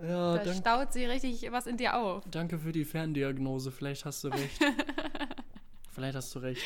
Ja, 0.00 0.36
Da 0.36 0.44
dank, 0.44 0.56
staut 0.58 0.92
sie 0.92 1.04
richtig 1.06 1.50
was 1.50 1.66
in 1.66 1.76
dir 1.76 1.96
auf. 1.96 2.22
danke 2.30 2.58
für 2.58 2.70
die 2.72 2.84
Ferndiagnose. 2.84 3.72
Vielleicht 3.72 4.04
hast 4.04 4.22
du 4.22 4.28
recht. 4.28 4.60
Vielleicht 5.92 6.14
hast 6.16 6.32
du 6.34 6.38
recht. 6.38 6.62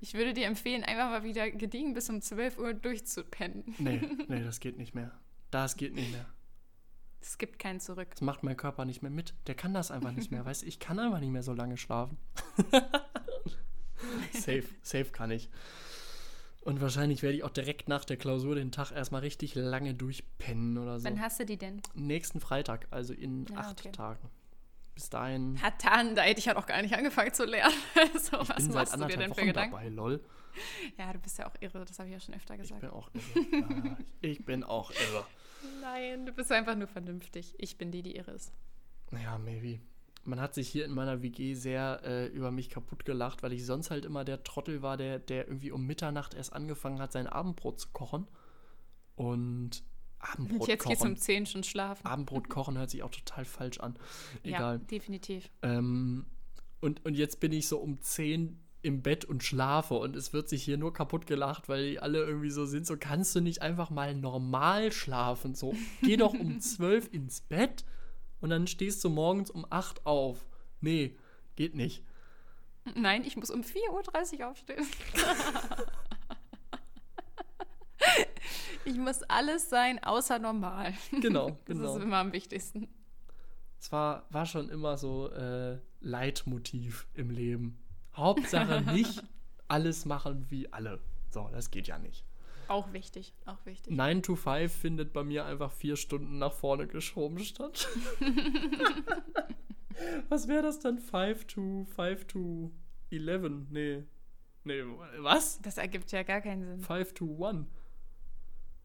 Ich 0.00 0.14
würde 0.14 0.34
dir 0.34 0.46
empfehlen, 0.46 0.84
einfach 0.84 1.10
mal 1.10 1.24
wieder 1.24 1.50
gediegen 1.50 1.94
bis 1.94 2.10
um 2.10 2.20
12 2.20 2.58
Uhr 2.58 2.74
durchzupennen. 2.74 3.74
Nee, 3.78 4.00
nee, 4.28 4.42
das 4.42 4.60
geht 4.60 4.76
nicht 4.76 4.94
mehr. 4.94 5.12
Das 5.50 5.76
geht 5.76 5.94
nicht 5.94 6.12
mehr. 6.12 6.26
Es 7.20 7.38
gibt 7.38 7.58
kein 7.58 7.80
Zurück. 7.80 8.08
Das 8.10 8.20
macht 8.20 8.42
mein 8.42 8.56
Körper 8.56 8.84
nicht 8.84 9.02
mehr 9.02 9.10
mit. 9.10 9.34
Der 9.46 9.54
kann 9.54 9.74
das 9.74 9.90
einfach 9.90 10.12
nicht 10.12 10.30
mehr. 10.30 10.44
Weißt 10.44 10.62
du, 10.62 10.66
ich 10.66 10.78
kann 10.78 10.98
einfach 10.98 11.20
nicht 11.20 11.30
mehr 11.30 11.42
so 11.42 11.54
lange 11.54 11.76
schlafen. 11.76 12.18
safe, 14.32 14.64
safe 14.82 15.06
kann 15.06 15.30
ich. 15.30 15.48
Und 16.60 16.80
wahrscheinlich 16.80 17.22
werde 17.22 17.36
ich 17.36 17.44
auch 17.44 17.50
direkt 17.50 17.88
nach 17.88 18.04
der 18.04 18.16
Klausur 18.16 18.56
den 18.56 18.72
Tag 18.72 18.90
erstmal 18.90 19.20
richtig 19.20 19.54
lange 19.54 19.94
durchpennen 19.94 20.76
oder 20.78 20.98
so. 20.98 21.06
Wann 21.06 21.20
hast 21.20 21.38
du 21.38 21.46
die 21.46 21.56
denn? 21.56 21.80
Nächsten 21.94 22.40
Freitag, 22.40 22.88
also 22.90 23.12
in 23.12 23.46
Ja, 23.46 23.58
acht 23.58 23.80
okay. 23.80 23.92
Tagen. 23.92 24.28
Bis 24.96 25.10
dahin. 25.10 25.62
Hatan, 25.62 26.16
da 26.16 26.22
hätte 26.22 26.38
ich 26.40 26.46
ja 26.46 26.54
noch 26.54 26.66
gar 26.66 26.80
nicht 26.82 26.94
angefangen 26.94 27.32
zu 27.32 27.44
lernen. 27.44 27.74
Also, 28.14 28.38
was 28.40 28.56
bin 28.56 28.72
seit 28.72 28.74
machst 28.74 28.94
du 28.96 29.06
dir 29.06 29.16
denn 29.18 29.34
für 29.34 29.36
Wochen 29.42 29.46
Gedanken? 29.46 29.72
dabei, 29.72 29.88
lol. 29.90 30.24
Ja, 30.96 31.12
du 31.12 31.18
bist 31.18 31.38
ja 31.38 31.46
auch 31.46 31.54
irre, 31.60 31.84
das 31.84 31.98
habe 31.98 32.08
ich 32.08 32.14
ja 32.14 32.20
schon 32.20 32.34
öfter 32.34 32.54
Ich 32.54 32.62
gesagt. 32.62 32.80
bin 32.80 32.90
auch 32.90 33.10
irre. 33.14 33.96
Ich 34.22 34.44
bin 34.44 34.64
auch 34.64 34.90
irre. 34.90 35.26
Nein, 35.82 36.24
du 36.24 36.32
bist 36.32 36.50
einfach 36.50 36.74
nur 36.76 36.88
vernünftig. 36.88 37.54
Ich 37.58 37.76
bin 37.76 37.90
die, 37.92 38.02
die 38.02 38.16
irre 38.16 38.30
ist. 38.32 38.52
Ja, 39.12 39.36
maybe. 39.36 39.80
Man 40.24 40.40
hat 40.40 40.54
sich 40.54 40.66
hier 40.68 40.86
in 40.86 40.92
meiner 40.92 41.20
WG 41.22 41.52
sehr 41.54 42.00
äh, 42.02 42.26
über 42.28 42.50
mich 42.50 42.70
kaputt 42.70 43.04
gelacht, 43.04 43.42
weil 43.42 43.52
ich 43.52 43.66
sonst 43.66 43.90
halt 43.90 44.06
immer 44.06 44.24
der 44.24 44.42
Trottel 44.44 44.80
war, 44.80 44.96
der, 44.96 45.18
der 45.18 45.46
irgendwie 45.46 45.70
um 45.72 45.86
Mitternacht 45.86 46.32
erst 46.34 46.54
angefangen 46.54 47.00
hat, 47.00 47.12
sein 47.12 47.26
Abendbrot 47.26 47.78
zu 47.78 47.88
kochen. 47.92 48.26
Und 49.14 49.84
Abendbrot 50.18 50.60
Und 50.62 50.68
jetzt 50.68 50.86
geht's 50.86 51.00
kochen. 51.00 51.12
um 51.12 51.16
10 51.16 51.46
schon 51.46 51.64
schlafen. 51.64 52.06
Abendbrot 52.06 52.48
kochen 52.48 52.78
hört 52.78 52.90
sich 52.90 53.02
auch 53.02 53.10
total 53.10 53.44
falsch 53.44 53.78
an. 53.80 53.96
Egal. 54.42 54.78
Ja, 54.78 54.84
definitiv. 54.84 55.50
Ähm, 55.62 56.26
und, 56.80 57.04
und 57.04 57.14
jetzt 57.14 57.40
bin 57.40 57.52
ich 57.52 57.68
so 57.68 57.78
um 57.78 58.00
10 58.00 58.60
im 58.82 59.02
Bett 59.02 59.24
und 59.24 59.42
schlafe 59.42 59.94
und 59.94 60.14
es 60.14 60.32
wird 60.32 60.48
sich 60.48 60.62
hier 60.62 60.76
nur 60.76 60.92
kaputt 60.92 61.26
gelacht, 61.26 61.68
weil 61.68 61.90
die 61.90 61.98
alle 61.98 62.24
irgendwie 62.24 62.50
so 62.50 62.66
sind, 62.66 62.86
so 62.86 62.96
kannst 62.96 63.34
du 63.34 63.40
nicht 63.40 63.60
einfach 63.60 63.90
mal 63.90 64.14
normal 64.14 64.92
schlafen, 64.92 65.54
so 65.56 65.74
geh 66.02 66.16
doch 66.16 66.32
um 66.32 66.60
12 66.60 67.12
ins 67.12 67.40
Bett 67.40 67.84
und 68.40 68.50
dann 68.50 68.68
stehst 68.68 69.02
du 69.02 69.10
morgens 69.10 69.50
um 69.50 69.66
8 69.68 70.06
auf. 70.06 70.46
Nee, 70.80 71.16
geht 71.56 71.74
nicht. 71.74 72.04
Nein, 72.94 73.24
ich 73.24 73.36
muss 73.36 73.50
um 73.50 73.62
4.30 73.62 74.38
Uhr 74.40 74.50
aufstehen. 74.50 74.86
ich 78.86 78.96
muss 78.96 79.22
alles 79.24 79.68
sein, 79.68 80.02
außer 80.02 80.38
normal. 80.38 80.94
Genau, 81.20 81.50
Das 81.66 81.76
genau. 81.76 81.96
ist 81.96 82.02
immer 82.02 82.16
am 82.18 82.32
wichtigsten. 82.32 82.88
Es 83.78 83.92
war, 83.92 84.26
war 84.30 84.46
schon 84.46 84.68
immer 84.68 84.96
so 84.96 85.30
äh, 85.30 85.78
Leitmotiv 86.00 87.06
im 87.14 87.30
Leben. 87.30 87.78
Hauptsache 88.14 88.80
nicht 88.92 89.22
alles 89.68 90.04
machen 90.06 90.46
wie 90.48 90.72
alle. 90.72 91.00
So, 91.30 91.48
das 91.52 91.70
geht 91.70 91.86
ja 91.88 91.98
nicht. 91.98 92.24
Auch 92.68 92.92
wichtig, 92.92 93.32
auch 93.44 93.64
wichtig. 93.64 93.94
9 93.94 94.22
to 94.22 94.34
5 94.34 94.72
findet 94.72 95.12
bei 95.12 95.22
mir 95.22 95.44
einfach 95.44 95.70
vier 95.70 95.96
Stunden 95.96 96.38
nach 96.38 96.52
vorne 96.52 96.86
geschoben 96.88 97.38
statt. 97.38 97.88
was 100.28 100.48
wäre 100.48 100.62
das 100.62 100.80
dann? 100.80 100.98
5 100.98 101.44
to 101.46 101.86
5 101.94 102.24
to 102.26 102.72
11? 103.10 103.52
Nee. 103.70 104.04
Nee, 104.64 104.82
was? 105.18 105.60
Das 105.62 105.78
ergibt 105.78 106.10
ja 106.10 106.24
gar 106.24 106.40
keinen 106.40 106.64
Sinn. 106.64 106.80
5 106.80 107.14
to 107.14 107.44
1. 107.46 107.66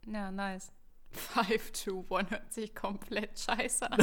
Ja, 0.08 0.32
nice. 0.32 0.72
5 1.12 1.72
to 1.72 2.06
1 2.10 2.32
hört 2.32 2.54
sich 2.54 2.74
komplett 2.74 3.38
scheiße 3.38 3.92
an. 3.92 4.00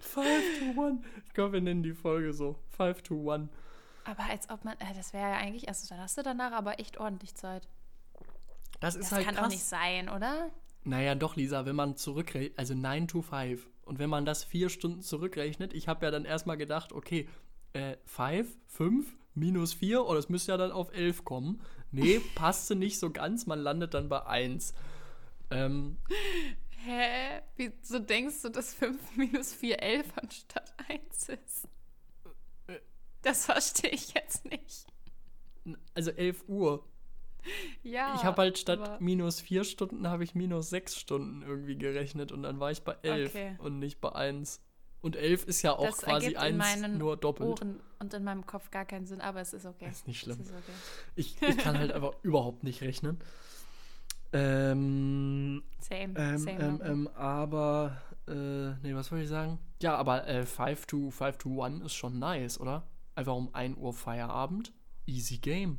5 0.00 0.74
to 0.74 0.82
1. 0.82 1.00
Ich 1.26 1.32
glaube, 1.32 1.54
wir 1.54 1.60
nennen 1.60 1.82
die 1.82 1.94
Folge 1.94 2.32
so. 2.32 2.58
5 2.76 3.02
to 3.02 3.30
1. 3.30 3.48
Aber 4.04 4.24
als 4.24 4.50
ob 4.50 4.64
man, 4.64 4.74
äh, 4.80 4.94
das 4.96 5.12
wäre 5.12 5.30
ja 5.30 5.36
eigentlich, 5.36 5.68
also 5.68 5.86
dann 5.88 6.00
hast 6.00 6.18
du 6.18 6.22
danach 6.22 6.52
aber 6.52 6.80
echt 6.80 6.98
ordentlich 6.98 7.34
Zeit. 7.34 7.68
Das 8.80 8.94
ist 8.96 9.10
Das 9.10 9.12
halt 9.12 9.26
kann 9.26 9.34
krass. 9.36 9.44
doch 9.44 9.50
nicht 9.52 9.64
sein, 9.64 10.08
oder? 10.08 10.50
Naja, 10.84 11.14
doch, 11.14 11.36
Lisa, 11.36 11.64
wenn 11.66 11.76
man 11.76 11.96
zurückrechnet, 11.96 12.58
also 12.58 12.74
9 12.74 13.06
to 13.08 13.22
5. 13.22 13.68
Und 13.84 13.98
wenn 13.98 14.10
man 14.10 14.24
das 14.24 14.44
vier 14.44 14.68
Stunden 14.68 15.02
zurückrechnet, 15.02 15.72
ich 15.72 15.88
habe 15.88 16.04
ja 16.04 16.10
dann 16.10 16.24
erstmal 16.24 16.56
gedacht, 16.56 16.92
okay, 16.92 17.28
äh, 17.72 17.96
5, 18.06 18.48
5, 18.66 19.06
minus 19.34 19.72
4, 19.72 20.04
oder 20.04 20.18
es 20.18 20.28
müsste 20.28 20.52
ja 20.52 20.58
dann 20.58 20.72
auf 20.72 20.92
11 20.92 21.24
kommen. 21.24 21.60
Nee, 21.92 22.20
passte 22.34 22.74
nicht 22.74 22.98
so 22.98 23.10
ganz, 23.10 23.46
man 23.46 23.60
landet 23.60 23.94
dann 23.94 24.08
bei 24.08 24.24
1. 24.24 24.74
Ähm, 25.50 25.98
Hä? 26.84 27.42
Wieso 27.56 27.98
denkst 28.00 28.42
du, 28.42 28.48
dass 28.48 28.74
5 28.74 29.16
minus 29.16 29.52
4 29.54 29.80
11 29.82 30.06
anstatt 30.16 30.74
1 30.88 31.28
ist? 31.28 31.68
Das 33.22 33.44
verstehe 33.46 33.90
ich 33.90 34.14
jetzt 34.14 34.44
nicht. 34.46 34.86
also 35.94 36.10
11 36.10 36.44
Uhr. 36.48 36.84
Ja. 37.82 38.14
ich 38.14 38.24
habe 38.24 38.40
halt 38.42 38.56
statt 38.58 39.00
minus 39.00 39.40
4 39.40 39.64
Stunden, 39.64 40.08
habe 40.08 40.24
ich 40.24 40.34
minus 40.34 40.70
6 40.70 40.96
Stunden 40.96 41.42
irgendwie 41.42 41.76
gerechnet 41.76 42.32
und 42.32 42.42
dann 42.44 42.58
war 42.60 42.70
ich 42.70 42.82
bei 42.82 42.96
11 43.02 43.30
Okay. 43.30 43.56
und 43.58 43.78
nicht 43.78 44.00
bei 44.00 44.12
1. 44.12 44.60
Und 45.02 45.16
11 45.16 45.44
ist 45.44 45.62
ja 45.62 45.72
auch 45.72 45.84
das 45.84 45.98
quasi 45.98 46.26
ergibt 46.26 46.42
in 46.42 46.60
1 46.60 46.80
meinen 46.80 46.98
nur 46.98 47.16
doppelt. 47.16 47.50
Ohren 47.60 47.80
und 47.98 48.14
in 48.14 48.24
meinem 48.24 48.46
Kopf 48.46 48.70
gar 48.70 48.84
keinen 48.84 49.04
Sinn, 49.04 49.20
aber 49.20 49.40
es 49.40 49.52
ist 49.52 49.66
okay. 49.66 49.88
Ist 49.90 50.06
nicht 50.06 50.20
schlimm. 50.20 50.40
Ist 50.40 50.50
okay. 50.50 50.72
Ich, 51.16 51.42
ich 51.42 51.58
kann 51.58 51.76
halt 51.76 51.90
einfach 51.94 52.12
überhaupt 52.22 52.62
nicht 52.62 52.82
rechnen. 52.82 53.18
Ähm, 54.32 55.62
Same, 55.80 56.14
ähm, 56.16 56.38
same. 56.38 56.60
ähm, 56.60 56.82
ähm, 56.84 57.08
aber, 57.14 58.00
äh, 58.28 58.74
nee, 58.82 58.94
was 58.94 59.10
wollte 59.10 59.24
ich 59.24 59.28
sagen? 59.28 59.58
Ja, 59.82 59.96
aber 59.96 60.26
äh, 60.26 60.46
5 60.46 60.86
to 60.86 61.10
5 61.10 61.36
to 61.36 61.62
1 61.62 61.84
ist 61.84 61.94
schon 61.94 62.18
nice, 62.18 62.58
oder? 62.60 62.86
Einfach 63.14 63.34
um 63.34 63.54
1 63.54 63.76
Uhr 63.76 63.92
Feierabend. 63.92 64.72
Easy 65.06 65.38
game. 65.38 65.78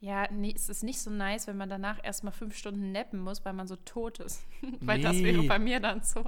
Ja, 0.00 0.30
nee, 0.30 0.52
es 0.54 0.68
ist 0.68 0.82
nicht 0.84 1.00
so 1.00 1.10
nice, 1.10 1.46
wenn 1.48 1.56
man 1.56 1.68
danach 1.68 1.98
erstmal 2.02 2.32
fünf 2.32 2.56
Stunden 2.56 2.92
nappen 2.92 3.18
muss, 3.20 3.44
weil 3.44 3.52
man 3.52 3.66
so 3.66 3.76
tot 3.76 4.20
ist. 4.20 4.44
weil 4.80 5.00
das 5.00 5.16
Nee. 5.16 5.24
wäre 5.24 5.42
bei 5.44 5.58
mir 5.58 5.80
dann 5.80 6.02
so. 6.02 6.20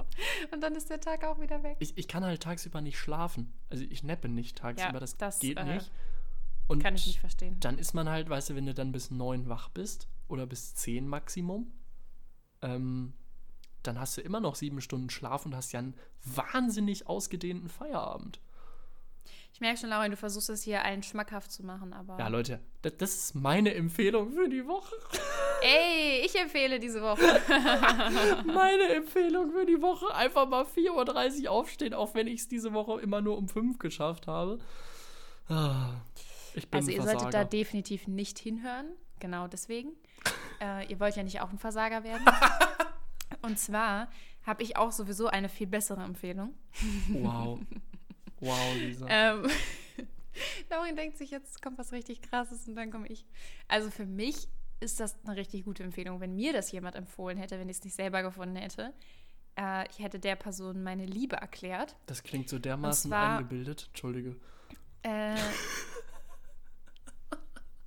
Und 0.51 0.61
dann 0.61 0.75
ist 0.75 0.89
der 0.89 0.99
Tag 0.99 1.23
auch 1.23 1.39
wieder 1.39 1.63
weg. 1.63 1.77
Ich, 1.79 1.97
ich 1.97 2.07
kann 2.07 2.25
halt 2.25 2.43
tagsüber 2.43 2.81
nicht 2.81 2.97
schlafen. 2.99 3.53
Also 3.69 3.85
ich 3.89 4.03
nappe 4.03 4.27
nicht 4.27 4.57
tagsüber, 4.57 4.93
Ja, 4.93 4.99
das, 4.99 5.15
das, 5.17 5.39
geht 5.39 5.57
äh, 5.57 5.63
nicht. 5.63 5.91
Und 6.67 6.83
Kann 6.83 6.95
ich 6.95 7.05
nicht 7.05 7.19
verstehen. 7.19 7.57
dann 7.59 7.77
ist 7.77 7.93
man 7.93 8.07
halt, 8.09 8.29
weißt 8.29 8.49
du, 8.51 8.55
wenn 8.55 8.65
du 8.65 8.73
dann 8.73 8.91
bis 8.91 9.11
9 9.11 9.49
wach 9.49 9.69
bist 9.69 10.07
oder 10.27 10.45
bis 10.45 10.73
10 10.75 11.07
Maximum, 11.07 11.71
ähm, 12.61 13.13
dann 13.83 13.99
hast 13.99 14.15
du 14.17 14.21
immer 14.21 14.39
noch 14.39 14.55
sieben 14.55 14.79
Stunden 14.79 15.09
Schlaf 15.09 15.45
und 15.45 15.55
hast 15.55 15.71
ja 15.71 15.79
einen 15.79 15.95
wahnsinnig 16.23 17.07
ausgedehnten 17.07 17.67
Feierabend. 17.67 18.39
Ich 19.61 19.63
merke 19.63 19.79
schon, 19.79 19.91
Lauren, 19.91 20.09
du 20.09 20.17
versuchst 20.17 20.49
es 20.49 20.63
hier 20.63 20.83
allen 20.83 21.03
schmackhaft 21.03 21.51
zu 21.51 21.63
machen, 21.63 21.93
aber. 21.93 22.17
Ja, 22.17 22.29
Leute, 22.29 22.59
das, 22.81 22.97
das 22.97 23.15
ist 23.15 23.35
meine 23.35 23.75
Empfehlung 23.75 24.31
für 24.31 24.49
die 24.49 24.65
Woche. 24.65 24.95
Ey, 25.61 26.25
ich 26.25 26.35
empfehle 26.35 26.79
diese 26.79 26.99
Woche. 27.03 27.21
meine 28.47 28.95
Empfehlung 28.95 29.51
für 29.51 29.67
die 29.67 29.79
Woche. 29.79 30.15
Einfach 30.15 30.49
mal 30.49 30.63
4.30 30.63 31.43
Uhr 31.43 31.51
aufstehen, 31.51 31.93
auch 31.93 32.15
wenn 32.15 32.25
ich 32.25 32.39
es 32.39 32.47
diese 32.47 32.73
Woche 32.73 33.01
immer 33.01 33.21
nur 33.21 33.37
um 33.37 33.47
5 33.47 33.77
geschafft 33.77 34.25
habe. 34.25 34.57
Ah, 35.47 35.91
ich 36.55 36.67
bin 36.67 36.79
Also 36.79 36.89
ihr 36.89 37.03
solltet 37.03 37.31
da 37.31 37.43
definitiv 37.43 38.07
nicht 38.07 38.39
hinhören. 38.39 38.87
Genau 39.19 39.47
deswegen. 39.47 39.89
äh, 40.59 40.87
ihr 40.87 40.99
wollt 40.99 41.15
ja 41.15 41.21
nicht 41.21 41.39
auch 41.39 41.51
ein 41.51 41.59
Versager 41.59 42.03
werden. 42.03 42.25
Und 43.43 43.59
zwar 43.59 44.09
habe 44.43 44.63
ich 44.63 44.75
auch 44.77 44.91
sowieso 44.91 45.27
eine 45.27 45.49
viel 45.49 45.67
bessere 45.67 46.01
Empfehlung. 46.01 46.55
wow. 47.09 47.59
Wow, 48.41 48.73
Lisa. 48.75 49.05
Ähm, 49.09 49.49
Laurin 50.69 50.95
denkt 50.95 51.17
sich, 51.17 51.31
jetzt 51.31 51.61
kommt 51.61 51.77
was 51.77 51.91
richtig 51.91 52.21
krasses 52.21 52.67
und 52.67 52.75
dann 52.75 52.91
komme 52.91 53.07
ich. 53.07 53.25
Also 53.67 53.89
für 53.89 54.05
mich 54.05 54.47
ist 54.79 54.99
das 54.99 55.15
eine 55.25 55.35
richtig 55.35 55.63
gute 55.65 55.83
Empfehlung. 55.83 56.19
Wenn 56.19 56.35
mir 56.35 56.53
das 56.53 56.71
jemand 56.71 56.95
empfohlen 56.95 57.37
hätte, 57.37 57.59
wenn 57.59 57.69
ich 57.69 57.77
es 57.77 57.83
nicht 57.83 57.95
selber 57.95 58.23
gefunden 58.23 58.55
hätte, 58.55 58.93
äh, 59.57 59.87
ich 59.89 59.99
hätte 59.99 60.19
der 60.19 60.35
Person 60.35 60.81
meine 60.83 61.05
Liebe 61.05 61.35
erklärt. 61.35 61.95
Das 62.07 62.23
klingt 62.23 62.49
so 62.49 62.57
dermaßen 62.59 63.09
zwar- 63.11 63.37
eingebildet. 63.37 63.85
Entschuldige. 63.89 64.35
Äh, 65.03 65.35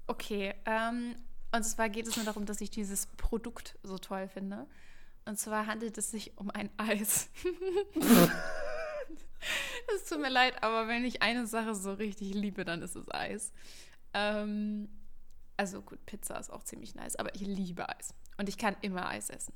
okay. 0.07 0.55
Ähm, 0.67 1.17
und 1.53 1.63
zwar 1.65 1.89
geht 1.89 2.07
es 2.07 2.17
nur 2.17 2.25
darum, 2.25 2.47
dass 2.47 2.61
ich 2.61 2.71
dieses 2.71 3.07
Produkt 3.07 3.79
so 3.83 3.99
toll 3.99 4.29
finde. 4.29 4.67
Und 5.25 5.39
zwar 5.39 5.67
handelt 5.67 5.97
es 5.99 6.11
sich 6.11 6.37
um 6.37 6.51
ein 6.51 6.71
Eis. 6.77 7.31
Es 9.97 10.09
tut 10.09 10.21
mir 10.21 10.31
leid, 10.31 10.63
aber 10.63 10.89
wenn 10.89 11.05
ich 11.05 11.23
eine 11.23 11.47
Sache 11.47 11.75
so 11.75 11.93
richtig 11.93 12.35
liebe, 12.35 12.65
dann 12.65 12.83
ist 12.83 12.97
es 12.97 13.11
Eis. 13.13 13.53
Ähm, 14.13 14.89
also 15.57 15.83
gut, 15.83 16.05
Pizza 16.07 16.39
ist 16.39 16.51
auch 16.51 16.63
ziemlich 16.65 16.95
nice, 16.95 17.17
aber 17.17 17.35
ich 17.35 17.43
liebe 17.43 17.89
Eis. 17.89 18.15
Und 18.39 18.49
ich 18.49 18.59
kann 18.59 18.77
immer 18.83 19.07
Eis 19.09 19.31
essen. 19.31 19.55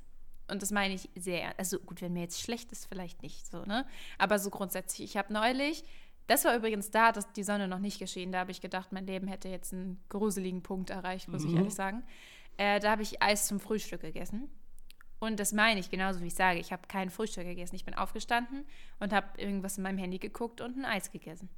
Und 0.49 0.61
das 0.61 0.71
meine 0.71 0.93
ich 0.93 1.09
sehr. 1.15 1.57
Also 1.59 1.79
gut, 1.79 2.01
wenn 2.01 2.13
mir 2.13 2.21
jetzt 2.21 2.41
schlecht 2.41 2.71
ist, 2.71 2.85
vielleicht 2.87 3.21
nicht 3.21 3.45
so, 3.49 3.63
ne? 3.65 3.85
Aber 4.17 4.39
so 4.39 4.49
grundsätzlich. 4.49 5.09
Ich 5.11 5.17
habe 5.17 5.31
neulich, 5.31 5.83
das 6.27 6.45
war 6.45 6.55
übrigens 6.55 6.89
da, 6.89 7.11
dass 7.11 7.31
die 7.33 7.43
Sonne 7.43 7.67
noch 7.67 7.79
nicht 7.79 7.99
geschehen. 7.99 8.31
Da 8.31 8.39
habe 8.39 8.51
ich 8.51 8.61
gedacht, 8.61 8.91
mein 8.91 9.05
Leben 9.05 9.27
hätte 9.27 9.49
jetzt 9.49 9.73
einen 9.73 10.01
gruseligen 10.09 10.63
Punkt 10.63 10.89
erreicht, 10.89 11.27
muss 11.27 11.43
ich 11.43 11.51
Mhm. 11.51 11.57
ehrlich 11.57 11.73
sagen. 11.75 12.03
Äh, 12.57 12.79
da 12.79 12.91
habe 12.91 13.03
ich 13.03 13.21
Eis 13.21 13.47
zum 13.47 13.59
Frühstück 13.59 14.01
gegessen. 14.01 14.49
Und 15.19 15.39
das 15.39 15.51
meine 15.53 15.79
ich 15.79 15.89
genauso, 15.89 16.21
wie 16.21 16.27
ich 16.27 16.35
sage. 16.35 16.59
Ich 16.59 16.71
habe 16.71 16.83
kein 16.87 17.09
Frühstück 17.09 17.43
gegessen. 17.45 17.75
Ich 17.75 17.83
bin 17.85 17.93
aufgestanden 17.93 18.65
und 18.99 19.11
habe 19.13 19.27
irgendwas 19.39 19.77
in 19.77 19.83
meinem 19.83 19.97
Handy 19.97 20.17
geguckt 20.17 20.61
und 20.61 20.77
ein 20.77 20.85
Eis 20.85 21.11
gegessen. 21.11 21.49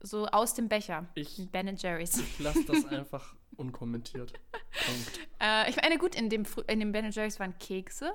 So 0.00 0.26
aus 0.26 0.52
dem 0.54 0.68
Becher. 0.68 1.06
Ich- 1.14 1.48
Ben 1.50 1.74
Jerry's. 1.76 2.18
Ich 2.20 2.38
lasse 2.38 2.64
das 2.64 2.84
einfach 2.86 3.34
unkommentiert. 3.56 4.32
Punkt. 4.52 5.20
Äh, 5.40 5.70
ich 5.70 5.76
meine, 5.76 5.96
gut, 5.96 6.14
in 6.14 6.28
dem, 6.28 6.44
in 6.66 6.80
dem 6.80 6.92
Ben 6.92 7.10
Jerry's 7.10 7.40
waren 7.40 7.56
Kekse. 7.58 8.12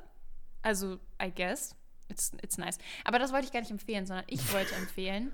Also, 0.62 1.00
I 1.22 1.32
guess. 1.34 1.76
It's, 2.10 2.32
it's 2.44 2.58
nice. 2.58 2.78
Aber 3.06 3.18
das 3.18 3.32
wollte 3.32 3.46
ich 3.48 3.52
gar 3.52 3.62
nicht 3.62 3.72
empfehlen, 3.72 4.06
sondern 4.06 4.26
ich 4.28 4.54
wollte 4.54 4.76
empfehlen. 4.76 5.32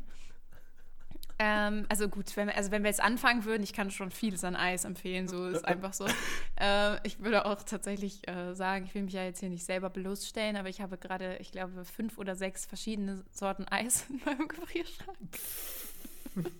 Ähm, 1.37 1.85
also 1.89 2.07
gut, 2.07 2.35
wenn 2.37 2.47
wir, 2.47 2.55
also 2.55 2.71
wenn 2.71 2.83
wir 2.83 2.89
jetzt 2.89 3.01
anfangen 3.01 3.43
würden, 3.43 3.63
ich 3.63 3.73
kann 3.73 3.91
schon 3.91 4.09
vieles 4.09 4.43
an 4.45 4.55
Eis 4.55 4.85
empfehlen, 4.85 5.27
so 5.27 5.47
ist 5.47 5.65
einfach 5.65 5.93
so. 5.93 6.05
Äh, 6.57 7.05
ich 7.05 7.19
würde 7.19 7.45
auch 7.45 7.63
tatsächlich 7.63 8.25
äh, 8.29 8.53
sagen, 8.53 8.85
ich 8.85 8.95
will 8.95 9.03
mich 9.03 9.13
ja 9.13 9.25
jetzt 9.25 9.41
hier 9.41 9.49
nicht 9.49 9.65
selber 9.65 9.89
bloßstellen, 9.89 10.55
aber 10.55 10.69
ich 10.69 10.79
habe 10.79 10.97
gerade, 10.97 11.35
ich 11.41 11.51
glaube, 11.51 11.83
fünf 11.83 12.17
oder 12.17 12.33
sechs 12.33 12.65
verschiedene 12.65 13.25
Sorten 13.29 13.65
Eis 13.67 14.05
in 14.09 14.21
meinem 14.23 14.47
Gefrierschrank. 14.47 15.37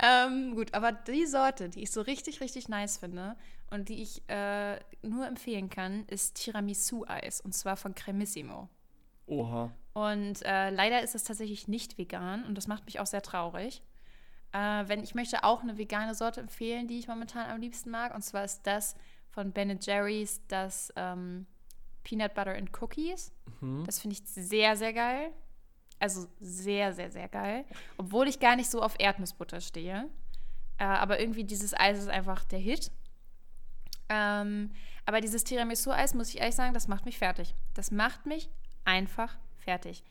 ähm, 0.00 0.54
gut, 0.54 0.72
aber 0.72 0.92
die 0.92 1.26
Sorte, 1.26 1.68
die 1.68 1.82
ich 1.82 1.90
so 1.90 2.00
richtig, 2.00 2.40
richtig 2.40 2.68
nice 2.68 2.98
finde 2.98 3.34
und 3.70 3.88
die 3.88 4.02
ich 4.02 4.22
äh, 4.28 4.78
nur 5.02 5.26
empfehlen 5.26 5.68
kann, 5.68 6.04
ist 6.06 6.36
Tiramisu-Eis 6.36 7.40
und 7.40 7.52
zwar 7.56 7.76
von 7.76 7.96
Cremissimo. 7.96 8.68
Oha. 9.30 9.70
Und 9.92 10.44
äh, 10.44 10.70
leider 10.70 11.02
ist 11.02 11.14
es 11.14 11.24
tatsächlich 11.24 11.68
nicht 11.68 11.98
vegan 11.98 12.44
und 12.44 12.56
das 12.56 12.66
macht 12.66 12.84
mich 12.86 13.00
auch 13.00 13.06
sehr 13.06 13.22
traurig. 13.22 13.82
Äh, 14.52 14.84
wenn 14.86 15.02
ich 15.02 15.14
möchte 15.14 15.44
auch 15.44 15.62
eine 15.62 15.78
vegane 15.78 16.14
Sorte 16.14 16.40
empfehlen, 16.40 16.88
die 16.88 16.98
ich 16.98 17.08
momentan 17.08 17.50
am 17.50 17.60
liebsten 17.60 17.90
mag, 17.90 18.14
und 18.14 18.22
zwar 18.22 18.44
ist 18.44 18.66
das 18.66 18.94
von 19.30 19.52
Ben 19.52 19.78
Jerry's 19.80 20.40
das 20.48 20.92
ähm, 20.96 21.46
Peanut 22.02 22.34
Butter 22.34 22.54
and 22.54 22.70
Cookies. 22.80 23.32
Mhm. 23.60 23.84
Das 23.84 24.00
finde 24.00 24.16
ich 24.16 24.22
sehr, 24.26 24.76
sehr 24.76 24.92
geil. 24.92 25.30
Also 26.00 26.26
sehr, 26.40 26.92
sehr, 26.92 27.10
sehr 27.10 27.28
geil. 27.28 27.64
Obwohl 27.98 28.26
ich 28.26 28.40
gar 28.40 28.56
nicht 28.56 28.70
so 28.70 28.82
auf 28.82 28.96
Erdnussbutter 28.98 29.60
stehe. 29.60 30.08
Äh, 30.78 30.84
aber 30.84 31.20
irgendwie 31.20 31.44
dieses 31.44 31.74
Eis 31.74 31.98
ist 31.98 32.08
einfach 32.08 32.44
der 32.44 32.58
Hit. 32.58 32.90
Ähm, 34.08 34.72
aber 35.04 35.20
dieses 35.20 35.44
Tiramisu-Eis, 35.44 36.14
muss 36.14 36.30
ich 36.30 36.40
ehrlich 36.40 36.54
sagen, 36.54 36.74
das 36.74 36.88
macht 36.88 37.04
mich 37.04 37.18
fertig. 37.18 37.54
Das 37.74 37.90
macht 37.90 38.26
mich 38.26 38.50
einfach 38.84 39.36
fertig. 39.60 40.02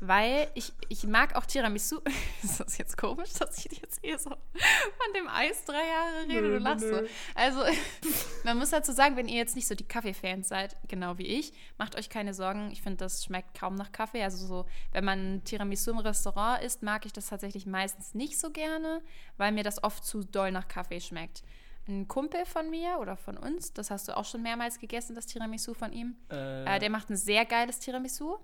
Weil 0.00 0.48
ich, 0.54 0.72
ich 0.88 1.04
mag 1.04 1.34
auch 1.34 1.46
Tiramisu. 1.46 2.00
ist 2.42 2.60
das 2.60 2.78
jetzt 2.78 2.96
komisch, 2.96 3.32
dass 3.34 3.58
ich 3.58 3.80
jetzt 3.80 4.00
hier 4.02 4.18
so 4.18 4.30
von 4.30 5.12
dem 5.16 5.28
Eis 5.28 5.64
drei 5.64 5.86
Jahre 5.86 6.28
rede? 6.28 6.42
Nö, 6.42 6.58
du 6.58 6.58
lachst 6.58 6.84
nö. 6.84 7.06
so. 7.06 7.12
Also, 7.34 7.62
man 8.44 8.58
muss 8.58 8.70
dazu 8.70 8.92
sagen, 8.92 9.16
wenn 9.16 9.28
ihr 9.28 9.36
jetzt 9.36 9.56
nicht 9.56 9.66
so 9.66 9.74
die 9.74 9.86
Kaffee-Fans 9.86 10.48
seid, 10.48 10.76
genau 10.88 11.18
wie 11.18 11.26
ich, 11.26 11.52
macht 11.78 11.96
euch 11.96 12.08
keine 12.08 12.34
Sorgen. 12.34 12.70
Ich 12.70 12.82
finde, 12.82 12.98
das 12.98 13.24
schmeckt 13.24 13.58
kaum 13.58 13.74
nach 13.74 13.92
Kaffee. 13.92 14.22
Also, 14.22 14.46
so, 14.46 14.66
wenn 14.92 15.04
man 15.04 15.42
Tiramisu 15.44 15.90
im 15.90 15.98
Restaurant 15.98 16.62
isst, 16.62 16.82
mag 16.82 17.06
ich 17.06 17.12
das 17.12 17.26
tatsächlich 17.26 17.66
meistens 17.66 18.14
nicht 18.14 18.38
so 18.38 18.50
gerne, 18.50 19.02
weil 19.36 19.52
mir 19.52 19.64
das 19.64 19.82
oft 19.82 20.04
zu 20.04 20.24
doll 20.24 20.52
nach 20.52 20.68
Kaffee 20.68 21.00
schmeckt. 21.00 21.42
Ein 21.86 22.08
Kumpel 22.08 22.46
von 22.46 22.70
mir 22.70 22.98
oder 22.98 23.16
von 23.16 23.36
uns, 23.36 23.72
das 23.74 23.90
hast 23.90 24.08
du 24.08 24.16
auch 24.16 24.24
schon 24.24 24.42
mehrmals 24.42 24.78
gegessen, 24.78 25.14
das 25.14 25.26
Tiramisu 25.26 25.74
von 25.74 25.92
ihm. 25.92 26.16
Äh, 26.30 26.76
Äh, 26.76 26.78
der 26.78 26.88
macht 26.90 27.10
ein 27.10 27.16
sehr 27.16 27.44
geiles 27.44 27.78
Tiramisu. 27.78 28.38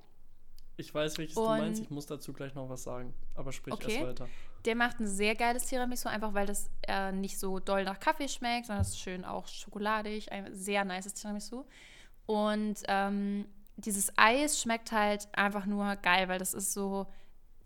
ich 0.77 0.95
weiß, 0.95 1.19
welches 1.19 1.35
du 1.35 1.43
und- 1.43 1.59
meinst. 1.59 1.83
Ich 1.83 1.91
muss 1.91 2.07
dazu 2.07 2.33
gleich 2.33 2.55
noch 2.55 2.69
was 2.71 2.83
sagen. 2.85 3.13
Aber 3.35 3.53
sprich 3.53 3.75
Okay. 3.75 3.97
erst 3.97 4.07
weiter. 4.09 4.29
Der 4.65 4.75
macht 4.75 4.99
ein 5.01 5.07
sehr 5.07 5.35
geiles 5.35 5.67
Tiramisu, 5.67 6.09
einfach 6.09 6.33
weil 6.35 6.47
das 6.47 6.71
äh, 6.89 7.13
nicht 7.13 7.39
so 7.39 7.59
doll 7.59 7.85
nach 7.85 8.01
Kaffee 8.01 8.29
schmeckt, 8.29 8.67
sondern 8.67 8.83
es 8.83 8.89
ist 8.91 8.99
schön 9.01 9.25
auch 9.27 9.47
schokoladig. 9.47 10.33
Ein 10.33 10.55
sehr 10.55 10.85
nices 10.87 11.15
Tiramisu. 11.15 11.65
Und 12.27 12.77
ähm, 12.89 13.47
dieses 13.77 14.13
Eis 14.17 14.61
schmeckt 14.61 14.93
halt 14.93 15.29
einfach 15.33 15.67
nur 15.67 15.97
geil, 15.97 16.29
weil 16.29 16.39
das 16.39 16.55
ist 16.55 16.73
so, 16.73 17.07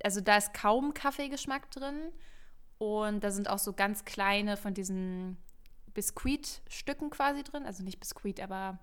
also 0.03 0.21
da 0.21 0.37
ist 0.37 0.53
kaum 0.55 0.93
Kaffeegeschmack 0.95 1.71
drin. 1.71 2.13
Und 2.79 3.23
da 3.23 3.31
sind 3.31 3.49
auch 3.49 3.59
so 3.59 3.73
ganz 3.75 4.05
kleine 4.05 4.57
von 4.57 4.75
diesen 4.75 5.37
Biskuitstücken 5.95 7.11
quasi 7.11 7.43
drin. 7.43 7.65
Also 7.65 7.83
nicht 7.83 8.01
Biskuit, 8.01 8.41
aber 8.41 8.79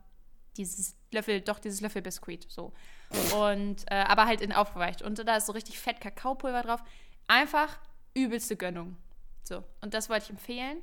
dieses 0.58 0.96
Löffel, 1.12 1.42
doch 1.42 1.60
dieses 1.60 1.82
Löffelbiskuit, 1.82 2.50
so. 2.50 2.74
Und, 3.36 3.84
äh, 3.90 4.04
aber 4.08 4.26
halt 4.26 4.42
in 4.42 4.52
aufgeweicht. 4.52 5.02
Und 5.02 5.26
da 5.26 5.38
ist 5.38 5.46
so 5.46 5.54
richtig 5.54 5.80
fett 5.80 6.02
Kakaopulver 6.02 6.64
drauf. 6.64 6.84
Einfach 7.28 7.80
übelste 8.14 8.56
Gönnung. 8.56 8.98
So. 9.44 9.64
Und 9.82 9.94
das 9.94 10.10
wollte 10.10 10.26
ich 10.26 10.30
empfehlen, 10.30 10.82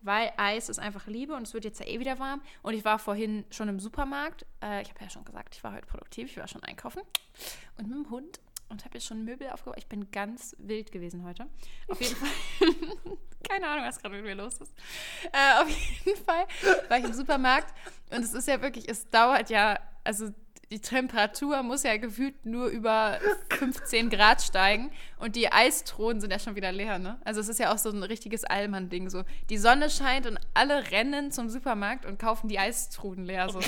weil 0.00 0.32
Eis 0.36 0.68
ist 0.68 0.78
einfach 0.78 1.06
Liebe 1.06 1.34
und 1.34 1.42
es 1.42 1.54
wird 1.54 1.64
jetzt 1.64 1.80
ja 1.80 1.86
eh 1.86 1.98
wieder 1.98 2.18
warm. 2.18 2.42
Und 2.62 2.74
ich 2.74 2.84
war 2.84 2.98
vorhin 2.98 3.44
schon 3.50 3.68
im 3.68 3.80
Supermarkt. 3.80 4.44
Äh, 4.62 4.82
ich 4.82 4.90
habe 4.90 5.02
ja 5.02 5.10
schon 5.10 5.24
gesagt, 5.24 5.54
ich 5.54 5.64
war 5.64 5.72
heute 5.72 5.86
produktiv. 5.86 6.30
Ich 6.30 6.36
war 6.36 6.48
schon 6.48 6.62
einkaufen. 6.62 7.02
Und 7.78 7.88
mit 7.88 7.96
dem 7.96 8.10
Hund 8.10 8.40
und 8.68 8.84
habe 8.84 8.94
jetzt 8.94 9.06
schon 9.06 9.24
Möbel 9.24 9.48
aufgebaut. 9.50 9.78
Ich 9.78 9.86
bin 9.86 10.10
ganz 10.10 10.54
wild 10.58 10.92
gewesen 10.92 11.24
heute. 11.24 11.46
Auf 11.88 12.00
jeden 12.00 12.16
Fall. 12.16 12.28
Keine 13.48 13.68
Ahnung, 13.68 13.84
was 13.86 13.98
gerade 13.98 14.16
mit 14.16 14.24
mir 14.24 14.34
los 14.34 14.58
ist. 14.58 14.74
Äh, 15.32 15.62
auf 15.62 15.68
jeden 15.68 16.24
Fall 16.24 16.46
war 16.88 16.98
ich 16.98 17.04
im 17.04 17.12
Supermarkt 17.12 17.72
und 18.10 18.22
es 18.22 18.34
ist 18.34 18.48
ja 18.48 18.60
wirklich, 18.60 18.88
es 18.88 19.08
dauert 19.10 19.50
ja, 19.50 19.78
also 20.02 20.30
die 20.70 20.80
Temperatur 20.80 21.62
muss 21.62 21.84
ja 21.84 21.96
gefühlt 21.96 22.44
nur 22.44 22.66
über 22.66 23.20
15 23.50 24.10
Grad 24.10 24.42
steigen 24.42 24.90
und 25.18 25.36
die 25.36 25.52
Eistruhen 25.52 26.20
sind 26.20 26.32
ja 26.32 26.40
schon 26.40 26.56
wieder 26.56 26.72
leer, 26.72 26.98
ne? 26.98 27.20
Also 27.24 27.40
es 27.40 27.48
ist 27.48 27.60
ja 27.60 27.72
auch 27.72 27.78
so 27.78 27.90
ein 27.90 28.02
richtiges 28.02 28.42
Allmann-Ding. 28.42 29.08
So, 29.08 29.22
die 29.48 29.58
Sonne 29.58 29.90
scheint 29.90 30.26
und 30.26 30.40
alle 30.54 30.90
rennen 30.90 31.30
zum 31.30 31.48
Supermarkt 31.48 32.04
und 32.04 32.18
kaufen 32.18 32.48
die 32.48 32.58
Eistruhen 32.58 33.24
leer. 33.24 33.48
So. 33.48 33.60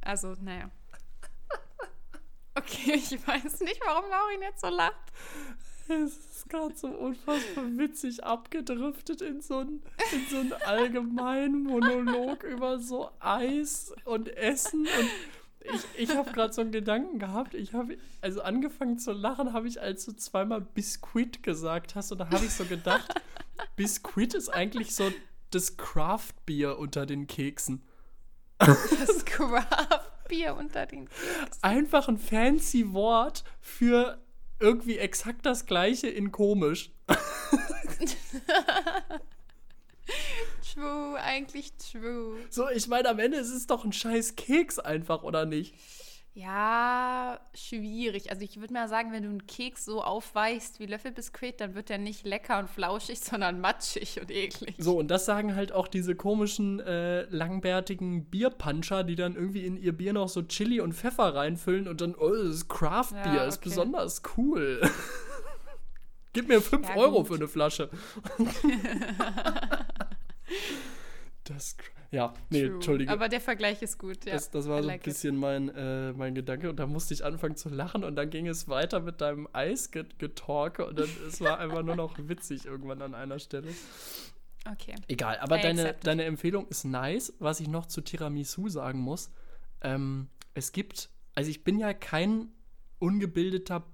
Also, 0.00 0.34
naja. 0.40 0.70
Okay, 2.58 2.94
ich 2.94 3.26
weiß 3.26 3.60
nicht, 3.60 3.80
warum 3.84 4.10
Laurin 4.10 4.42
jetzt 4.42 4.60
so 4.60 4.68
lacht. 4.68 5.12
Es 5.88 6.16
ist 6.16 6.48
gerade 6.48 6.76
so 6.76 6.88
unfassbar 6.88 7.64
witzig 7.78 8.24
abgedriftet 8.24 9.22
in 9.22 9.40
so 9.40 9.58
einen 9.58 9.82
so 10.28 10.38
einen 10.38 10.52
allgemeinen 10.52 11.62
Monolog 11.62 12.42
über 12.42 12.78
so 12.78 13.10
Eis 13.20 13.94
und 14.04 14.28
Essen 14.36 14.80
und 14.80 15.10
ich, 15.74 16.10
ich 16.10 16.16
habe 16.16 16.32
gerade 16.32 16.52
so 16.52 16.60
einen 16.60 16.72
Gedanken 16.72 17.18
gehabt. 17.18 17.54
Ich 17.54 17.74
habe, 17.74 17.98
also 18.20 18.42
angefangen 18.42 18.98
zu 18.98 19.12
lachen, 19.12 19.52
habe 19.52 19.68
ich, 19.68 19.80
als 19.80 20.04
du 20.04 20.12
zweimal 20.12 20.60
Biskuit 20.60 21.42
gesagt 21.42 21.94
hast. 21.94 22.12
Und 22.12 22.18
da 22.18 22.30
habe 22.30 22.44
ich 22.44 22.52
so 22.52 22.64
gedacht, 22.64 23.20
Biskuit 23.76 24.34
ist 24.34 24.48
eigentlich 24.48 24.94
so 24.94 25.12
das 25.50 25.76
Craft-Bier 25.76 26.78
unter 26.78 27.06
den 27.06 27.26
Keksen. 27.26 27.82
Das 28.58 29.24
Craft-Bier 30.28 30.54
unter 30.54 30.86
den 30.86 31.08
Keksen. 31.08 31.62
Einfach 31.62 32.08
ein 32.08 32.18
fancy 32.18 32.92
Wort 32.92 33.44
für 33.60 34.18
irgendwie 34.60 34.98
exakt 34.98 35.46
das 35.46 35.66
gleiche 35.66 36.08
in 36.08 36.32
komisch. 36.32 36.90
true, 40.74 41.16
eigentlich 41.20 41.72
true. 41.74 42.38
So, 42.50 42.68
ich 42.68 42.88
meine, 42.88 43.08
am 43.08 43.18
Ende 43.18 43.38
ist 43.38 43.50
es 43.50 43.66
doch 43.66 43.84
ein 43.84 43.92
scheiß 43.92 44.36
Keks 44.36 44.78
einfach, 44.78 45.22
oder 45.22 45.46
nicht? 45.46 45.74
Ja, 46.38 47.40
schwierig. 47.52 48.30
Also 48.30 48.42
ich 48.44 48.60
würde 48.60 48.72
mal 48.72 48.88
sagen, 48.88 49.10
wenn 49.10 49.24
du 49.24 49.28
einen 49.28 49.48
Keks 49.48 49.84
so 49.84 50.04
aufweichst 50.04 50.78
wie 50.78 50.86
Löffelbiskuit, 50.86 51.60
dann 51.60 51.74
wird 51.74 51.88
der 51.88 51.98
nicht 51.98 52.24
lecker 52.24 52.60
und 52.60 52.70
flauschig, 52.70 53.18
sondern 53.24 53.60
matschig 53.60 54.20
und 54.20 54.30
eklig. 54.30 54.76
So, 54.78 54.96
und 55.00 55.08
das 55.08 55.24
sagen 55.24 55.56
halt 55.56 55.72
auch 55.72 55.88
diese 55.88 56.14
komischen, 56.14 56.78
äh, 56.78 57.22
langbärtigen 57.22 58.26
Bierpuncher, 58.26 59.02
die 59.02 59.16
dann 59.16 59.34
irgendwie 59.34 59.66
in 59.66 59.76
ihr 59.76 59.92
Bier 59.92 60.12
noch 60.12 60.28
so 60.28 60.42
Chili 60.42 60.80
und 60.80 60.92
Pfeffer 60.92 61.34
reinfüllen 61.34 61.88
und 61.88 62.00
dann, 62.00 62.14
oh, 62.14 62.30
das 62.30 62.54
ist 62.54 62.68
Craft-Bier, 62.68 63.34
Ja, 63.34 63.44
ist 63.44 63.58
okay. 63.58 63.70
besonders 63.70 64.22
cool. 64.36 64.80
Gib 66.34 66.46
mir 66.46 66.60
5 66.62 66.88
Ja, 66.88 66.94
Euro 66.94 67.24
für 67.24 67.34
eine 67.34 67.48
Flasche. 67.48 67.90
das, 71.42 71.76
ja, 72.10 72.32
nee, 72.50 72.64
True. 72.64 72.74
Entschuldige. 72.74 73.12
Aber 73.12 73.28
der 73.28 73.40
Vergleich 73.40 73.82
ist 73.82 73.98
gut, 73.98 74.24
ja. 74.24 74.32
Das, 74.32 74.50
das 74.50 74.66
war 74.68 74.78
I 74.78 74.82
so 74.82 74.88
ein 74.88 74.94
like 74.94 75.00
it. 75.00 75.04
bisschen 75.04 75.36
mein, 75.36 75.68
äh, 75.68 76.12
mein 76.12 76.34
Gedanke 76.34 76.70
und 76.70 76.76
da 76.76 76.86
musste 76.86 77.12
ich 77.12 77.24
anfangen 77.24 77.56
zu 77.56 77.68
lachen 77.68 78.02
und 78.04 78.16
dann 78.16 78.30
ging 78.30 78.46
es 78.46 78.68
weiter 78.68 79.00
mit 79.00 79.20
deinem 79.20 79.48
Eisgetalke 79.52 80.86
und 80.86 80.98
dann 80.98 81.08
es 81.26 81.40
war 81.40 81.58
einfach 81.58 81.82
nur 81.82 81.96
noch 81.96 82.16
witzig 82.18 82.64
irgendwann 82.64 83.02
an 83.02 83.14
einer 83.14 83.38
Stelle. 83.38 83.68
Okay. 84.70 84.94
Egal, 85.06 85.38
aber 85.40 85.58
I 85.58 85.62
deine, 85.62 85.96
deine 86.02 86.24
Empfehlung 86.24 86.66
ist 86.68 86.84
nice. 86.84 87.34
Was 87.38 87.60
ich 87.60 87.68
noch 87.68 87.86
zu 87.86 88.00
Tiramisu 88.00 88.68
sagen 88.68 89.00
muss, 89.00 89.30
ähm, 89.82 90.28
es 90.54 90.72
gibt, 90.72 91.10
also 91.34 91.50
ich 91.50 91.62
bin 91.64 91.78
ja 91.78 91.94
kein 91.94 92.48
ungebildeter, 92.98 93.86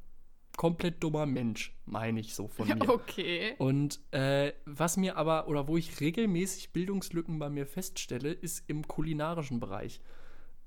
komplett 0.57 1.03
dummer 1.03 1.27
Mensch, 1.27 1.77
meine 1.87 2.21
ich 2.21 2.35
so 2.35 2.49
von 2.49 2.69
mir. 2.79 2.89
Okay. 2.89 3.55
Und 3.59 4.01
äh, 4.13 4.53
was 4.65 4.97
mir 4.97 5.17
aber, 5.17 5.49
oder 5.49 5.69
wo 5.69 5.77
ich 5.77 6.01
regelmäßig 6.01 6.73
Bildungslücken 6.73 7.39
bei 7.39 7.51
mir 7.51 7.67
feststelle, 7.67 8.33
ist 8.33 8.65
im 8.69 8.87
kulinarischen 8.87 9.61
Bereich. 9.61 10.01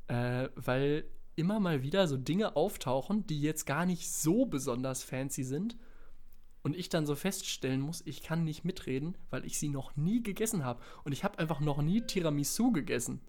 Äh, 0.07 0.49
weil 0.55 1.05
immer 1.35 1.59
mal 1.59 1.83
wieder 1.83 2.07
so 2.07 2.17
Dinge 2.17 2.55
auftauchen, 2.55 3.25
die 3.27 3.41
jetzt 3.41 3.65
gar 3.65 3.85
nicht 3.85 4.11
so 4.11 4.45
besonders 4.45 5.03
fancy 5.03 5.43
sind. 5.43 5.77
Und 6.63 6.75
ich 6.75 6.89
dann 6.89 7.05
so 7.05 7.15
feststellen 7.15 7.79
muss, 7.79 8.01
ich 8.05 8.23
kann 8.23 8.43
nicht 8.43 8.65
mitreden, 8.65 9.15
weil 9.29 9.45
ich 9.45 9.57
sie 9.57 9.69
noch 9.69 9.95
nie 9.95 10.21
gegessen 10.21 10.65
habe. 10.65 10.81
Und 11.05 11.13
ich 11.13 11.23
habe 11.23 11.39
einfach 11.39 11.61
noch 11.61 11.81
nie 11.81 12.01
Tiramisu 12.01 12.73
gegessen. 12.73 13.21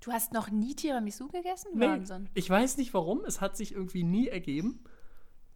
Du 0.00 0.10
hast 0.10 0.32
noch 0.32 0.50
nie 0.50 0.74
Tiramisu 0.74 1.28
gegessen? 1.28 1.72
Nee, 1.74 1.86
Wahnsinn. 1.86 2.28
Ich 2.34 2.48
weiß 2.48 2.76
nicht 2.78 2.94
warum, 2.94 3.24
es 3.24 3.40
hat 3.40 3.56
sich 3.56 3.72
irgendwie 3.72 4.02
nie 4.02 4.28
ergeben. 4.28 4.82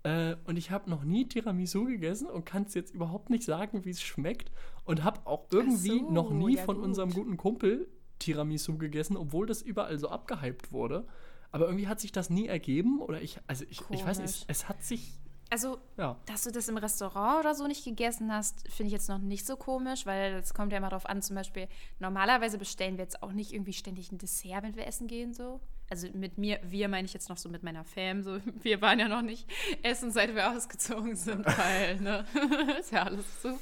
Äh, 0.05 0.37
und 0.47 0.57
ich 0.57 0.71
habe 0.71 0.91
noch 0.91 1.05
nie 1.05 1.27
Tiramisu 1.29 1.85
gegessen 1.85 2.27
und 2.29 2.45
kann 2.45 2.65
es 2.65 2.75
jetzt 2.75 2.93
überhaupt 2.95 3.31
nicht 3.31 3.45
sagen, 3.45 3.85
wie 3.85 3.91
es 3.91 4.03
schmeckt. 4.03 4.51
Und 4.85 5.05
habe 5.05 5.21
auch 5.27 5.47
irgendwie 5.51 6.01
so, 6.01 6.11
noch 6.11 6.31
nie 6.31 6.57
ja 6.57 6.65
von 6.65 6.77
gut. 6.77 6.85
unserem 6.85 7.11
guten 7.11 7.37
Kumpel 7.37 7.89
Tiramisu 8.19 8.79
gegessen, 8.79 9.17
obwohl 9.17 9.47
das 9.47 9.63
überall 9.63 9.99
so 9.99 10.09
abgehypt 10.09 10.73
wurde. 10.73 11.07
Aber 11.51 11.67
irgendwie 11.67 11.87
hat 11.87 12.01
sich 12.01 12.13
das 12.13 12.31
nie 12.31 12.47
ergeben. 12.47 13.01
Oder 13.01 13.21
ich, 13.21 13.39
also 13.47 13.65
ich, 13.69 13.83
ich 13.91 14.05
weiß 14.05 14.19
nicht, 14.21 14.29
es, 14.31 14.45
es 14.49 14.69
hat 14.69 14.83
sich, 14.83 15.13
Also, 15.51 15.79
ja. 15.99 16.17
dass 16.27 16.45
du 16.45 16.51
das 16.51 16.67
im 16.69 16.79
Restaurant 16.79 17.41
oder 17.41 17.55
so 17.55 17.67
nicht 17.67 17.85
gegessen 17.85 18.33
hast, 18.33 18.67
finde 18.69 18.87
ich 18.89 18.93
jetzt 18.93 19.09
noch 19.09 19.19
nicht 19.19 19.47
so 19.47 19.57
komisch, 19.57 20.07
weil 20.07 20.35
es 20.35 20.55
kommt 20.55 20.73
ja 20.73 20.79
immer 20.79 20.89
darauf 20.89 21.07
an, 21.07 21.21
zum 21.21 21.37
Beispiel, 21.37 21.69
normalerweise 21.99 22.59
bestellen 22.59 22.97
wir 22.97 23.05
jetzt 23.05 23.23
auch 23.23 23.33
nicht 23.33 23.53
irgendwie 23.53 23.75
ständig 23.75 24.11
ein 24.11 24.19
Dessert, 24.19 24.63
wenn 24.63 24.77
wir 24.77 24.87
essen 24.87 25.07
gehen, 25.09 25.35
so. 25.35 25.61
Also 25.93 26.09
mit 26.15 26.39
mir, 26.39 26.59
wir 26.63 26.89
meine 26.89 27.05
ich 27.05 27.13
jetzt 27.13 27.29
noch 27.29 27.37
so 27.37 27.51
mit 27.51 27.63
meiner 27.63 27.85
Fam, 27.85 28.23
so. 28.23 28.41
Wir 28.63 28.81
waren 28.81 28.99
ja 28.99 29.09
noch 29.09 29.21
nicht 29.21 29.47
essen, 29.83 30.11
seit 30.11 30.35
wir 30.35 30.51
ausgezogen 30.51 31.15
sind, 31.17 31.45
weil, 31.45 31.97
ne, 32.01 32.25
ist 32.81 32.93
ja 32.93 33.03
alles 33.03 33.43
zu. 33.43 33.61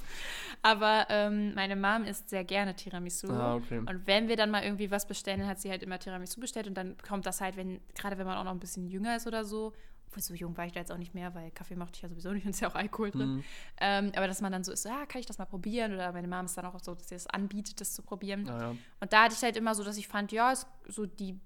Aber 0.63 1.07
ähm, 1.09 1.55
meine 1.55 1.75
Mom 1.75 2.05
isst 2.05 2.31
sehr 2.31 2.45
gerne 2.45 2.77
Tiramisu. 2.77 3.33
Ah, 3.33 3.57
okay. 3.57 3.79
Und 3.79 4.07
wenn 4.07 4.29
wir 4.29 4.37
dann 4.37 4.53
mal 4.53 4.63
irgendwie 4.63 4.93
was 4.93 5.09
bestellen, 5.09 5.41
dann 5.41 5.49
hat 5.49 5.61
sie 5.61 5.71
halt 5.71 5.83
immer 5.83 5.99
Tiramisu 5.99 6.39
bestellt 6.39 6.69
und 6.69 6.75
dann 6.75 6.97
kommt 6.99 7.27
das 7.27 7.41
halt, 7.41 7.57
wenn, 7.57 7.81
gerade 7.97 8.17
wenn 8.17 8.29
man 8.29 8.39
auch 8.39 8.45
noch 8.45 8.53
ein 8.53 8.61
bisschen 8.61 8.87
jünger 8.87 9.17
ist 9.17 9.27
oder 9.27 9.45
so, 9.45 9.73
obwohl 10.07 10.23
so 10.23 10.35
jung 10.35 10.57
war 10.57 10.67
ich 10.67 10.73
da 10.73 10.79
jetzt 10.79 10.93
auch 10.93 10.99
nicht 10.99 11.15
mehr, 11.15 11.35
weil 11.35 11.51
Kaffee 11.51 11.75
mochte 11.75 11.97
ich 11.97 12.03
ja 12.03 12.09
sowieso 12.09 12.31
nicht 12.31 12.45
und 12.45 12.51
ist 12.51 12.61
ja 12.61 12.69
auch 12.69 12.77
Alkohol 12.77 13.11
drin. 13.11 13.35
Mhm. 13.35 13.45
Ähm, 13.81 14.13
aber 14.15 14.29
dass 14.29 14.41
man 14.41 14.53
dann 14.53 14.63
so 14.63 14.71
ist, 14.71 14.85
ja, 14.85 15.05
kann 15.07 15.19
ich 15.19 15.27
das 15.27 15.39
mal 15.39 15.47
probieren? 15.47 15.95
Oder 15.95 16.13
meine 16.13 16.29
Mom 16.29 16.45
ist 16.45 16.57
dann 16.57 16.67
auch 16.67 16.79
so, 16.81 16.95
dass 16.95 17.09
sie 17.09 17.17
das 17.17 17.27
anbietet, 17.27 17.81
das 17.81 17.93
zu 17.93 18.03
probieren. 18.03 18.45
Naja. 18.45 18.77
Und 19.01 19.13
da 19.13 19.25
hatte 19.25 19.35
ich 19.35 19.43
halt 19.43 19.57
immer 19.57 19.75
so, 19.75 19.83
dass 19.83 19.97
ich 19.97 20.07
fand, 20.07 20.31
ja, 20.31 20.53
ist 20.53 20.69
so 20.87 21.07
die, 21.07 21.41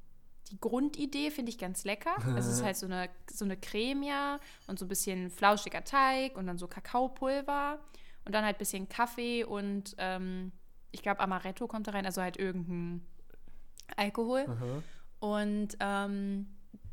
die 0.51 0.61
Grundidee 0.61 1.31
finde 1.31 1.51
ich 1.51 1.59
ganz 1.59 1.85
lecker. 1.85 2.15
es 2.37 2.47
ist 2.47 2.63
halt 2.65 2.77
so 2.77 2.87
eine, 2.87 3.09
so 3.31 3.45
eine 3.45 3.57
Creme 3.57 4.03
ja 4.03 4.41
und 4.67 4.79
so 4.79 4.85
ein 4.85 4.89
bisschen 4.89 5.31
flauschiger 5.31 5.85
Teig 5.85 6.37
und 6.37 6.47
dann 6.47 6.59
so 6.59 6.69
Kakaopulver 6.69 7.79
und 8.25 8.35
dann 8.35 8.45
halt 8.45 8.57
ein 8.57 8.59
bisschen 8.59 8.89
Kaffee 8.89 9.45
und 9.45 9.95
ähm, 9.99 10.53
ich 10.93 11.03
glaube 11.03 11.21
Amaretto 11.21 11.67
kommt 11.67 11.89
da 11.89 11.93
rein, 11.93 12.07
also 12.07 12.23
halt 12.23 12.37
irgendein 12.37 13.05
Alkohol. 13.97 14.47
Aha. 14.49 14.83
Und 15.21 15.77
ähm, 15.81 16.47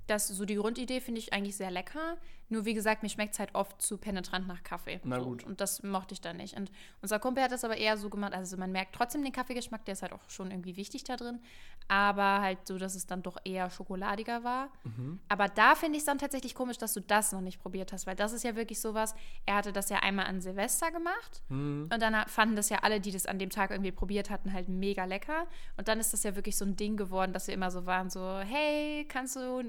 das, 0.07 0.27
so 0.27 0.45
die 0.45 0.55
Grundidee 0.55 1.01
finde 1.01 1.19
ich 1.19 1.33
eigentlich 1.33 1.55
sehr 1.55 1.71
lecker. 1.71 2.17
Nur 2.51 2.65
wie 2.65 2.73
gesagt, 2.73 3.01
mir 3.01 3.09
schmeckt 3.09 3.33
es 3.33 3.39
halt 3.39 3.55
oft 3.55 3.81
zu 3.81 3.97
penetrant 3.97 4.47
nach 4.47 4.61
Kaffee. 4.61 4.99
Na 5.03 5.19
so. 5.19 5.25
gut. 5.25 5.43
Und 5.45 5.61
das 5.61 5.81
mochte 5.83 6.13
ich 6.13 6.21
dann 6.21 6.37
nicht. 6.37 6.55
Und 6.57 6.69
unser 7.01 7.17
Kumpel 7.17 7.43
hat 7.43 7.51
das 7.51 7.63
aber 7.63 7.77
eher 7.77 7.97
so 7.97 8.09
gemacht, 8.09 8.33
also 8.33 8.57
man 8.57 8.71
merkt 8.71 8.93
trotzdem 8.93 9.23
den 9.23 9.31
Kaffeegeschmack, 9.31 9.85
der 9.85 9.93
ist 9.93 10.01
halt 10.01 10.11
auch 10.13 10.19
schon 10.29 10.51
irgendwie 10.51 10.75
wichtig 10.75 11.03
da 11.05 11.15
drin. 11.15 11.39
Aber 11.87 12.41
halt 12.41 12.67
so, 12.67 12.77
dass 12.77 12.95
es 12.95 13.05
dann 13.07 13.23
doch 13.23 13.37
eher 13.43 13.69
schokoladiger 13.69 14.43
war. 14.43 14.69
Mhm. 14.83 15.19
Aber 15.29 15.47
da 15.47 15.75
finde 15.75 15.95
ich 15.97 16.01
es 16.01 16.05
dann 16.05 16.17
tatsächlich 16.19 16.53
komisch, 16.55 16.77
dass 16.77 16.93
du 16.93 17.01
das 17.01 17.31
noch 17.31 17.41
nicht 17.41 17.59
probiert 17.61 17.91
hast, 17.93 18.05
weil 18.05 18.15
das 18.15 18.33
ist 18.33 18.43
ja 18.43 18.55
wirklich 18.55 18.79
sowas. 18.79 19.15
Er 19.45 19.55
hatte 19.55 19.73
das 19.73 19.89
ja 19.89 19.99
einmal 19.99 20.25
an 20.27 20.41
Silvester 20.41 20.91
gemacht 20.91 21.41
Mhm. 21.49 21.89
und 21.91 22.01
dann 22.01 22.27
fanden 22.27 22.55
das 22.55 22.69
ja 22.69 22.79
alle, 22.79 22.99
die 22.99 23.11
das 23.11 23.25
an 23.25 23.39
dem 23.39 23.49
Tag 23.49 23.71
irgendwie 23.71 23.91
probiert 23.91 24.29
hatten, 24.29 24.53
halt 24.53 24.67
mega 24.69 25.05
lecker. 25.05 25.47
Und 25.77 25.87
dann 25.87 25.99
ist 25.99 26.13
das 26.13 26.23
ja 26.23 26.35
wirklich 26.35 26.57
so 26.57 26.65
ein 26.65 26.75
Ding 26.75 26.97
geworden, 26.97 27.33
dass 27.33 27.47
wir 27.47 27.53
immer 27.53 27.71
so 27.71 27.85
waren, 27.85 28.09
so, 28.09 28.39
hey, 28.39 29.05
kannst 29.07 29.35
du 29.35 29.63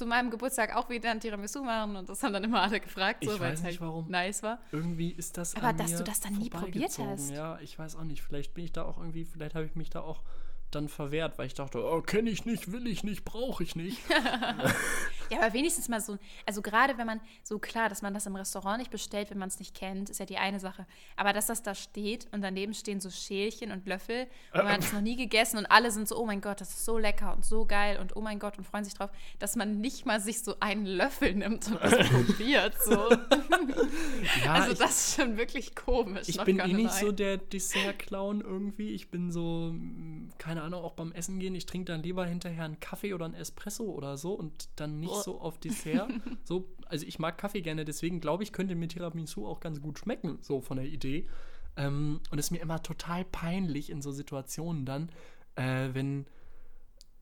zu 0.00 0.06
meinem 0.06 0.30
Geburtstag 0.30 0.74
auch 0.74 0.88
wieder 0.88 1.10
ein 1.10 1.20
Tiramisu 1.20 1.62
machen? 1.62 1.94
Und 1.96 2.08
Das 2.08 2.22
haben 2.22 2.32
dann 2.32 2.42
immer 2.44 2.62
alle 2.62 2.80
gefragt, 2.80 3.22
so, 3.22 3.32
Ich 3.34 3.38
weil 3.40 3.50
weiß 3.52 3.58
es 3.58 3.64
nicht, 3.64 3.80
halt 3.80 3.88
warum. 3.88 4.08
nice 4.10 4.42
war. 4.42 4.58
Irgendwie 4.72 5.10
ist 5.10 5.36
das 5.36 5.54
Aber 5.56 5.68
an 5.68 5.76
dass 5.76 5.90
mir 5.90 5.98
du 5.98 6.04
das 6.04 6.20
dann 6.20 6.34
nie 6.34 6.48
probiert 6.48 6.98
hast. 6.98 7.30
Ja, 7.30 7.58
ich 7.60 7.78
weiß 7.78 7.96
auch 7.96 8.04
nicht. 8.04 8.22
Vielleicht 8.22 8.54
bin 8.54 8.64
ich 8.64 8.72
da 8.72 8.84
auch 8.84 8.96
irgendwie, 8.98 9.24
vielleicht 9.26 9.54
habe 9.54 9.66
ich 9.66 9.74
mich 9.74 9.90
da 9.90 10.00
auch 10.00 10.22
dann 10.70 10.88
verwehrt, 10.88 11.38
weil 11.38 11.46
ich 11.46 11.54
dachte, 11.54 11.84
oh, 11.84 12.02
kenne 12.02 12.30
ich 12.30 12.44
nicht, 12.44 12.72
will 12.72 12.86
ich 12.86 13.04
nicht, 13.04 13.24
brauche 13.24 13.62
ich 13.62 13.76
nicht. 13.76 13.98
Ja, 15.30 15.38
aber 15.38 15.52
wenigstens 15.52 15.88
mal 15.88 16.00
so, 16.00 16.18
also 16.44 16.60
gerade 16.60 16.98
wenn 16.98 17.06
man, 17.06 17.20
so 17.44 17.60
klar, 17.60 17.88
dass 17.88 18.02
man 18.02 18.12
das 18.12 18.26
im 18.26 18.34
Restaurant 18.34 18.78
nicht 18.78 18.90
bestellt, 18.90 19.30
wenn 19.30 19.38
man 19.38 19.48
es 19.48 19.60
nicht 19.60 19.76
kennt, 19.76 20.10
ist 20.10 20.18
ja 20.18 20.26
die 20.26 20.38
eine 20.38 20.58
Sache. 20.58 20.86
Aber 21.16 21.32
dass 21.32 21.46
das 21.46 21.62
da 21.62 21.76
steht 21.76 22.26
und 22.32 22.42
daneben 22.42 22.74
stehen 22.74 23.00
so 23.00 23.10
Schälchen 23.10 23.70
und 23.70 23.86
Löffel 23.86 24.26
und 24.52 24.64
man 24.64 24.72
hat 24.72 24.80
es 24.80 24.92
noch 24.92 25.00
nie 25.00 25.14
gegessen 25.14 25.58
und 25.58 25.66
alle 25.66 25.92
sind 25.92 26.08
so, 26.08 26.18
oh 26.18 26.26
mein 26.26 26.40
Gott, 26.40 26.60
das 26.60 26.70
ist 26.70 26.84
so 26.84 26.98
lecker 26.98 27.32
und 27.32 27.44
so 27.44 27.64
geil 27.64 27.98
und 28.00 28.16
oh 28.16 28.20
mein 28.20 28.40
Gott 28.40 28.58
und 28.58 28.64
freuen 28.64 28.84
sich 28.84 28.94
drauf, 28.94 29.10
dass 29.38 29.54
man 29.54 29.80
nicht 29.80 30.04
mal 30.04 30.20
sich 30.20 30.42
so 30.42 30.56
einen 30.58 30.84
Löffel 30.84 31.32
nimmt 31.34 31.68
und 31.68 31.80
das 31.80 32.08
probiert. 32.10 32.74
So. 32.82 33.10
Ja, 34.44 34.54
also 34.54 34.72
ich, 34.72 34.78
das 34.78 34.90
ist 34.90 35.16
schon 35.16 35.36
wirklich 35.36 35.74
komisch. 35.74 36.28
ich 36.28 36.42
bin 36.42 36.58
eh 36.58 36.72
nicht 36.72 36.94
lie. 36.94 37.00
so 37.00 37.12
der 37.12 37.36
Dessert-Clown 37.36 38.40
irgendwie. 38.40 38.90
Ich 38.90 39.10
bin 39.10 39.30
so, 39.30 39.72
mm, 39.72 40.30
keine 40.60 40.76
Ahnung, 40.76 40.84
auch 40.84 40.92
beim 40.92 41.12
Essen 41.12 41.38
gehen, 41.38 41.54
ich 41.54 41.64
trinke 41.64 41.90
dann 41.90 42.02
lieber 42.02 42.26
hinterher 42.26 42.64
einen 42.64 42.80
Kaffee 42.80 43.14
oder 43.14 43.24
einen 43.24 43.34
Espresso 43.34 43.84
oder 43.84 44.18
so 44.18 44.34
und 44.34 44.68
dann 44.76 45.00
nicht 45.00 45.10
Boah. 45.10 45.22
so 45.22 45.40
auf 45.40 45.58
Dessert. 45.58 46.10
so, 46.44 46.68
also 46.86 47.06
ich 47.06 47.18
mag 47.18 47.38
Kaffee 47.38 47.62
gerne, 47.62 47.86
deswegen 47.86 48.20
glaube 48.20 48.42
ich, 48.42 48.52
könnte 48.52 48.74
mir 48.74 48.88
Tiramisu 48.88 49.46
auch 49.46 49.60
ganz 49.60 49.80
gut 49.80 49.98
schmecken, 49.98 50.38
so 50.42 50.60
von 50.60 50.76
der 50.76 50.86
Idee. 50.86 51.26
Ähm, 51.76 52.20
und 52.30 52.38
es 52.38 52.46
ist 52.46 52.50
mir 52.50 52.60
immer 52.60 52.82
total 52.82 53.24
peinlich 53.24 53.88
in 53.88 54.02
so 54.02 54.12
Situationen 54.12 54.84
dann, 54.84 55.10
äh, 55.54 55.88
wenn, 55.94 56.26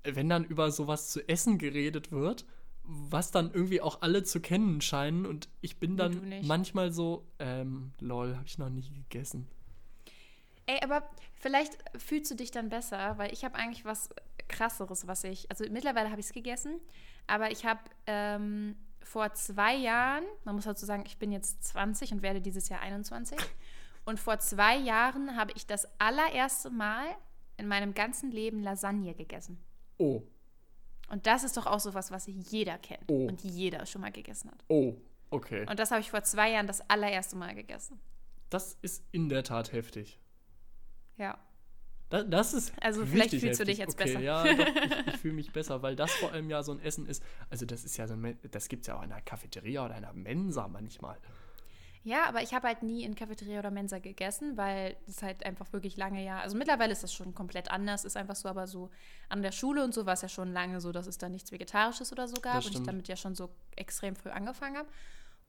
wenn 0.02 0.28
dann 0.28 0.44
über 0.44 0.72
sowas 0.72 1.08
zu 1.10 1.28
essen 1.28 1.58
geredet 1.58 2.10
wird, 2.10 2.44
was 2.82 3.30
dann 3.30 3.52
irgendwie 3.52 3.80
auch 3.80 4.02
alle 4.02 4.24
zu 4.24 4.40
kennen 4.40 4.80
scheinen 4.80 5.26
und 5.26 5.48
ich 5.60 5.78
bin 5.78 5.96
dann 5.96 6.20
manchmal 6.42 6.90
so, 6.90 7.24
ähm, 7.38 7.92
lol, 8.00 8.34
habe 8.34 8.46
ich 8.46 8.58
noch 8.58 8.70
nie 8.70 8.90
gegessen. 8.90 9.46
Ey, 10.68 10.80
aber 10.82 11.02
vielleicht 11.34 11.72
fühlst 11.98 12.30
du 12.30 12.34
dich 12.34 12.50
dann 12.50 12.68
besser, 12.68 13.16
weil 13.16 13.32
ich 13.32 13.42
habe 13.42 13.54
eigentlich 13.56 13.84
was 13.86 14.10
krasseres, 14.48 15.06
was 15.06 15.24
ich, 15.24 15.50
also 15.50 15.64
mittlerweile 15.70 16.10
habe 16.10 16.20
ich 16.20 16.26
es 16.26 16.32
gegessen, 16.32 16.78
aber 17.26 17.50
ich 17.50 17.64
habe 17.64 17.80
ähm, 18.06 18.76
vor 19.02 19.32
zwei 19.32 19.74
Jahren, 19.74 20.24
man 20.44 20.54
muss 20.54 20.64
dazu 20.64 20.84
sagen, 20.84 21.04
ich 21.06 21.16
bin 21.18 21.32
jetzt 21.32 21.64
20 21.64 22.12
und 22.12 22.22
werde 22.22 22.42
dieses 22.42 22.68
Jahr 22.68 22.80
21, 22.80 23.38
und 24.04 24.20
vor 24.20 24.38
zwei 24.40 24.76
Jahren 24.76 25.36
habe 25.36 25.52
ich 25.56 25.66
das 25.66 25.88
allererste 25.98 26.68
Mal 26.70 27.06
in 27.56 27.66
meinem 27.66 27.94
ganzen 27.94 28.30
Leben 28.30 28.62
Lasagne 28.62 29.14
gegessen. 29.14 29.58
Oh, 29.98 30.22
Und 31.10 31.26
das 31.26 31.44
ist 31.44 31.56
doch 31.56 31.66
auch 31.66 31.80
sowas, 31.80 32.10
was 32.10 32.26
jeder 32.26 32.76
kennt 32.78 33.10
Oh. 33.10 33.26
und 33.26 33.42
jeder 33.42 33.86
schon 33.86 34.02
mal 34.02 34.12
gegessen 34.12 34.50
hat. 34.50 34.62
oh, 34.68 34.94
okay. 35.30 35.64
Und 35.68 35.78
das 35.78 35.90
habe 35.90 36.00
ich 36.02 36.10
vor 36.10 36.22
zwei 36.24 36.50
Jahren 36.50 36.66
das 36.66 36.82
allererste 36.90 37.36
Mal 37.36 37.54
gegessen. 37.54 37.98
Das 38.50 38.76
ist 38.82 39.02
in 39.12 39.28
der 39.30 39.42
Tat 39.44 39.72
heftig. 39.72 40.18
Ja. 41.18 41.38
Da, 42.10 42.22
das 42.22 42.54
ist 42.54 42.72
Also 42.80 43.04
vielleicht 43.04 43.30
fühlst 43.30 43.44
du 43.44 43.48
heftig. 43.48 43.66
dich 43.66 43.78
jetzt 43.78 44.00
okay, 44.00 44.04
besser. 44.14 44.20
Ja, 44.20 44.42
doch, 44.44 44.50
ich, 44.66 45.06
ich 45.14 45.16
fühle 45.18 45.34
mich 45.34 45.52
besser, 45.52 45.82
weil 45.82 45.94
das 45.94 46.10
vor 46.12 46.32
allem 46.32 46.48
ja 46.48 46.62
so 46.62 46.72
ein 46.72 46.80
Essen 46.80 47.06
ist. 47.06 47.22
Also 47.50 47.66
das 47.66 47.84
ist 47.84 47.96
ja 47.98 48.06
so, 48.08 48.14
ein 48.14 48.38
das 48.50 48.68
gibt 48.68 48.82
es 48.82 48.86
ja 48.86 48.96
auch 48.98 49.02
in 49.02 49.12
einer 49.12 49.20
Cafeteria 49.20 49.84
oder 49.84 49.94
einer 49.94 50.14
Mensa 50.14 50.68
manchmal. 50.68 51.18
Ja, 52.04 52.26
aber 52.26 52.40
ich 52.42 52.54
habe 52.54 52.66
halt 52.68 52.82
nie 52.82 53.02
in 53.02 53.14
Cafeteria 53.14 53.58
oder 53.58 53.70
Mensa 53.70 53.98
gegessen, 53.98 54.56
weil 54.56 54.96
es 55.06 55.22
halt 55.22 55.44
einfach 55.44 55.70
wirklich 55.74 55.98
lange 55.98 56.24
ja. 56.24 56.40
Also 56.40 56.56
mittlerweile 56.56 56.92
ist 56.92 57.02
das 57.02 57.12
schon 57.12 57.34
komplett 57.34 57.70
anders, 57.70 58.06
ist 58.06 58.16
einfach 58.16 58.36
so, 58.36 58.48
aber 58.48 58.66
so 58.66 58.88
an 59.28 59.42
der 59.42 59.52
Schule 59.52 59.84
und 59.84 59.92
so 59.92 60.06
war 60.06 60.14
es 60.14 60.22
ja 60.22 60.28
schon 60.30 60.50
lange 60.52 60.80
so, 60.80 60.92
dass 60.92 61.06
es 61.06 61.18
da 61.18 61.28
nichts 61.28 61.52
Vegetarisches 61.52 62.10
oder 62.12 62.26
so 62.26 62.36
gab 62.40 62.54
Das 62.62 62.66
und 62.66 62.74
ich 62.76 62.82
damit 62.84 63.08
ja 63.08 63.16
schon 63.16 63.34
so 63.34 63.50
extrem 63.76 64.16
früh 64.16 64.30
angefangen 64.30 64.78
habe. 64.78 64.88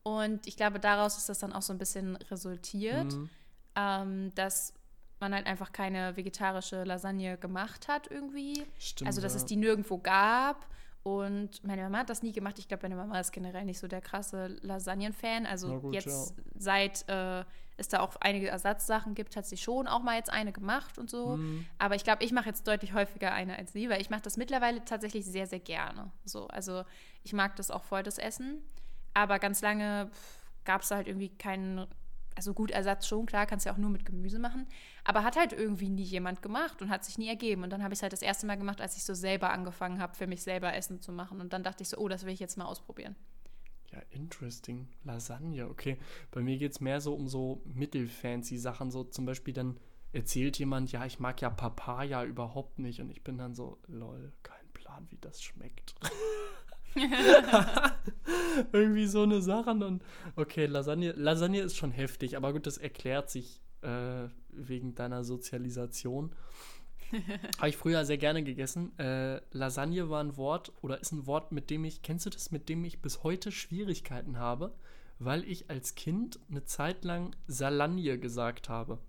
Und 0.03 0.45
ich 0.47 0.57
glaube, 0.57 0.79
daraus 0.81 1.17
ist 1.17 1.29
das 1.29 1.39
dann 1.39 1.53
auch 1.53 1.61
so 1.61 1.71
ein 1.71 1.77
bisschen 1.77 2.17
resultiert, 2.17 3.13
Mhm. 3.13 3.29
ähm, 3.75 4.35
dass 4.35 4.73
man 5.19 5.33
halt 5.33 5.47
einfach 5.47 5.71
keine 5.71 6.15
vegetarische 6.15 6.83
Lasagne 6.83 7.37
gemacht 7.37 7.87
hat 7.87 8.09
irgendwie. 8.09 8.65
Stimmt. 8.77 9.07
Also, 9.07 9.21
dass 9.21 9.33
ja. 9.33 9.37
es 9.37 9.45
die 9.45 9.55
nirgendwo 9.55 9.97
gab. 9.97 10.67
Und 11.03 11.63
meine 11.63 11.83
Mama 11.83 11.99
hat 11.99 12.09
das 12.09 12.23
nie 12.23 12.33
gemacht. 12.33 12.59
Ich 12.59 12.67
glaube, 12.67 12.83
meine 12.83 12.95
Mama 12.95 13.19
ist 13.19 13.31
generell 13.31 13.65
nicht 13.65 13.79
so 13.79 13.87
der 13.87 14.01
krasse 14.01 14.47
Lasagnen-Fan. 14.61 15.45
Also 15.45 15.79
gut, 15.79 15.93
jetzt, 15.93 16.35
seit 16.57 17.07
äh, 17.07 17.45
es 17.79 17.87
da 17.87 18.01
auch 18.01 18.15
einige 18.19 18.49
Ersatzsachen 18.49 19.15
gibt, 19.15 19.35
hat 19.35 19.45
sie 19.45 19.57
schon 19.57 19.87
auch 19.87 20.01
mal 20.01 20.17
jetzt 20.17 20.31
eine 20.31 20.51
gemacht 20.51 20.97
und 20.97 21.09
so. 21.09 21.37
Mhm. 21.37 21.65
Aber 21.77 21.95
ich 21.95 22.03
glaube, 22.03 22.23
ich 22.23 22.31
mache 22.31 22.47
jetzt 22.47 22.67
deutlich 22.67 22.93
häufiger 22.93 23.31
eine 23.31 23.57
als 23.57 23.73
sie, 23.73 23.89
weil 23.89 24.01
ich 24.01 24.09
mache 24.09 24.21
das 24.21 24.37
mittlerweile 24.37 24.83
tatsächlich 24.83 25.25
sehr, 25.25 25.47
sehr 25.47 25.59
gerne. 25.59 26.11
So, 26.25 26.47
also 26.47 26.83
ich 27.23 27.33
mag 27.33 27.55
das 27.55 27.71
auch 27.71 27.83
voll, 27.83 28.03
das 28.03 28.17
Essen. 28.17 28.61
Aber 29.13 29.39
ganz 29.39 29.61
lange 29.61 30.11
gab 30.65 30.81
es 30.81 30.91
halt 30.91 31.07
irgendwie 31.07 31.29
keinen, 31.29 31.87
also 32.39 32.53
gut, 32.53 32.71
Ersatz 32.71 33.05
schon, 33.05 33.25
klar, 33.25 33.45
kannst 33.45 33.65
ja 33.65 33.73
auch 33.73 33.77
nur 33.77 33.89
mit 33.89 34.05
Gemüse 34.05 34.39
machen. 34.39 34.65
Aber 35.03 35.25
hat 35.25 35.35
halt 35.35 35.51
irgendwie 35.51 35.89
nie 35.89 36.03
jemand 36.03 36.41
gemacht 36.41 36.81
und 36.81 36.89
hat 36.89 37.03
sich 37.03 37.17
nie 37.17 37.27
ergeben. 37.27 37.63
Und 37.63 37.69
dann 37.69 37.83
habe 37.83 37.93
ich 37.93 37.99
es 37.99 38.01
halt 38.01 38.13
das 38.13 38.21
erste 38.21 38.47
Mal 38.47 38.55
gemacht, 38.55 38.79
als 38.79 38.95
ich 38.95 39.03
so 39.03 39.13
selber 39.13 39.49
angefangen 39.49 39.99
habe, 39.99 40.15
für 40.15 40.25
mich 40.25 40.41
selber 40.41 40.73
Essen 40.73 41.01
zu 41.01 41.11
machen. 41.11 41.41
Und 41.41 41.51
dann 41.51 41.63
dachte 41.63 41.83
ich 41.83 41.89
so, 41.89 41.97
oh, 41.97 42.07
das 42.07 42.23
will 42.23 42.31
ich 42.31 42.39
jetzt 42.39 42.57
mal 42.57 42.63
ausprobieren. 42.63 43.17
Ja, 43.91 43.99
interesting. 44.11 44.87
Lasagne, 45.03 45.67
okay. 45.67 45.97
Bei 46.31 46.39
mir 46.39 46.57
geht 46.57 46.71
es 46.71 46.79
mehr 46.79 47.01
so 47.01 47.13
um 47.13 47.27
so 47.27 47.61
mittelfancy 47.65 48.57
Sachen. 48.57 48.89
So 48.89 49.03
zum 49.03 49.25
Beispiel 49.25 49.53
dann 49.53 49.77
erzählt 50.13 50.57
jemand, 50.57 50.93
ja, 50.93 51.05
ich 51.05 51.19
mag 51.19 51.41
ja 51.41 51.49
Papaya 51.49 52.23
überhaupt 52.23 52.79
nicht. 52.79 53.01
Und 53.01 53.09
ich 53.09 53.21
bin 53.21 53.37
dann 53.37 53.53
so, 53.53 53.79
lol, 53.87 54.31
kein 54.43 54.65
Plan, 54.71 55.07
wie 55.09 55.17
das 55.17 55.41
schmeckt. 55.43 55.93
Irgendwie 58.71 59.07
so 59.07 59.23
eine 59.23 59.41
Sache. 59.41 59.71
Und 59.71 60.03
okay, 60.35 60.65
Lasagne, 60.65 61.13
Lasagne 61.13 61.61
ist 61.61 61.77
schon 61.77 61.91
heftig, 61.91 62.37
aber 62.37 62.53
gut, 62.53 62.67
das 62.67 62.77
erklärt 62.77 63.29
sich 63.29 63.61
äh, 63.81 64.27
wegen 64.51 64.95
deiner 64.95 65.23
Sozialisation. 65.23 66.35
Habe 67.57 67.69
ich 67.69 67.77
früher 67.77 68.05
sehr 68.05 68.17
gerne 68.17 68.43
gegessen. 68.43 68.97
Äh, 68.99 69.41
Lasagne 69.51 70.09
war 70.09 70.23
ein 70.23 70.37
Wort 70.37 70.71
oder 70.81 70.99
ist 70.99 71.11
ein 71.11 71.25
Wort, 71.25 71.51
mit 71.51 71.69
dem 71.69 71.85
ich, 71.85 72.01
kennst 72.01 72.25
du 72.25 72.29
das, 72.29 72.51
mit 72.51 72.69
dem 72.69 72.83
ich 72.85 73.01
bis 73.01 73.23
heute 73.23 73.51
Schwierigkeiten 73.51 74.37
habe, 74.37 74.73
weil 75.17 75.43
ich 75.43 75.69
als 75.69 75.95
Kind 75.95 76.39
eine 76.49 76.65
Zeit 76.65 77.03
lang 77.03 77.35
Salagne 77.47 78.19
gesagt 78.19 78.69
habe. 78.69 78.99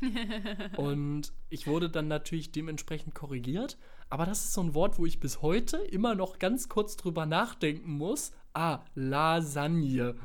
Und 0.76 1.32
ich 1.48 1.66
wurde 1.66 1.88
dann 1.88 2.08
natürlich 2.08 2.52
dementsprechend 2.52 3.14
korrigiert. 3.14 3.78
Aber 4.12 4.26
das 4.26 4.44
ist 4.44 4.52
so 4.52 4.60
ein 4.60 4.74
Wort, 4.74 4.98
wo 4.98 5.06
ich 5.06 5.20
bis 5.20 5.40
heute 5.40 5.78
immer 5.78 6.14
noch 6.14 6.38
ganz 6.38 6.68
kurz 6.68 6.98
drüber 6.98 7.24
nachdenken 7.24 7.92
muss. 7.92 8.32
Ah, 8.52 8.80
Lasagne. 8.94 10.16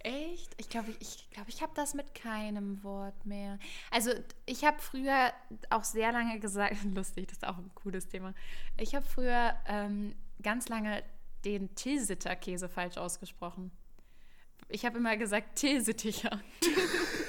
Echt? 0.00 0.52
Ich 0.58 0.68
glaube, 0.68 0.94
ich, 1.00 1.30
glaub, 1.30 1.48
ich 1.48 1.62
habe 1.62 1.72
das 1.74 1.94
mit 1.94 2.14
keinem 2.14 2.84
Wort 2.84 3.24
mehr. 3.24 3.58
Also 3.90 4.10
ich 4.44 4.66
habe 4.66 4.80
früher 4.80 5.32
auch 5.70 5.84
sehr 5.84 6.12
lange 6.12 6.38
gesagt, 6.40 6.84
lustig, 6.94 7.26
das 7.28 7.38
ist 7.38 7.46
auch 7.46 7.56
ein 7.56 7.70
cooles 7.74 8.08
Thema. 8.08 8.34
Ich 8.76 8.94
habe 8.94 9.06
früher 9.06 9.54
ähm, 9.66 10.14
ganz 10.42 10.68
lange 10.68 11.02
den 11.46 11.74
Tilsiter-Käse 11.74 12.68
falsch 12.68 12.98
ausgesprochen. 12.98 13.70
Ich 14.68 14.84
habe 14.84 14.98
immer 14.98 15.16
gesagt 15.16 15.56
Tilsiticher. 15.56 16.38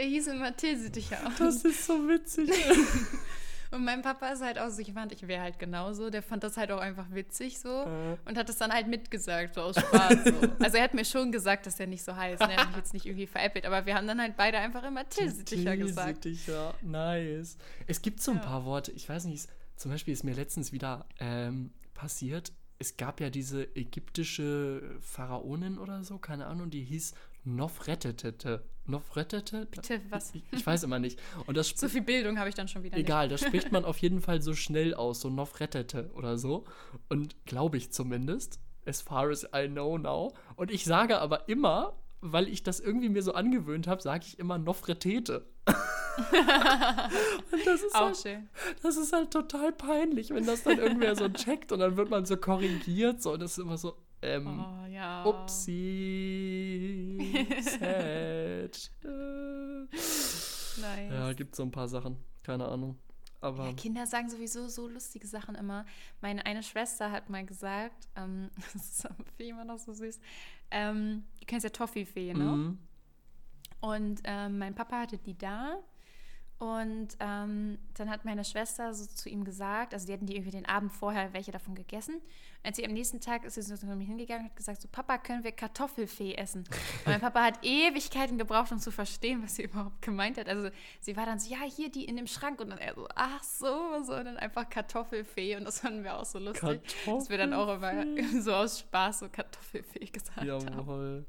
Der 0.00 0.08
hieß 0.08 0.28
immer 0.28 0.56
Tilsiticher. 0.56 1.18
Das 1.38 1.62
ist 1.62 1.84
so 1.86 1.92
witzig. 2.08 2.50
Und 3.70 3.84
mein 3.84 4.00
Papa 4.00 4.28
ist 4.30 4.40
halt 4.42 4.58
auch 4.58 4.70
so, 4.70 4.80
ich 4.80 4.92
fand, 4.94 5.12
ich 5.12 5.28
wäre 5.28 5.42
halt 5.42 5.58
genauso. 5.58 6.08
Der 6.08 6.22
fand 6.22 6.42
das 6.42 6.56
halt 6.56 6.72
auch 6.72 6.80
einfach 6.80 7.04
witzig 7.12 7.58
so 7.58 7.68
Äh. 7.68 8.16
und 8.24 8.38
hat 8.38 8.48
es 8.48 8.56
dann 8.56 8.72
halt 8.72 8.88
mitgesagt, 8.88 9.54
so 9.54 9.60
aus 9.60 9.76
Spaß. 9.78 10.24
So. 10.24 10.48
Also 10.64 10.76
er 10.78 10.84
hat 10.84 10.94
mir 10.94 11.04
schon 11.04 11.30
gesagt, 11.30 11.66
dass 11.66 11.78
er 11.78 11.86
nicht 11.86 12.02
so 12.02 12.16
heißt. 12.16 12.40
Ne? 12.40 12.52
Er 12.54 12.60
hat 12.62 12.68
mich 12.68 12.76
jetzt 12.78 12.94
nicht 12.94 13.04
irgendwie 13.04 13.26
veräppelt, 13.26 13.66
aber 13.66 13.84
wir 13.84 13.94
haben 13.94 14.06
dann 14.08 14.20
halt 14.22 14.36
beide 14.38 14.56
einfach 14.58 14.82
immer 14.84 15.06
Tilsiticher 15.08 15.76
gesagt. 15.76 16.22
Tilsiticher, 16.22 16.74
nice. 16.82 17.58
Es 17.86 18.00
gibt 18.00 18.22
so 18.22 18.30
ein 18.30 18.38
Ja. 18.38 18.42
paar 18.42 18.64
Worte, 18.64 18.90
ich 18.92 19.06
weiß 19.06 19.26
nicht, 19.26 19.46
zum 19.76 19.90
Beispiel 19.90 20.14
ist 20.14 20.24
mir 20.24 20.34
letztens 20.34 20.72
wieder 20.72 21.04
ähm, 21.20 21.70
passiert, 21.92 22.52
es 22.80 22.96
gab 22.96 23.20
ja 23.20 23.28
diese 23.28 23.76
ägyptische 23.76 24.96
Pharaonin 25.00 25.78
oder 25.78 26.02
so, 26.02 26.16
keine 26.18 26.46
Ahnung, 26.46 26.70
die 26.70 26.82
hieß 26.82 27.12
Nofretete. 27.44 28.64
Nofretete? 28.86 29.66
Bitte, 29.66 30.00
was? 30.10 30.34
Ich, 30.34 30.42
ich 30.50 30.66
weiß 30.66 30.82
immer 30.82 30.98
nicht. 30.98 31.18
Und 31.46 31.56
das 31.56 31.68
So 31.76 31.88
viel 31.88 32.02
Bildung 32.02 32.38
habe 32.38 32.48
ich 32.48 32.54
dann 32.54 32.68
schon 32.68 32.82
wieder 32.82 32.96
Egal, 32.96 33.28
das 33.28 33.40
spricht 33.40 33.72
man 33.72 33.84
auf 33.86 33.98
jeden 33.98 34.20
Fall 34.20 34.42
so 34.42 34.54
schnell 34.54 34.94
aus, 34.94 35.20
so 35.20 35.30
Nofretete 35.30 36.10
oder 36.14 36.38
so. 36.38 36.64
Und 37.08 37.44
glaube 37.46 37.76
ich 37.76 37.92
zumindest, 37.92 38.60
as 38.86 39.00
far 39.00 39.30
as 39.30 39.46
I 39.54 39.68
know 39.68 39.96
now. 39.96 40.32
Und 40.56 40.70
ich 40.70 40.84
sage 40.84 41.18
aber 41.18 41.48
immer, 41.48 41.96
weil 42.20 42.48
ich 42.48 42.62
das 42.62 42.80
irgendwie 42.80 43.08
mir 43.08 43.22
so 43.22 43.32
angewöhnt 43.32 43.86
habe, 43.86 44.02
sage 44.02 44.24
ich 44.26 44.38
immer 44.38 44.58
Nofretete. 44.58 45.46
und 47.52 47.66
das 47.66 47.76
ist, 47.76 47.84
nicht. 47.84 47.94
Auch 47.94 48.00
halt, 48.00 48.16
schön. 48.16 48.48
das 48.82 48.96
ist 48.96 49.12
halt 49.12 49.30
total 49.30 49.72
peinlich, 49.72 50.30
wenn 50.30 50.44
das 50.44 50.64
dann 50.64 50.78
irgendwer 50.78 51.16
so 51.16 51.28
checkt 51.28 51.72
und 51.72 51.78
dann 51.78 51.96
wird 51.96 52.10
man 52.10 52.26
so 52.26 52.36
korrigiert. 52.36 53.22
So, 53.22 53.32
und 53.32 53.40
das 53.40 53.52
ist 53.52 53.58
immer 53.58 53.78
so, 53.78 53.96
ähm, 54.22 54.60
Oh 54.60 54.86
ja. 54.86 55.24
upsie, 55.24 57.18
sad. 57.62 58.90
Nice. 60.80 61.12
Ja, 61.12 61.32
gibt 61.32 61.54
so 61.56 61.62
ein 61.62 61.70
paar 61.70 61.88
Sachen. 61.88 62.16
Keine 62.42 62.66
Ahnung. 62.66 62.98
Aber 63.40 63.66
Ja, 63.66 63.72
Kinder 63.72 64.06
sagen 64.06 64.28
sowieso 64.28 64.68
so 64.68 64.86
lustige 64.88 65.26
Sachen 65.26 65.54
immer. 65.54 65.86
Meine 66.20 66.44
eine 66.44 66.62
Schwester 66.62 67.10
hat 67.10 67.30
mal 67.30 67.44
gesagt, 67.44 68.08
ähm, 68.16 68.50
das 68.72 68.74
ist 68.74 69.08
für 69.36 69.42
immer 69.44 69.64
noch 69.64 69.78
so 69.78 69.92
süß, 69.92 70.20
ähm, 70.70 71.24
du 71.40 71.46
kennst 71.46 71.64
ja 71.64 71.70
Toffifee, 71.70 72.34
ne? 72.34 72.44
mhm. 72.44 72.78
Und 73.80 74.20
ähm, 74.24 74.58
mein 74.58 74.74
Papa 74.74 75.00
hatte 75.00 75.16
die 75.16 75.36
da. 75.38 75.78
Und 76.60 77.16
ähm, 77.20 77.78
dann 77.94 78.10
hat 78.10 78.26
meine 78.26 78.44
Schwester 78.44 78.92
so 78.92 79.06
zu 79.06 79.30
ihm 79.30 79.44
gesagt, 79.44 79.94
also 79.94 80.06
die 80.06 80.12
hatten 80.12 80.26
die 80.26 80.34
irgendwie 80.34 80.50
den 80.50 80.66
Abend 80.66 80.92
vorher 80.92 81.32
welche 81.32 81.52
davon 81.52 81.74
gegessen. 81.74 82.16
Und 82.16 82.66
als 82.66 82.76
sie 82.76 82.84
am 82.84 82.92
nächsten 82.92 83.18
Tag 83.18 83.46
ist 83.46 83.54
sie 83.54 83.62
so 83.62 83.74
zu 83.78 83.86
mir 83.86 84.04
hingegangen 84.04 84.44
und 84.44 84.50
hat 84.50 84.56
gesagt, 84.56 84.82
so 84.82 84.88
Papa, 84.92 85.16
können 85.16 85.42
wir 85.42 85.52
Kartoffelfee 85.52 86.34
essen? 86.34 86.64
Und 86.98 87.06
mein 87.06 87.20
Papa 87.22 87.44
hat 87.44 87.64
Ewigkeiten 87.64 88.36
gebraucht, 88.36 88.70
um 88.72 88.78
zu 88.78 88.90
verstehen, 88.90 89.42
was 89.42 89.56
sie 89.56 89.62
überhaupt 89.62 90.02
gemeint 90.02 90.36
hat. 90.36 90.50
Also 90.50 90.68
sie 91.00 91.16
war 91.16 91.24
dann 91.24 91.38
so, 91.38 91.50
ja, 91.50 91.62
hier 91.62 91.90
die 91.90 92.04
in 92.04 92.16
dem 92.16 92.26
Schrank. 92.26 92.60
Und 92.60 92.68
dann 92.68 92.78
er 92.78 92.94
so, 92.94 93.08
ach 93.14 93.42
so, 93.42 94.02
so, 94.04 94.14
und 94.16 94.26
dann 94.26 94.36
einfach 94.36 94.68
Kartoffelfee. 94.68 95.56
Und 95.56 95.64
das 95.64 95.80
fanden 95.80 96.04
wir 96.04 96.18
auch 96.18 96.26
so 96.26 96.38
lustig, 96.38 96.82
dass 97.06 97.30
wir 97.30 97.38
dann 97.38 97.54
auch 97.54 97.74
immer 97.74 98.04
so 98.42 98.52
aus 98.52 98.80
Spaß 98.80 99.20
so 99.20 99.30
Kartoffelfee 99.30 100.04
gesagt 100.04 100.36
haben. 100.36 100.46
Jawohl. 100.46 101.24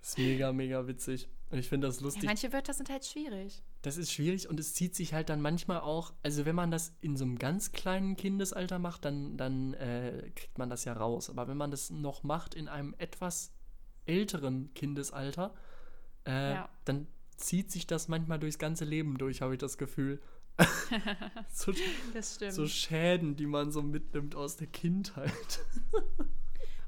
Das 0.00 0.08
ist 0.08 0.18
mega, 0.18 0.52
mega 0.54 0.86
witzig. 0.86 1.28
Und 1.54 1.60
ich 1.60 1.68
finde 1.68 1.86
das 1.86 1.98
Ja, 2.00 2.04
lustig. 2.06 2.24
manche 2.24 2.52
Wörter 2.52 2.74
sind 2.74 2.90
halt 2.90 3.04
schwierig. 3.06 3.62
Das 3.82 3.96
ist 3.96 4.10
schwierig 4.10 4.48
und 4.48 4.58
es 4.58 4.74
zieht 4.74 4.96
sich 4.96 5.14
halt 5.14 5.28
dann 5.28 5.40
manchmal 5.40 5.78
auch, 5.78 6.12
also 6.24 6.44
wenn 6.46 6.56
man 6.56 6.72
das 6.72 6.92
in 7.00 7.16
so 7.16 7.22
einem 7.24 7.38
ganz 7.38 7.70
kleinen 7.70 8.16
Kindesalter 8.16 8.80
macht, 8.80 9.04
dann, 9.04 9.36
dann 9.36 9.72
äh, 9.74 10.32
kriegt 10.34 10.58
man 10.58 10.68
das 10.68 10.84
ja 10.84 10.94
raus. 10.94 11.30
Aber 11.30 11.46
wenn 11.46 11.56
man 11.56 11.70
das 11.70 11.90
noch 11.90 12.24
macht 12.24 12.56
in 12.56 12.66
einem 12.66 12.92
etwas 12.98 13.52
älteren 14.04 14.74
Kindesalter, 14.74 15.54
äh, 16.26 16.54
Ja. 16.54 16.68
dann 16.86 17.06
zieht 17.36 17.70
sich 17.70 17.86
das 17.86 18.08
manchmal 18.08 18.40
durchs 18.40 18.58
ganze 18.58 18.84
Leben 18.84 19.16
durch, 19.16 19.40
habe 19.40 19.54
ich 19.54 19.60
das 19.60 19.78
Gefühl. 19.78 20.20
so, 21.52 21.72
Das 22.14 22.34
stimmt. 22.34 22.52
so 22.54 22.66
Schäden, 22.66 23.36
die 23.36 23.46
man 23.46 23.70
so 23.70 23.80
mitnimmt 23.80 24.34
aus 24.34 24.56
der 24.56 24.66
Kindheit. 24.66 25.60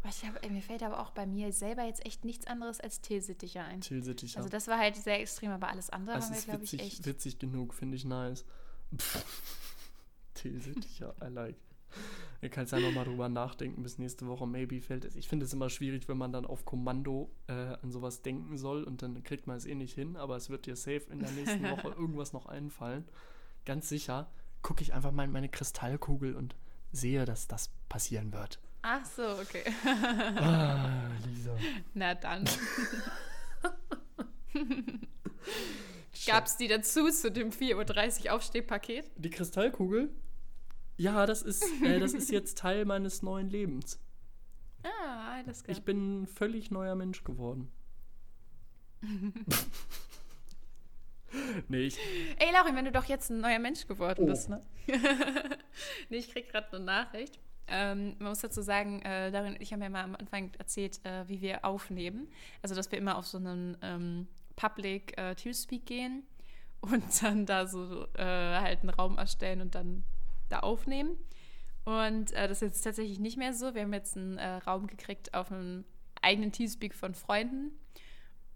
Ich 0.09 0.25
hab, 0.25 0.51
mir 0.51 0.63
fällt 0.63 0.83
aber 0.83 1.01
auch 1.01 1.11
bei 1.11 1.27
mir 1.27 1.53
selber 1.53 1.85
jetzt 1.85 2.05
echt 2.05 2.25
nichts 2.25 2.47
anderes 2.47 2.81
als 2.81 3.01
Tilsitticher 3.01 3.65
ein. 3.65 3.81
Tilsitticher. 3.81 4.39
Also 4.39 4.49
das 4.49 4.69
war 4.69 4.79
halt 4.79 4.97
sehr 4.97 5.21
extrem, 5.21 5.51
aber 5.51 5.69
alles 5.69 5.91
andere 5.91 6.17
Das 6.17 6.27
haben 6.27 6.33
wir, 6.33 6.39
ist 6.39 6.45
glaube 6.45 6.65
ich, 6.65 6.73
witzig, 6.73 6.87
echt. 6.87 7.07
witzig 7.07 7.39
genug, 7.39 7.75
finde 7.75 7.97
ich 7.97 8.05
nice. 8.05 8.45
Tilsitticher, 10.35 11.15
I 11.23 11.29
like. 11.29 11.57
Ihr 12.43 12.51
könnt 12.51 12.71
ja 12.71 12.79
nochmal 12.79 13.05
drüber 13.05 13.29
nachdenken 13.29 13.83
bis 13.83 13.99
nächste 13.99 14.27
Woche. 14.27 14.47
Maybe 14.47 14.81
fällt 14.81 15.05
es. 15.05 15.17
Ich 15.17 15.29
finde 15.29 15.47
es 15.47 15.53
immer 15.53 15.71
schwierig, 15.71 16.09
wenn 16.09 16.19
man 16.19 16.33
dann 16.33 16.45
auf 16.45 16.65
Kommando 16.65 17.31
äh, 17.47 17.53
an 17.53 17.91
sowas 17.91 18.23
denken 18.23 18.59
soll 18.59 18.85
und 18.85 19.03
dann 19.03 19.23
kriegt 19.23 19.47
man 19.47 19.57
es 19.57 19.65
eh 19.65 19.75
nicht 19.75 19.95
hin, 19.95 20.17
aber 20.17 20.37
es 20.37 20.51
wird 20.51 20.67
dir 20.67 20.77
safe 20.77 21.07
in 21.11 21.21
der 21.21 21.31
nächsten 21.31 21.63
Woche 21.71 21.89
irgendwas 21.89 22.33
noch 22.33 22.47
einfallen. 22.47 23.05
Ganz 23.65 23.89
sicher 23.89 24.31
gucke 24.63 24.83
ich 24.83 24.93
einfach 24.95 25.13
mal 25.13 25.25
in 25.25 25.33
meine 25.33 25.49
Kristallkugel 25.49 26.35
und 26.35 26.57
sehe, 26.93 27.25
dass 27.25 27.49
das 27.49 27.71
passieren 27.89 28.33
wird. 28.33 28.61
Ach 28.89 29.05
so, 29.05 29.24
okay. 29.41 29.64
Ah, 29.84 31.11
Lisa. 31.26 31.57
Na 31.95 32.14
dann. 32.14 32.45
Gab 36.24 36.47
es 36.47 36.57
die 36.57 36.68
dazu 36.68 37.11
zu 37.11 37.32
dem 37.32 37.51
4.30 37.51 38.26
Uhr 38.26 38.34
Aufstehpaket? 38.34 39.11
Die 39.16 39.30
Kristallkugel? 39.30 40.11
Ja, 40.99 41.26
das 41.26 41.43
ist, 41.43 41.64
äh, 41.82 41.99
das 41.99 42.12
ist 42.14 42.30
jetzt 42.30 42.59
Teil 42.59 42.84
meines 42.84 43.22
neuen 43.22 43.51
Lebens. 43.51 43.99
Ah, 44.84 45.39
alles 45.39 45.64
klar. 45.64 45.76
Ich 45.76 45.82
bin 45.82 46.22
ein 46.22 46.26
völlig 46.28 46.70
neuer 46.70 46.95
Mensch 46.95 47.24
geworden. 47.24 47.72
nee, 51.68 51.87
ich. 51.87 51.99
Ey, 52.39 52.53
Laurin, 52.53 52.76
wenn 52.76 52.84
du 52.84 52.93
doch 52.93 53.07
jetzt 53.07 53.30
ein 53.30 53.41
neuer 53.41 53.59
Mensch 53.59 53.89
geworden 53.89 54.22
Oh. 54.22 54.26
bist, 54.26 54.49
ne? 54.49 54.61
nee, 56.09 56.18
ich 56.18 56.30
krieg 56.30 56.49
gerade 56.51 56.76
eine 56.76 56.84
Nachricht. 56.84 57.41
Ähm, 57.69 58.14
man 58.19 58.29
muss 58.29 58.41
dazu 58.41 58.62
sagen, 58.62 59.03
äh, 59.03 59.33
und 59.47 59.61
ich 59.61 59.73
haben 59.73 59.83
ja 59.83 59.89
mal 59.89 60.05
am 60.05 60.14
Anfang 60.14 60.53
erzählt, 60.59 61.05
äh, 61.05 61.29
wie 61.29 61.41
wir 61.41 61.64
aufnehmen. 61.64 62.29
Also, 62.62 62.75
dass 62.75 62.91
wir 62.91 62.99
immer 62.99 63.19
auf 63.19 63.27
so 63.27 63.39
einen 63.39 63.77
ähm, 63.83 64.29
Public 64.55 65.19
äh, 65.19 65.35
Teamspeak 65.35 65.87
gehen 65.87 66.23
und 66.81 67.23
dann 67.23 67.47
da 67.47 67.67
so 67.67 68.07
äh, 68.14 68.23
halt 68.23 68.81
einen 68.81 68.91
Raum 68.91 69.19
erstellen 69.19 69.61
und 69.61 69.75
dann 69.75 70.05
da 70.49 70.61
aufnehmen. 70.61 71.17
Und 71.85 72.33
äh, 72.33 72.49
das 72.49 72.62
ist 72.62 72.75
jetzt 72.75 72.83
tatsächlich 72.83 73.21
nicht 73.21 73.37
mehr 73.37 73.55
so. 73.55 73.75
Wir 73.75 73.83
haben 73.83 73.93
jetzt 73.93 74.17
einen 74.17 74.39
äh, 74.39 74.57
Raum 74.57 74.87
gekriegt 74.87 75.35
auf 75.35 75.53
einem 75.53 75.85
eigenen 76.21 76.53
Teamspeak 76.53 76.95
von 76.95 77.14
Freunden. 77.14 77.73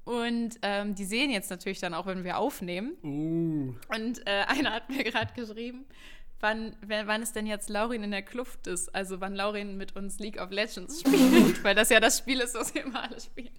Und 0.05 0.59
ähm, 0.63 0.95
die 0.95 1.05
sehen 1.05 1.31
jetzt 1.31 1.51
natürlich 1.51 1.79
dann 1.79 1.95
auch, 1.95 2.07
wenn 2.07 2.25
wir 2.25 2.39
aufnehmen. 2.39 2.97
Uh. 3.03 3.75
Und 3.95 4.27
äh, 4.27 4.45
einer 4.49 4.73
hat 4.73 4.89
mir 4.89 5.05
gerade 5.05 5.33
geschrieben, 5.35 5.87
wann, 6.41 6.77
wann 6.87 7.23
es 7.23 7.33
denn 7.33 7.47
jetzt 7.47 7.69
Laurin 7.69 8.03
in 8.03 8.11
der 8.11 8.23
Kluft 8.23 8.67
ist. 8.67 8.95
Also 8.95 9.21
wann 9.21 9.35
Laurin 9.35 9.77
mit 9.77 9.97
uns 9.97 10.19
League 10.19 10.41
of 10.41 10.51
Legends 10.51 11.01
spielt. 11.07 11.63
weil 11.63 11.75
das 11.75 11.91
ja 11.91 12.01
das 12.01 12.19
Spiel 12.19 12.41
ist, 12.41 12.55
was 12.55 12.75
wir 12.75 12.85
immer 12.85 13.03
alle 13.03 13.21
spielen. 13.21 13.55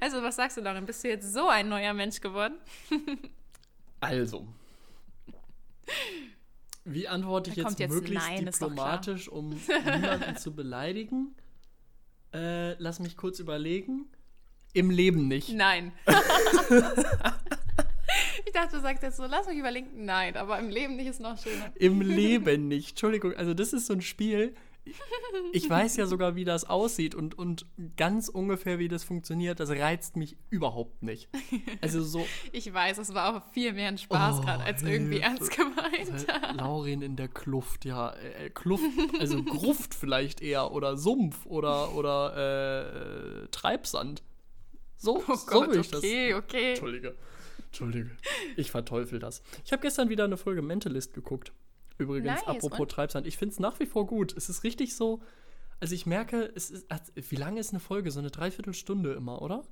Also 0.00 0.22
was 0.22 0.36
sagst 0.36 0.56
du, 0.56 0.60
Laurin? 0.60 0.86
Bist 0.86 1.04
du 1.04 1.08
jetzt 1.08 1.32
so 1.32 1.48
ein 1.48 1.68
neuer 1.68 1.94
Mensch 1.94 2.20
geworden? 2.20 2.54
Also. 4.00 4.48
Wie 6.84 7.06
antworte 7.06 7.50
ich 7.50 7.56
jetzt, 7.56 7.78
jetzt 7.78 7.94
möglichst 7.94 8.28
Nein, 8.28 8.46
diplomatisch, 8.46 9.28
um 9.28 9.50
niemanden 9.50 10.36
zu 10.36 10.54
beleidigen? 10.54 11.36
Äh, 12.34 12.72
lass 12.82 12.98
mich 12.98 13.18
kurz 13.18 13.40
überlegen. 13.40 14.06
Im 14.72 14.88
Leben 14.88 15.28
nicht. 15.28 15.50
Nein. 15.52 15.92
Ich 18.52 18.60
dachte, 18.60 18.76
du 18.76 18.82
sagst 18.82 19.02
jetzt 19.02 19.16
so, 19.16 19.24
lass 19.24 19.46
mich 19.46 19.56
überlegen. 19.58 20.04
Nein, 20.04 20.36
aber 20.36 20.58
im 20.58 20.68
Leben 20.68 20.96
nicht 20.96 21.06
ist 21.08 21.20
noch 21.20 21.38
schöner. 21.38 21.72
Im 21.76 22.00
Leben 22.02 22.68
nicht. 22.68 22.90
Entschuldigung, 22.90 23.32
also 23.34 23.54
das 23.54 23.72
ist 23.72 23.86
so 23.86 23.94
ein 23.94 24.02
Spiel. 24.02 24.54
Ich 25.52 25.70
weiß 25.70 25.96
ja 25.96 26.06
sogar, 26.06 26.34
wie 26.34 26.44
das 26.44 26.64
aussieht 26.68 27.14
und, 27.14 27.38
und 27.38 27.66
ganz 27.96 28.28
ungefähr, 28.28 28.80
wie 28.80 28.88
das 28.88 29.04
funktioniert. 29.04 29.60
Das 29.60 29.70
reizt 29.70 30.16
mich 30.16 30.36
überhaupt 30.50 31.04
nicht. 31.04 31.28
Also 31.80 32.02
so 32.02 32.26
Ich 32.52 32.72
weiß, 32.74 32.98
es 32.98 33.14
war 33.14 33.36
auch 33.36 33.52
viel 33.52 33.72
mehr 33.74 33.86
ein 33.88 33.96
Spaß 33.98 34.38
Oh, 34.38 34.42
gerade 34.42 34.64
als 34.64 34.82
irgendwie 34.82 35.20
Hilfe. 35.20 35.26
ernst 35.26 35.56
gemeint. 35.56 36.28
Äh, 36.28 36.52
Laurin 36.56 37.00
in 37.00 37.14
der 37.14 37.28
Kluft, 37.28 37.84
ja. 37.84 38.10
Äh, 38.10 38.50
Kluft, 38.50 38.84
also 39.20 39.42
Gruft 39.44 39.94
vielleicht 39.94 40.42
eher 40.42 40.72
oder 40.72 40.96
Sumpf 40.96 41.46
oder, 41.46 41.94
oder 41.94 43.44
äh, 43.44 43.48
Treibsand. 43.52 44.24
So, 44.96 45.22
Oh 45.28 45.34
so 45.36 45.46
Gott, 45.46 45.70
will 45.70 45.80
ich 45.80 45.90
das. 45.90 46.00
okay, 46.00 46.34
okay. 46.34 46.70
Entschuldige. 46.70 47.14
Entschuldige. 47.72 48.10
Ich 48.56 48.70
verteufel 48.70 49.18
das. 49.18 49.42
Ich 49.64 49.72
habe 49.72 49.80
gestern 49.80 50.10
wieder 50.10 50.24
eine 50.24 50.36
Folge 50.36 50.60
Mentalist 50.60 51.14
geguckt. 51.14 51.52
Übrigens, 51.96 52.26
Nice, 52.26 52.46
apropos 52.46 52.80
und? 52.80 52.90
Treibsand. 52.90 53.26
Ich 53.26 53.38
finde 53.38 53.54
es 53.54 53.60
nach 53.60 53.80
wie 53.80 53.86
vor 53.86 54.06
gut. 54.06 54.36
Es 54.36 54.50
ist 54.50 54.62
richtig 54.62 54.94
so. 54.94 55.22
Also 55.80 55.94
ich 55.94 56.04
merke, 56.04 56.52
es 56.54 56.70
ist. 56.70 56.86
Wie 57.14 57.36
lange 57.36 57.60
ist 57.60 57.70
eine 57.70 57.80
Folge? 57.80 58.10
So 58.10 58.20
eine 58.20 58.30
Dreiviertelstunde 58.30 59.14
immer, 59.14 59.40
oder? 59.40 59.64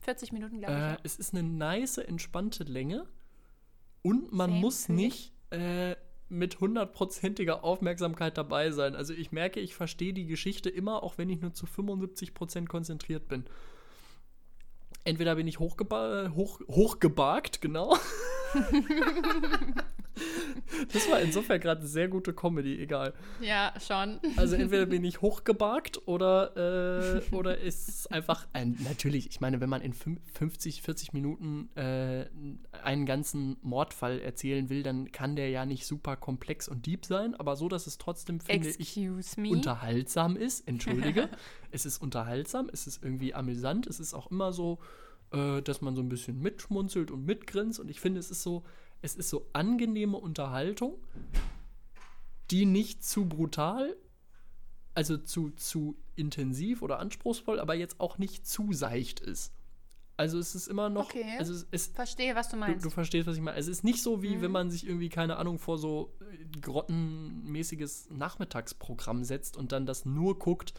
40 0.00 0.32
Minuten, 0.32 0.58
glaube 0.58 0.74
ich. 0.74 0.80
Äh, 0.80 0.90
ja. 0.92 0.96
es 1.02 1.16
ist 1.16 1.34
eine 1.34 1.42
nice, 1.42 1.98
entspannte 1.98 2.64
Länge. 2.64 3.06
Und 4.00 4.32
man 4.32 4.50
Same, 4.50 4.60
muss 4.60 4.88
nicht 4.88 5.32
äh, 5.50 5.96
mit 6.30 6.60
hundertprozentiger 6.60 7.62
Aufmerksamkeit 7.62 8.38
dabei 8.38 8.70
sein. 8.70 8.94
Also 8.96 9.12
ich 9.12 9.32
merke, 9.32 9.60
ich 9.60 9.74
verstehe 9.74 10.14
die 10.14 10.26
Geschichte 10.26 10.70
immer, 10.70 11.02
auch 11.02 11.18
wenn 11.18 11.28
ich 11.28 11.40
nur 11.40 11.52
zu 11.52 11.66
75% 11.66 12.66
konzentriert 12.66 13.28
bin. 13.28 13.44
Entweder 15.04 15.36
bin 15.36 15.46
ich 15.46 15.58
hochgeba 15.58 16.32
hoch, 16.34 16.60
hochgebarkt, 16.68 17.60
genau. 17.60 17.96
das 20.92 21.10
war 21.10 21.20
insofern 21.20 21.60
gerade 21.60 21.80
eine 21.80 21.88
sehr 21.88 22.08
gute 22.08 22.32
Comedy, 22.32 22.80
egal. 22.80 23.14
Ja, 23.40 23.72
schon. 23.86 24.18
Also 24.36 24.56
entweder 24.56 24.86
bin 24.86 25.04
ich 25.04 25.20
hochgebarkt 25.20 26.06
oder, 26.06 27.20
äh, 27.24 27.34
oder 27.34 27.58
ist 27.58 28.10
einfach 28.12 28.46
ein. 28.52 28.76
Natürlich, 28.84 29.30
ich 29.30 29.40
meine, 29.40 29.60
wenn 29.60 29.68
man 29.70 29.82
in 29.82 29.92
fün- 29.92 30.18
50, 30.34 30.82
40 30.82 31.12
Minuten 31.12 31.68
äh, 31.76 32.26
einen 32.82 33.06
ganzen 33.06 33.56
Mordfall 33.62 34.20
erzählen 34.20 34.68
will, 34.68 34.82
dann 34.82 35.12
kann 35.12 35.36
der 35.36 35.50
ja 35.50 35.66
nicht 35.66 35.86
super 35.86 36.16
komplex 36.16 36.68
und 36.68 36.86
deep 36.86 37.04
sein, 37.06 37.34
aber 37.34 37.56
so, 37.56 37.68
dass 37.68 37.86
es 37.86 37.98
trotzdem, 37.98 38.40
finde 38.40 38.68
ich, 38.68 38.78
Excuse 38.96 39.40
me. 39.40 39.50
unterhaltsam 39.50 40.36
ist. 40.36 40.66
Entschuldige. 40.68 41.28
es 41.70 41.86
ist 41.86 41.98
unterhaltsam, 42.02 42.68
es 42.72 42.86
ist 42.86 43.02
irgendwie 43.02 43.34
amüsant, 43.34 43.86
es 43.86 44.00
ist 44.00 44.14
auch 44.14 44.30
immer 44.30 44.52
so, 44.52 44.78
äh, 45.32 45.60
dass 45.62 45.80
man 45.80 45.94
so 45.94 46.02
ein 46.02 46.08
bisschen 46.08 46.40
mitschmunzelt 46.40 47.10
und 47.10 47.24
mitgrinst 47.26 47.80
und 47.80 47.90
ich 47.90 48.00
finde, 48.00 48.20
es 48.20 48.30
ist 48.30 48.42
so, 48.42 48.64
es 49.02 49.14
ist 49.16 49.28
so 49.30 49.48
angenehme 49.52 50.16
Unterhaltung, 50.16 50.98
die 52.50 52.66
nicht 52.66 53.04
zu 53.04 53.26
brutal, 53.26 53.96
also 54.94 55.16
zu, 55.18 55.50
zu 55.50 55.96
intensiv 56.16 56.82
oder 56.82 56.98
anspruchsvoll, 56.98 57.60
aber 57.60 57.74
jetzt 57.74 58.00
auch 58.00 58.18
nicht 58.18 58.46
zu 58.46 58.72
seicht 58.72 59.20
ist. 59.20 59.52
Also 60.16 60.38
es 60.40 60.56
ist 60.56 60.66
immer 60.66 60.88
noch, 60.90 61.10
Okay. 61.10 61.36
also 61.38 61.52
es, 61.52 61.66
es 61.70 61.86
Verstehe, 61.88 62.34
was 62.34 62.48
du 62.48 62.56
Du, 62.56 62.60
meinst. 62.60 62.84
du 62.84 62.90
verstehst, 62.90 63.28
was 63.28 63.36
ich 63.36 63.42
meine. 63.42 63.56
Es 63.56 63.68
ist 63.68 63.84
nicht 63.84 64.02
so, 64.02 64.20
wie 64.20 64.40
wenn 64.40 64.50
man 64.50 64.68
sich 64.68 64.84
irgendwie, 64.84 65.10
keine 65.10 65.36
Ahnung, 65.36 65.60
vor 65.60 65.78
so 65.78 66.12
äh, 66.20 66.60
grottenmäßiges 66.60 68.10
Nachmittagsprogramm 68.10 69.22
setzt 69.22 69.56
und 69.56 69.70
dann 69.70 69.86
das 69.86 70.04
nur 70.04 70.36
guckt, 70.38 70.74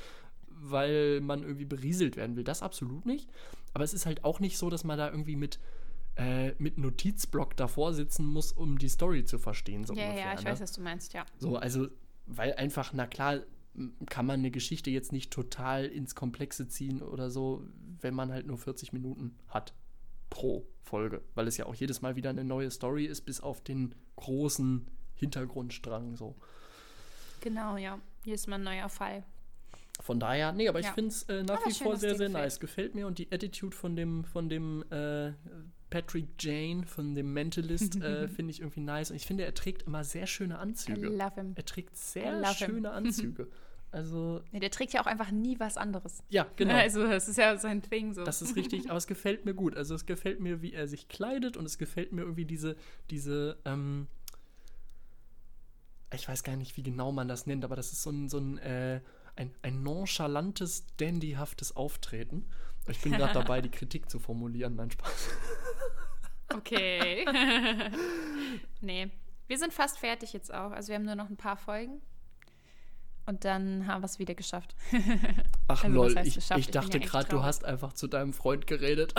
weil 0.47 1.21
man 1.21 1.43
irgendwie 1.43 1.63
berieselt 1.63 2.17
werden 2.17 2.35
will. 2.35 2.43
Das 2.43 2.61
absolut 2.61 3.05
nicht. 3.05 3.29
Aber 3.73 3.85
es 3.85 3.93
ist 3.93 4.05
halt 4.05 4.25
auch 4.25 4.41
nicht 4.41 4.57
so, 4.57 4.69
dass 4.69 4.83
man 4.83 4.97
da 4.97 5.09
irgendwie 5.09 5.37
mit 5.37 5.59
äh, 6.19 6.53
mit 6.57 6.77
Notizblock 6.77 7.55
davor 7.55 7.93
sitzen 7.93 8.25
muss, 8.25 8.51
um 8.51 8.77
die 8.77 8.89
Story 8.89 9.23
zu 9.23 9.39
verstehen. 9.39 9.85
So 9.85 9.93
ja, 9.93 10.03
ungefähr, 10.03 10.25
ja, 10.25 10.33
ich 10.33 10.43
ne? 10.43 10.51
weiß, 10.51 10.59
was 10.61 10.73
du 10.73 10.81
meinst, 10.81 11.13
ja. 11.13 11.25
So, 11.37 11.55
also, 11.55 11.87
weil 12.25 12.53
einfach, 12.55 12.91
na 12.93 13.07
klar, 13.07 13.39
kann 14.09 14.25
man 14.25 14.39
eine 14.39 14.51
Geschichte 14.51 14.89
jetzt 14.89 15.13
nicht 15.13 15.31
total 15.31 15.85
ins 15.85 16.15
Komplexe 16.15 16.67
ziehen 16.67 17.01
oder 17.01 17.29
so, 17.29 17.63
wenn 18.01 18.13
man 18.13 18.31
halt 18.31 18.45
nur 18.47 18.57
40 18.57 18.91
Minuten 18.93 19.35
hat 19.47 19.73
pro 20.29 20.67
Folge, 20.83 21.21
weil 21.35 21.47
es 21.47 21.57
ja 21.57 21.65
auch 21.65 21.75
jedes 21.75 22.01
Mal 22.01 22.15
wieder 22.15 22.29
eine 22.31 22.43
neue 22.43 22.69
Story 22.71 23.05
ist, 23.05 23.21
bis 23.21 23.39
auf 23.41 23.61
den 23.61 23.95
großen 24.17 24.87
Hintergrundstrang 25.15 26.15
so. 26.17 26.35
Genau, 27.41 27.77
ja. 27.77 27.99
Hier 28.25 28.35
ist 28.35 28.47
mal 28.47 28.55
ein 28.57 28.63
neuer 28.63 28.89
Fall. 28.89 29.23
Von 30.01 30.19
daher, 30.19 30.51
nee, 30.51 30.67
aber 30.67 30.79
ich 30.79 30.85
Ja. 30.87 30.93
finde 30.93 31.09
es 31.09 31.23
äh, 31.23 31.43
nach 31.43 31.57
Aber 31.57 31.65
wie 31.67 31.73
schön, 31.73 31.87
vor 31.87 31.97
sehr, 31.97 32.15
sehr 32.15 32.27
gefällt. 32.27 32.31
nice. 32.33 32.59
Gefällt 32.59 32.95
mir 32.95 33.07
und 33.07 33.17
die 33.17 33.31
Attitude 33.31 33.75
von 33.75 33.95
dem, 33.95 34.23
von 34.23 34.49
dem 34.49 34.83
äh, 34.91 35.31
Patrick 35.89 36.27
Jane, 36.39 36.85
von 36.85 37.15
dem 37.15 37.33
Mentalist, 37.33 37.95
äh, 38.01 38.27
finde 38.29 38.51
ich 38.51 38.59
irgendwie 38.59 38.81
nice. 38.81 39.09
Und 39.11 39.15
ich 39.17 39.25
finde, 39.25 39.45
er 39.45 39.53
trägt 39.53 39.83
immer 39.83 40.03
sehr 40.03 40.27
schöne 40.27 40.55
I 40.55 40.57
Anzüge. 40.57 41.07
love 41.07 41.35
him. 41.35 41.53
Er 41.55 41.65
trägt 41.65 41.93
I 41.95 41.99
sehr 41.99 42.31
love 42.39 42.53
him. 42.53 42.67
schöne 42.67 42.91
Anzüge. 42.91 43.47
Also, 43.91 44.43
Nee, 44.51 44.59
der 44.59 44.69
trägt 44.69 44.93
ja 44.93 45.01
auch 45.01 45.07
einfach 45.07 45.31
nie 45.31 45.59
was 45.59 45.75
anderes. 45.75 46.21
ja, 46.29 46.45
genau. 46.57 46.75
Also, 46.75 47.07
das 47.07 47.27
ist 47.27 47.37
ja 47.39 47.57
sein 47.57 47.81
Ding 47.81 48.13
so. 48.13 48.23
Das 48.23 48.43
ist 48.43 48.55
richtig, 48.55 48.87
aber 48.87 48.97
es 48.97 49.07
gefällt 49.07 49.45
mir 49.45 49.55
gut. 49.55 49.75
Also 49.75 49.95
es 49.95 50.05
gefällt 50.05 50.39
mir, 50.41 50.61
wie 50.61 50.73
er 50.73 50.87
sich 50.87 51.07
kleidet 51.07 51.57
und 51.57 51.65
es 51.65 51.79
gefällt 51.79 52.11
mir 52.11 52.21
irgendwie 52.21 52.45
diese, 52.45 52.75
diese, 53.09 53.57
ähm, 53.65 54.05
ich 56.13 56.27
weiß 56.27 56.43
gar 56.43 56.55
nicht, 56.55 56.77
wie 56.77 56.83
genau 56.83 57.11
man 57.11 57.27
das 57.27 57.47
nennt, 57.47 57.63
aber 57.65 57.75
das 57.75 57.91
ist 57.91 58.03
so 58.03 58.11
ein, 58.11 58.29
so 58.29 58.37
ein, 58.37 58.59
äh, 58.59 59.01
ein, 59.35 59.55
ein 59.63 59.81
nonchalantes, 59.81 60.85
dandyhaftes 60.97 61.75
Auftreten. 61.75 62.45
Ich 62.87 63.01
bin 63.01 63.11
gerade 63.13 63.33
dabei, 63.33 63.61
die 63.61 63.69
Kritik 63.69 64.09
zu 64.09 64.19
formulieren. 64.19 64.75
Nein, 64.75 64.91
Spaß. 64.91 65.29
Okay. 66.51 67.27
nee, 68.81 69.11
wir 69.45 69.57
sind 69.59 69.71
fast 69.71 69.99
fertig 69.99 70.33
jetzt 70.33 70.51
auch. 70.51 70.71
Also 70.71 70.87
wir 70.87 70.95
haben 70.95 71.05
nur 71.05 71.13
noch 71.13 71.29
ein 71.29 71.37
paar 71.37 71.57
Folgen. 71.57 72.01
Und 73.27 73.45
dann 73.45 73.85
haben 73.85 74.01
wir 74.01 74.05
es 74.05 74.17
wieder 74.17 74.33
geschafft. 74.33 74.75
Ach 75.67 75.83
Also, 75.83 75.95
lol, 75.95 76.17
ich, 76.25 76.37
ich 76.37 76.71
dachte 76.71 76.97
ja 76.97 77.05
gerade, 77.05 77.29
du 77.29 77.43
hast 77.43 77.63
einfach 77.63 77.93
zu 77.93 78.07
deinem 78.07 78.33
Freund 78.33 78.65
geredet. 78.65 79.13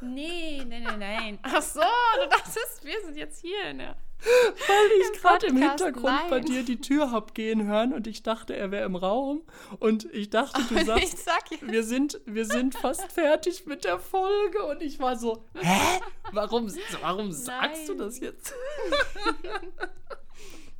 Nee, 0.00 0.62
nein, 0.66 0.82
nein, 0.82 0.98
nein. 0.98 1.38
Ach 1.42 1.62
so, 1.62 1.80
du 1.80 2.28
dachtest, 2.28 2.84
wir 2.84 3.00
sind 3.04 3.16
jetzt 3.16 3.40
hier. 3.40 3.72
Ne? 3.74 3.96
Weil 4.24 5.00
ich 5.00 5.20
gerade 5.20 5.46
im 5.46 5.56
Hintergrund 5.56 6.28
bei 6.30 6.38
nein. 6.38 6.46
dir 6.46 6.62
die 6.64 6.80
Tür 6.80 7.10
hab 7.10 7.34
gehen 7.34 7.66
hören 7.66 7.92
und 7.92 8.06
ich 8.06 8.22
dachte, 8.22 8.56
er 8.56 8.70
wäre 8.70 8.84
im 8.84 8.96
Raum. 8.96 9.42
Und 9.78 10.06
ich 10.12 10.30
dachte, 10.30 10.62
du 10.62 10.74
Ich 10.78 10.86
sagst, 10.86 11.24
sag 11.24 11.44
wir 11.60 11.84
sind, 11.84 12.20
wir 12.24 12.46
sind 12.46 12.74
fast 12.74 13.12
fertig 13.12 13.66
mit 13.66 13.84
der 13.84 13.98
Folge. 13.98 14.64
Und 14.64 14.82
ich 14.82 14.98
war 14.98 15.16
so, 15.16 15.44
hä? 15.54 16.00
Warum, 16.32 16.72
warum 17.00 17.32
sagst 17.32 17.88
du 17.88 17.94
Nein. 17.94 17.98
das 17.98 18.20
jetzt? 18.20 18.54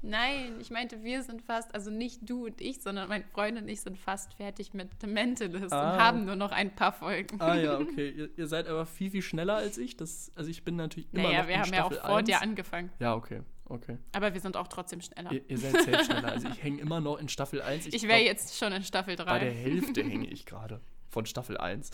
Nein, 0.06 0.56
ich 0.60 0.70
meinte, 0.70 1.02
wir 1.02 1.22
sind 1.22 1.40
fast, 1.42 1.74
also 1.74 1.90
nicht 1.90 2.28
du 2.28 2.44
und 2.46 2.60
ich, 2.60 2.82
sondern 2.82 3.08
mein 3.08 3.24
Freund 3.24 3.56
und 3.58 3.68
ich 3.68 3.80
sind 3.80 3.98
fast 3.98 4.34
fertig 4.34 4.74
mit 4.74 4.90
The 5.00 5.06
Mentalist 5.06 5.72
Ah. 5.72 5.94
und 5.94 6.00
haben 6.00 6.24
nur 6.26 6.36
noch 6.36 6.52
ein 6.52 6.74
paar 6.74 6.92
Folgen. 6.92 7.40
Ah 7.40 7.54
ja, 7.54 7.78
okay. 7.80 8.10
Ihr, 8.10 8.28
ihr 8.36 8.46
seid 8.46 8.68
aber 8.68 8.84
viel, 8.84 9.10
viel 9.10 9.22
schneller 9.22 9.56
als 9.56 9.78
ich. 9.78 9.96
Das, 9.96 10.30
also 10.34 10.50
ich 10.50 10.62
bin 10.62 10.76
natürlich 10.76 11.08
immer 11.12 11.22
naja, 11.22 11.40
noch 11.40 11.48
wir 11.48 11.54
in 11.54 11.60
haben 11.62 11.72
ja 11.72 11.84
auch 11.84 11.92
Staffel 11.92 12.06
vor 12.08 12.16
1. 12.18 12.26
dir 12.28 12.42
angefangen. 12.42 12.90
Ja, 12.98 13.14
okay, 13.14 13.40
okay. 13.64 13.96
Aber 14.12 14.34
wir 14.34 14.40
sind 14.40 14.56
auch 14.58 14.68
trotzdem 14.68 15.00
schneller. 15.00 15.32
Ihr, 15.32 15.42
ihr 15.48 15.58
seid 15.58 15.82
selbst 15.82 16.06
schneller. 16.06 16.32
Also 16.32 16.48
ich 16.48 16.62
hänge 16.62 16.82
immer 16.82 17.00
noch 17.00 17.18
in 17.18 17.28
Staffel 17.30 17.62
1. 17.62 17.86
ich 17.92 18.02
wäre 18.02 18.18
glaub, 18.18 18.26
jetzt 18.26 18.58
schon 18.58 18.72
in 18.72 18.82
Staffel 18.82 19.16
3. 19.16 19.24
Bei 19.24 19.38
der 19.38 19.52
Hälfte 19.52 20.02
hänge 20.04 20.28
ich 20.28 20.44
gerade 20.44 20.80
von 21.08 21.24
Staffel 21.24 21.56
1. 21.56 21.90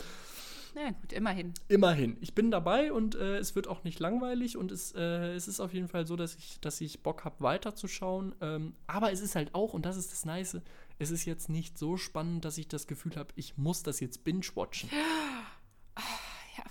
Na 0.73 0.91
gut, 0.91 1.11
immerhin. 1.13 1.53
Immerhin. 1.67 2.17
Ich 2.21 2.33
bin 2.33 2.49
dabei 2.51 2.93
und 2.93 3.15
äh, 3.15 3.37
es 3.37 3.55
wird 3.55 3.67
auch 3.67 3.83
nicht 3.83 3.99
langweilig 3.99 4.55
und 4.57 4.71
es, 4.71 4.93
äh, 4.95 5.33
es 5.33 5.47
ist 5.47 5.59
auf 5.59 5.73
jeden 5.73 5.87
Fall 5.89 6.07
so, 6.07 6.15
dass 6.15 6.35
ich, 6.35 6.59
dass 6.61 6.79
ich 6.81 7.03
Bock 7.03 7.25
habe, 7.25 7.41
weiterzuschauen. 7.41 8.35
Ähm, 8.41 8.75
aber 8.87 9.11
es 9.11 9.19
ist 9.21 9.35
halt 9.35 9.53
auch, 9.53 9.73
und 9.73 9.85
das 9.85 9.97
ist 9.97 10.11
das 10.11 10.25
Nice, 10.25 10.57
es 10.99 11.11
ist 11.11 11.25
jetzt 11.25 11.49
nicht 11.49 11.77
so 11.77 11.97
spannend, 11.97 12.45
dass 12.45 12.57
ich 12.57 12.67
das 12.67 12.87
Gefühl 12.87 13.15
habe, 13.15 13.29
ich 13.35 13.57
muss 13.57 13.83
das 13.83 13.99
jetzt 13.99 14.23
binge-watchen. 14.23 14.89
Ja, 16.57 16.63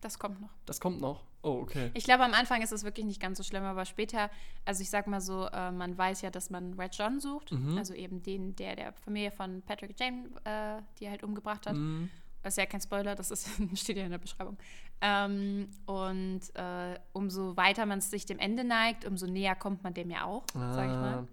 das 0.00 0.18
kommt 0.18 0.40
noch. 0.40 0.50
Das 0.66 0.80
kommt 0.80 1.00
noch. 1.00 1.24
Oh, 1.42 1.58
okay. 1.62 1.90
Ich 1.94 2.04
glaube, 2.04 2.24
am 2.24 2.32
Anfang 2.34 2.62
ist 2.62 2.72
es 2.72 2.84
wirklich 2.84 3.04
nicht 3.04 3.20
ganz 3.20 3.36
so 3.36 3.42
schlimm, 3.44 3.64
aber 3.64 3.84
später, 3.84 4.30
also 4.64 4.80
ich 4.82 4.90
sag 4.90 5.06
mal 5.06 5.20
so, 5.20 5.46
äh, 5.46 5.70
man 5.72 5.96
weiß 5.98 6.22
ja, 6.22 6.30
dass 6.30 6.50
man 6.50 6.74
Red 6.74 6.94
John 6.94 7.20
sucht, 7.20 7.52
Mhm. 7.52 7.76
also 7.76 7.94
eben 7.94 8.22
den, 8.22 8.54
der 8.56 8.76
der 8.76 8.92
Familie 8.92 9.30
von 9.30 9.62
Patrick 9.62 9.98
Jane, 9.98 10.30
äh, 10.44 10.80
die 10.98 11.04
er 11.06 11.10
halt 11.12 11.22
umgebracht 11.24 11.66
hat. 11.66 11.74
Mhm. 11.76 12.10
Das 12.44 12.52
ist 12.52 12.58
ja 12.58 12.66
kein 12.66 12.80
Spoiler, 12.80 13.14
das 13.14 13.30
ist, 13.30 13.48
steht 13.74 13.96
ja 13.96 14.04
in 14.04 14.10
der 14.10 14.18
Beschreibung. 14.18 14.58
Ähm, 15.00 15.68
und 15.86 16.42
äh, 16.54 16.98
umso 17.14 17.56
weiter 17.56 17.86
man 17.86 18.02
sich 18.02 18.26
dem 18.26 18.38
Ende 18.38 18.64
neigt, 18.64 19.06
umso 19.06 19.26
näher 19.26 19.56
kommt 19.56 19.82
man 19.82 19.94
dem 19.94 20.10
ja 20.10 20.24
auch, 20.24 20.44
sag 20.52 20.86
ich 20.86 20.94
mal. 20.94 21.14
Ah. 21.14 21.28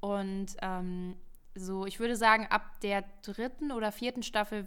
Und 0.00 0.56
ähm, 0.60 1.16
so, 1.54 1.86
ich 1.86 2.00
würde 2.00 2.16
sagen, 2.16 2.46
ab 2.50 2.80
der 2.80 3.04
dritten 3.22 3.70
oder 3.70 3.92
vierten 3.92 4.24
Staffel 4.24 4.66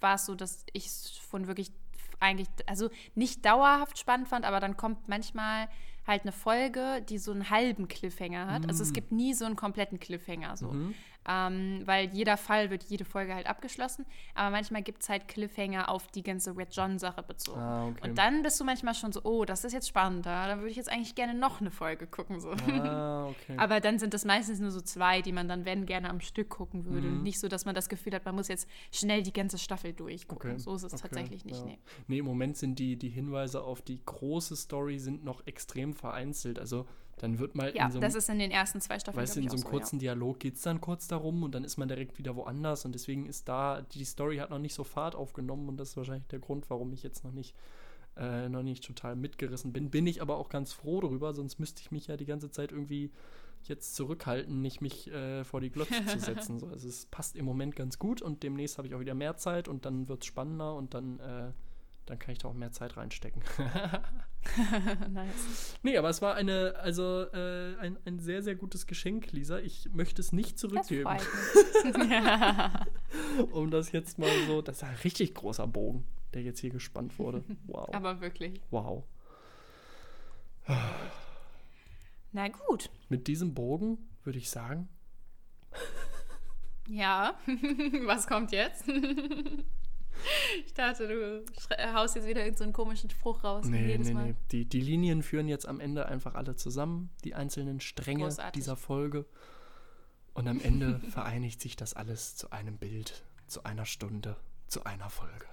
war 0.00 0.16
es 0.16 0.26
so, 0.26 0.34
dass 0.34 0.66
ich 0.72 0.86
es 0.86 1.08
von 1.16 1.46
wirklich 1.46 1.72
eigentlich, 2.20 2.48
also 2.66 2.90
nicht 3.14 3.44
dauerhaft 3.44 3.98
spannend 3.98 4.28
fand, 4.28 4.44
aber 4.44 4.60
dann 4.60 4.76
kommt 4.76 5.08
manchmal 5.08 5.68
halt 6.06 6.22
eine 6.22 6.32
Folge, 6.32 7.02
die 7.08 7.18
so 7.18 7.32
einen 7.32 7.50
halben 7.50 7.88
Cliffhanger 7.88 8.50
hat. 8.50 8.68
Also 8.68 8.82
es 8.82 8.92
gibt 8.92 9.12
nie 9.12 9.34
so 9.34 9.44
einen 9.44 9.56
kompletten 9.56 10.00
Cliffhanger 10.00 10.56
so. 10.56 10.72
Mhm. 10.72 10.94
Ähm, 11.28 11.82
weil 11.84 12.08
jeder 12.10 12.36
Fall 12.36 12.70
wird 12.70 12.82
jede 12.84 13.04
Folge 13.04 13.34
halt 13.34 13.46
abgeschlossen. 13.46 14.06
Aber 14.34 14.50
manchmal 14.50 14.82
gibt 14.82 15.02
es 15.02 15.08
halt 15.08 15.28
Cliffhanger 15.28 15.88
auf 15.88 16.08
die 16.08 16.22
ganze 16.22 16.56
Red 16.56 16.74
John-Sache 16.74 17.22
bezogen. 17.22 17.60
Ah, 17.60 17.86
okay. 17.88 18.08
Und 18.08 18.18
dann 18.18 18.42
bist 18.42 18.58
du 18.60 18.64
manchmal 18.64 18.94
schon 18.94 19.12
so, 19.12 19.20
oh, 19.22 19.44
das 19.44 19.64
ist 19.64 19.72
jetzt 19.72 19.88
spannender. 19.88 20.46
Dann 20.46 20.58
würde 20.58 20.70
ich 20.70 20.76
jetzt 20.76 20.90
eigentlich 20.90 21.14
gerne 21.14 21.34
noch 21.34 21.60
eine 21.60 21.70
Folge 21.70 22.06
gucken. 22.06 22.40
So. 22.40 22.50
Ah, 22.50 23.26
okay. 23.28 23.54
Aber 23.56 23.80
dann 23.80 23.98
sind 23.98 24.14
das 24.14 24.24
meistens 24.24 24.58
nur 24.58 24.70
so 24.70 24.80
zwei, 24.80 25.22
die 25.22 25.32
man 25.32 25.48
dann, 25.48 25.64
wenn, 25.64 25.86
gerne 25.86 26.10
am 26.10 26.20
Stück 26.20 26.48
gucken 26.48 26.84
würde. 26.86 27.06
Mhm. 27.06 27.22
Nicht 27.22 27.38
so, 27.38 27.48
dass 27.48 27.64
man 27.64 27.74
das 27.74 27.88
Gefühl 27.88 28.14
hat, 28.14 28.24
man 28.24 28.34
muss 28.34 28.48
jetzt 28.48 28.68
schnell 28.90 29.22
die 29.22 29.32
ganze 29.32 29.58
Staffel 29.58 29.92
durchgucken. 29.92 30.50
Okay, 30.52 30.58
So 30.58 30.74
ist 30.74 30.82
es 30.82 30.92
okay, 30.92 31.02
tatsächlich 31.02 31.44
nicht. 31.44 31.60
ja. 31.60 31.66
Nee. 31.66 31.78
Nee, 32.08 32.18
im 32.18 32.24
Moment 32.26 32.56
sind 32.56 32.78
die, 32.78 32.96
die 32.96 33.08
Hinweise 33.10 33.62
auf 33.62 33.80
die 33.82 34.00
große 34.04 34.56
Story 34.56 34.98
sind 34.98 35.24
noch 35.24 35.46
extrem 35.46 35.94
vereinzelt. 35.94 36.58
Also 36.58 36.86
dann 37.18 37.38
wird 37.38 37.54
mal 37.54 37.74
Ja, 37.74 37.86
in 37.86 37.92
so 37.92 37.98
einem, 37.98 38.02
das 38.02 38.14
ist 38.14 38.28
in 38.28 38.38
den 38.38 38.50
ersten 38.50 38.80
zwei 38.80 38.98
Staffeln. 38.98 39.22
weißt 39.22 39.36
du, 39.36 39.40
in 39.40 39.48
so 39.48 39.56
einem 39.56 39.64
kurzen 39.64 39.98
Dialog 39.98 40.40
geht 40.40 40.56
es 40.56 40.62
dann 40.62 40.80
kurz 40.80 41.06
darum 41.08 41.42
und 41.42 41.54
dann 41.54 41.64
ist 41.64 41.76
man 41.76 41.88
direkt 41.88 42.18
wieder 42.18 42.34
woanders 42.36 42.84
und 42.84 42.94
deswegen 42.94 43.26
ist 43.26 43.48
da, 43.48 43.82
die 43.82 44.04
Story 44.04 44.38
hat 44.38 44.50
noch 44.50 44.58
nicht 44.58 44.74
so 44.74 44.84
Fahrt 44.84 45.14
aufgenommen 45.14 45.68
und 45.68 45.76
das 45.76 45.90
ist 45.90 45.96
wahrscheinlich 45.96 46.26
der 46.28 46.38
Grund, 46.40 46.68
warum 46.70 46.92
ich 46.92 47.02
jetzt 47.02 47.22
noch 47.24 47.32
nicht, 47.32 47.54
äh, 48.16 48.48
noch 48.48 48.62
nicht 48.62 48.84
total 48.84 49.14
mitgerissen 49.16 49.72
bin. 49.72 49.90
Bin 49.90 50.06
ich 50.06 50.20
aber 50.20 50.36
auch 50.36 50.48
ganz 50.48 50.72
froh 50.72 51.00
darüber, 51.00 51.32
sonst 51.34 51.58
müsste 51.58 51.80
ich 51.82 51.90
mich 51.92 52.08
ja 52.08 52.16
die 52.16 52.26
ganze 52.26 52.50
Zeit 52.50 52.72
irgendwie 52.72 53.10
jetzt 53.64 53.94
zurückhalten, 53.94 54.60
nicht 54.60 54.80
mich 54.80 55.08
äh, 55.12 55.44
vor 55.44 55.60
die 55.60 55.70
Glotze 55.70 56.04
zu 56.06 56.18
setzen. 56.18 56.58
So, 56.58 56.66
also 56.66 56.88
es 56.88 57.06
passt 57.06 57.36
im 57.36 57.44
Moment 57.44 57.76
ganz 57.76 57.98
gut 57.98 58.20
und 58.20 58.42
demnächst 58.42 58.78
habe 58.78 58.88
ich 58.88 58.94
auch 58.94 59.00
wieder 59.00 59.14
mehr 59.14 59.36
Zeit 59.36 59.68
und 59.68 59.84
dann 59.86 60.08
wird 60.08 60.22
es 60.22 60.26
spannender 60.26 60.74
und 60.74 60.94
dann, 60.94 61.20
äh, 61.20 61.52
dann 62.06 62.18
kann 62.18 62.32
ich 62.32 62.38
da 62.38 62.48
auch 62.48 62.54
mehr 62.54 62.72
Zeit 62.72 62.96
reinstecken. 62.96 63.42
Nice. 65.12 65.76
nee, 65.84 65.96
aber 65.96 66.10
es 66.10 66.20
war 66.20 66.34
eine, 66.34 66.74
also 66.80 67.26
äh, 67.32 67.76
ein, 67.78 67.96
ein 68.04 68.18
sehr, 68.18 68.42
sehr 68.42 68.56
gutes 68.56 68.88
Geschenk, 68.88 69.30
Lisa. 69.30 69.60
Ich 69.60 69.88
möchte 69.92 70.20
es 70.20 70.32
nicht 70.32 70.54
Das 70.54 70.60
zurückgeben, 70.62 71.08
mich. 71.12 71.22
um 73.52 73.70
das 73.70 73.92
jetzt 73.92 74.18
mal 74.18 74.28
so, 74.48 74.60
das 74.62 74.78
ist 74.78 74.82
ein 74.82 74.96
richtig 75.04 75.34
großer 75.34 75.68
Bogen, 75.68 76.04
der 76.34 76.42
jetzt 76.42 76.58
hier 76.58 76.70
gespannt 76.70 77.20
wurde. 77.20 77.44
Wow. 77.66 77.94
Aber 77.94 78.20
wirklich. 78.20 78.60
wow. 78.70 79.04
Na 82.32 82.48
gut. 82.48 82.90
Mit 83.08 83.28
diesem 83.28 83.54
Bogen 83.54 83.98
würde 84.24 84.38
ich 84.38 84.50
sagen, 84.50 84.88
Ja. 86.88 87.36
Was 88.06 88.26
kommt 88.26 88.50
jetzt? 88.50 88.88
ich 90.66 90.74
dachte, 90.74 91.08
du 91.08 91.44
haust 91.94 92.16
jetzt 92.16 92.26
wieder 92.26 92.40
irgendeinen 92.44 92.70
so 92.70 92.76
komischen 92.76 93.10
Spruch 93.10 93.42
raus. 93.44 93.66
nee, 93.66 93.86
jedes 93.86 94.08
nee, 94.08 94.14
Mal. 94.14 94.26
nee. 94.26 94.34
Die, 94.50 94.64
die 94.64 94.80
Linien 94.80 95.22
führen 95.22 95.48
jetzt 95.48 95.66
am 95.66 95.80
Ende 95.80 96.06
einfach 96.06 96.34
alle 96.34 96.56
zusammen, 96.56 97.10
die 97.24 97.34
einzelnen 97.34 97.80
Stränge 97.80 98.24
Großartig. 98.24 98.52
dieser 98.52 98.76
Folge. 98.76 99.26
Und 100.34 100.48
am 100.48 100.60
Ende 100.60 101.00
vereinigt 101.10 101.60
sich 101.60 101.76
das 101.76 101.94
alles 101.94 102.36
zu 102.36 102.50
einem 102.50 102.78
Bild, 102.78 103.24
zu 103.46 103.64
einer 103.64 103.84
Stunde, 103.84 104.36
zu 104.66 104.84
einer 104.84 105.10
Folge. 105.10 105.46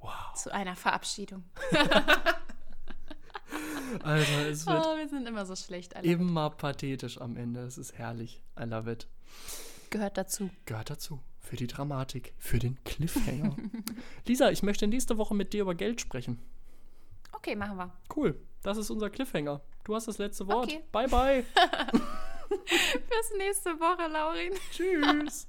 Wow. 0.00 0.34
Zu 0.34 0.52
einer 0.52 0.76
Verabschiedung. 0.76 1.44
Also, 4.04 4.32
es 4.48 4.66
wird 4.66 4.86
Oh, 4.86 4.96
wir 4.96 5.08
sind 5.08 5.26
immer 5.26 5.44
so 5.44 5.56
schlecht. 5.56 5.96
Alle. 5.96 6.06
immer 6.06 6.50
pathetisch 6.50 7.20
am 7.20 7.36
Ende. 7.36 7.62
Es 7.62 7.76
ist 7.76 7.98
herrlich. 7.98 8.40
I 8.58 8.64
love 8.64 8.90
it. 8.90 9.08
Gehört 9.90 10.16
dazu. 10.16 10.50
Gehört 10.64 10.90
dazu. 10.90 11.20
Für 11.50 11.56
die 11.56 11.66
Dramatik, 11.66 12.32
für 12.38 12.60
den 12.60 12.78
Cliffhanger. 12.84 13.56
Lisa, 14.24 14.52
ich 14.52 14.62
möchte 14.62 14.86
nächste 14.86 15.18
Woche 15.18 15.34
mit 15.34 15.52
dir 15.52 15.62
über 15.62 15.74
Geld 15.74 16.00
sprechen. 16.00 16.38
Okay, 17.32 17.56
machen 17.56 17.76
wir. 17.76 17.92
Cool. 18.14 18.40
Das 18.62 18.76
ist 18.78 18.88
unser 18.88 19.10
Cliffhanger. 19.10 19.60
Du 19.82 19.96
hast 19.96 20.06
das 20.06 20.18
letzte 20.18 20.46
Wort. 20.46 20.66
Okay. 20.66 20.84
Bye, 20.92 21.08
bye. 21.08 21.44
Bis 22.48 23.36
nächste 23.36 23.70
Woche, 23.80 24.06
Laurin. 24.12 24.52
Tschüss. 24.70 25.48